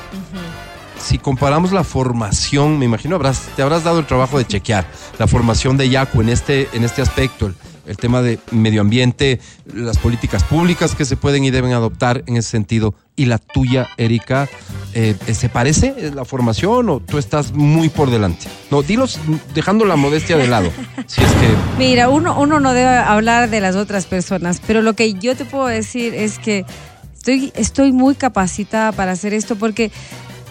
si 0.99 1.17
comparamos 1.17 1.72
la 1.72 1.84
formación, 1.84 2.78
me 2.78 2.86
imagino 2.86 3.15
habrás, 3.15 3.49
te 3.55 3.61
habrás 3.61 3.84
dado 3.84 3.99
el 3.99 4.05
trabajo 4.05 4.38
de 4.38 4.45
chequear 4.45 4.86
la 5.17 5.28
formación 5.28 5.78
de 5.78 5.89
Yacu 5.89 6.22
en 6.22 6.30
este, 6.30 6.70
en 6.74 6.84
este 6.84 7.01
aspecto, 7.01 7.47
el, 7.47 7.55
el 7.88 7.97
tema 7.97 8.22
de 8.22 8.39
medio 8.51 8.82
ambiente, 8.82 9.39
las 9.74 9.97
políticas 9.97 10.43
públicas 10.43 10.95
que 10.95 11.05
se 11.05 11.17
pueden 11.17 11.43
y 11.43 11.51
deben 11.51 11.74
adoptar 11.74 12.24
en 12.28 12.38
ese 12.38 12.49
sentido. 12.49 12.93
Y 13.20 13.26
la 13.26 13.38
tuya, 13.38 13.89
Erika, 13.97 14.47
eh, 14.93 15.13
¿se 15.34 15.49
parece 15.49 15.93
eh, 15.97 16.11
la 16.15 16.24
formación 16.24 16.88
o 16.88 17.01
tú 17.01 17.17
estás 17.17 17.51
muy 17.51 17.89
por 17.89 18.11
delante? 18.11 18.47
No, 18.72 18.82
dilos 18.82 19.20
dejando 19.53 19.84
la 19.84 19.97
modestia 19.97 20.38
de 20.38 20.47
lado. 20.47 20.72
Si 21.05 21.22
es 21.22 21.28
que 21.34 21.47
Mira, 21.78 22.07
uno, 22.07 22.39
uno 22.39 22.61
no 22.61 22.72
debe 22.74 22.95
hablar 22.95 23.49
de 23.49 23.59
las 23.59 23.76
otras 23.76 24.05
personas, 24.05 24.61
pero 24.65 24.82
lo 24.82 24.93
que 24.93 25.15
yo 25.15 25.36
te 25.36 25.43
puedo 25.43 25.65
decir 25.65 26.15
es 26.15 26.39
que 26.39 26.65
estoy, 27.13 27.51
estoy 27.55 27.91
muy 27.91 28.15
capacitada 28.15 28.93
para 28.93 29.11
hacer 29.11 29.34
esto 29.34 29.57
porque 29.57 29.91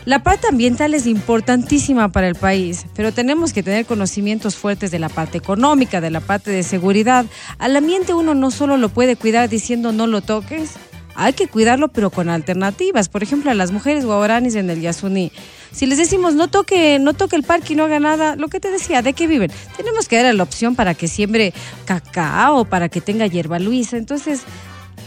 la 0.04 0.22
parte 0.22 0.48
ambiental 0.48 0.92
es 0.92 1.06
importantísima 1.06 2.10
para 2.10 2.28
el 2.28 2.34
país, 2.34 2.86
pero 2.94 3.12
tenemos 3.12 3.52
que 3.52 3.62
tener 3.62 3.86
conocimientos 3.86 4.56
fuertes 4.56 4.90
de 4.90 4.98
la 4.98 5.08
parte 5.08 5.38
económica, 5.38 6.00
de 6.00 6.10
la 6.10 6.20
parte 6.20 6.50
de 6.50 6.62
seguridad. 6.62 7.24
Al 7.58 7.76
ambiente 7.76 8.12
uno 8.12 8.34
no 8.34 8.50
solo 8.50 8.76
lo 8.76 8.88
puede 8.88 9.16
cuidar 9.16 9.48
diciendo 9.48 9.92
no 9.92 10.06
lo 10.06 10.20
toques, 10.20 10.72
hay 11.18 11.32
que 11.32 11.48
cuidarlo 11.48 11.88
pero 11.88 12.10
con 12.10 12.28
alternativas. 12.28 13.08
Por 13.08 13.22
ejemplo, 13.22 13.50
a 13.50 13.54
las 13.54 13.72
mujeres 13.72 14.06
guaraníes 14.06 14.54
en 14.54 14.70
el 14.70 14.80
Yasuní. 14.80 15.32
Si 15.72 15.86
les 15.86 15.98
decimos 15.98 16.34
no 16.34 16.48
toque, 16.48 16.98
no 17.00 17.12
toque 17.12 17.34
el 17.34 17.42
parque 17.42 17.72
y 17.72 17.76
no 17.76 17.84
haga 17.84 17.98
nada, 17.98 18.36
lo 18.36 18.48
que 18.48 18.60
te 18.60 18.70
decía, 18.70 19.02
¿de 19.02 19.12
qué 19.12 19.26
viven? 19.26 19.50
Tenemos 19.76 20.08
que 20.08 20.16
darle 20.16 20.34
la 20.34 20.44
opción 20.44 20.76
para 20.76 20.94
que 20.94 21.08
siembre 21.08 21.52
cacao, 21.84 22.64
para 22.64 22.88
que 22.88 23.00
tenga 23.00 23.26
hierba 23.26 23.58
luisa. 23.58 23.96
Entonces, 23.96 24.42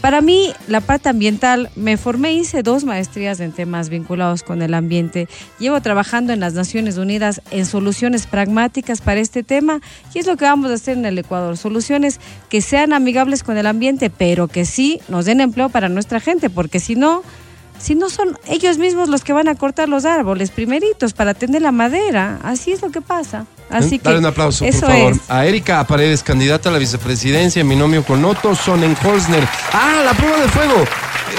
para 0.02 0.20
mí, 0.20 0.52
la 0.66 0.80
parte 0.80 1.08
ambiental, 1.08 1.70
me 1.76 1.96
formé, 1.96 2.32
hice 2.32 2.64
dos 2.64 2.82
maestrías 2.82 3.38
en 3.38 3.52
temas 3.52 3.88
vinculados 3.88 4.42
con 4.42 4.60
el 4.60 4.74
ambiente. 4.74 5.28
Llevo 5.60 5.80
trabajando 5.80 6.32
en 6.32 6.40
las 6.40 6.54
Naciones 6.54 6.98
Unidas 6.98 7.40
en 7.52 7.64
soluciones 7.66 8.26
pragmáticas 8.26 9.00
para 9.00 9.20
este 9.20 9.44
tema 9.44 9.80
y 10.12 10.18
es 10.18 10.26
lo 10.26 10.36
que 10.36 10.44
vamos 10.44 10.72
a 10.72 10.74
hacer 10.74 10.98
en 10.98 11.06
el 11.06 11.18
Ecuador. 11.18 11.56
Soluciones 11.56 12.18
que 12.48 12.60
sean 12.62 12.92
amigables 12.92 13.44
con 13.44 13.56
el 13.56 13.66
ambiente, 13.66 14.10
pero 14.10 14.48
que 14.48 14.64
sí 14.64 15.00
nos 15.08 15.24
den 15.24 15.40
empleo 15.40 15.68
para 15.68 15.88
nuestra 15.88 16.18
gente, 16.18 16.50
porque 16.50 16.80
si 16.80 16.96
no, 16.96 17.22
si 17.82 17.96
no 17.96 18.08
son 18.10 18.38
ellos 18.46 18.78
mismos 18.78 19.08
los 19.08 19.24
que 19.24 19.32
van 19.32 19.48
a 19.48 19.56
cortar 19.56 19.88
los 19.88 20.04
árboles 20.04 20.50
primeritos 20.50 21.12
para 21.12 21.34
tener 21.34 21.62
la 21.62 21.72
madera. 21.72 22.38
Así 22.44 22.70
es 22.70 22.80
lo 22.80 22.90
que 22.90 23.00
pasa. 23.00 23.44
Así 23.70 23.98
que 23.98 24.04
Dale 24.04 24.18
un 24.18 24.26
aplauso, 24.26 24.64
eso 24.64 24.80
por 24.82 24.90
favor. 24.90 25.12
es. 25.12 25.18
A 25.30 25.46
Erika 25.46 25.84
Paredes, 25.86 26.22
candidata 26.22 26.68
a 26.68 26.72
la 26.72 26.78
vicepresidencia 26.78 27.60
en 27.60 27.68
binomio 27.68 28.04
con 28.04 28.24
Otto 28.24 28.54
Sonnenholzner. 28.54 29.46
Ah, 29.72 30.02
la 30.04 30.12
prueba 30.14 30.38
de 30.38 30.48
fuego. 30.48 30.84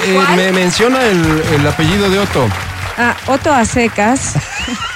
Eh, 0.05 0.19
me 0.35 0.51
menciona 0.51 1.01
el, 1.05 1.21
el 1.55 1.67
apellido 1.67 2.09
de 2.09 2.19
Otto. 2.19 2.47
Ah, 2.97 3.15
Otto 3.27 3.51
a 3.53 3.65
secas. 3.65 4.33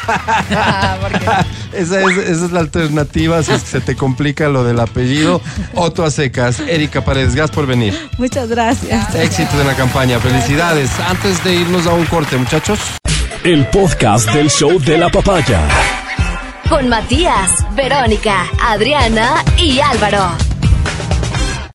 Ah, 0.10 0.98
porque 1.02 1.20
Esa 1.74 2.00
es, 2.02 2.18
esa 2.18 2.45
es 2.45 2.52
la 2.54 2.62
alternativa 2.62 3.43
si 3.43 3.52
es 3.52 3.64
que 3.64 3.68
se 3.72 3.82
te 3.82 3.93
complica 3.98 4.48
lo 4.48 4.64
del 4.64 4.80
apellido. 4.80 5.41
Otto 5.76 6.06
a 6.06 6.12
secas. 6.12 6.62
Erika 6.62 7.04
Paredes, 7.04 7.36
gracias 7.36 7.54
por 7.54 7.68
venir. 7.68 8.10
Muchas 8.18 8.48
gracias. 8.48 9.14
Éxito 9.16 9.60
en 9.60 9.68
la 9.68 9.74
campaña. 9.76 10.18
Felicidades. 10.20 10.89
Antes 11.10 11.43
de 11.43 11.56
irnos 11.56 11.88
a 11.88 11.91
un 11.93 12.06
corte, 12.06 12.38
muchachos. 12.38 12.80
El 13.43 13.68
podcast 13.68 14.30
del 14.32 14.50
show 14.50 14.80
de 14.80 14.98
la 14.98 15.10
papaya. 15.10 15.60
Con 16.70 16.88
Matías, 16.88 17.66
Verónica, 17.76 18.45
Adriana 18.62 19.43
y 19.58 19.82
Álvaro. 19.82 20.32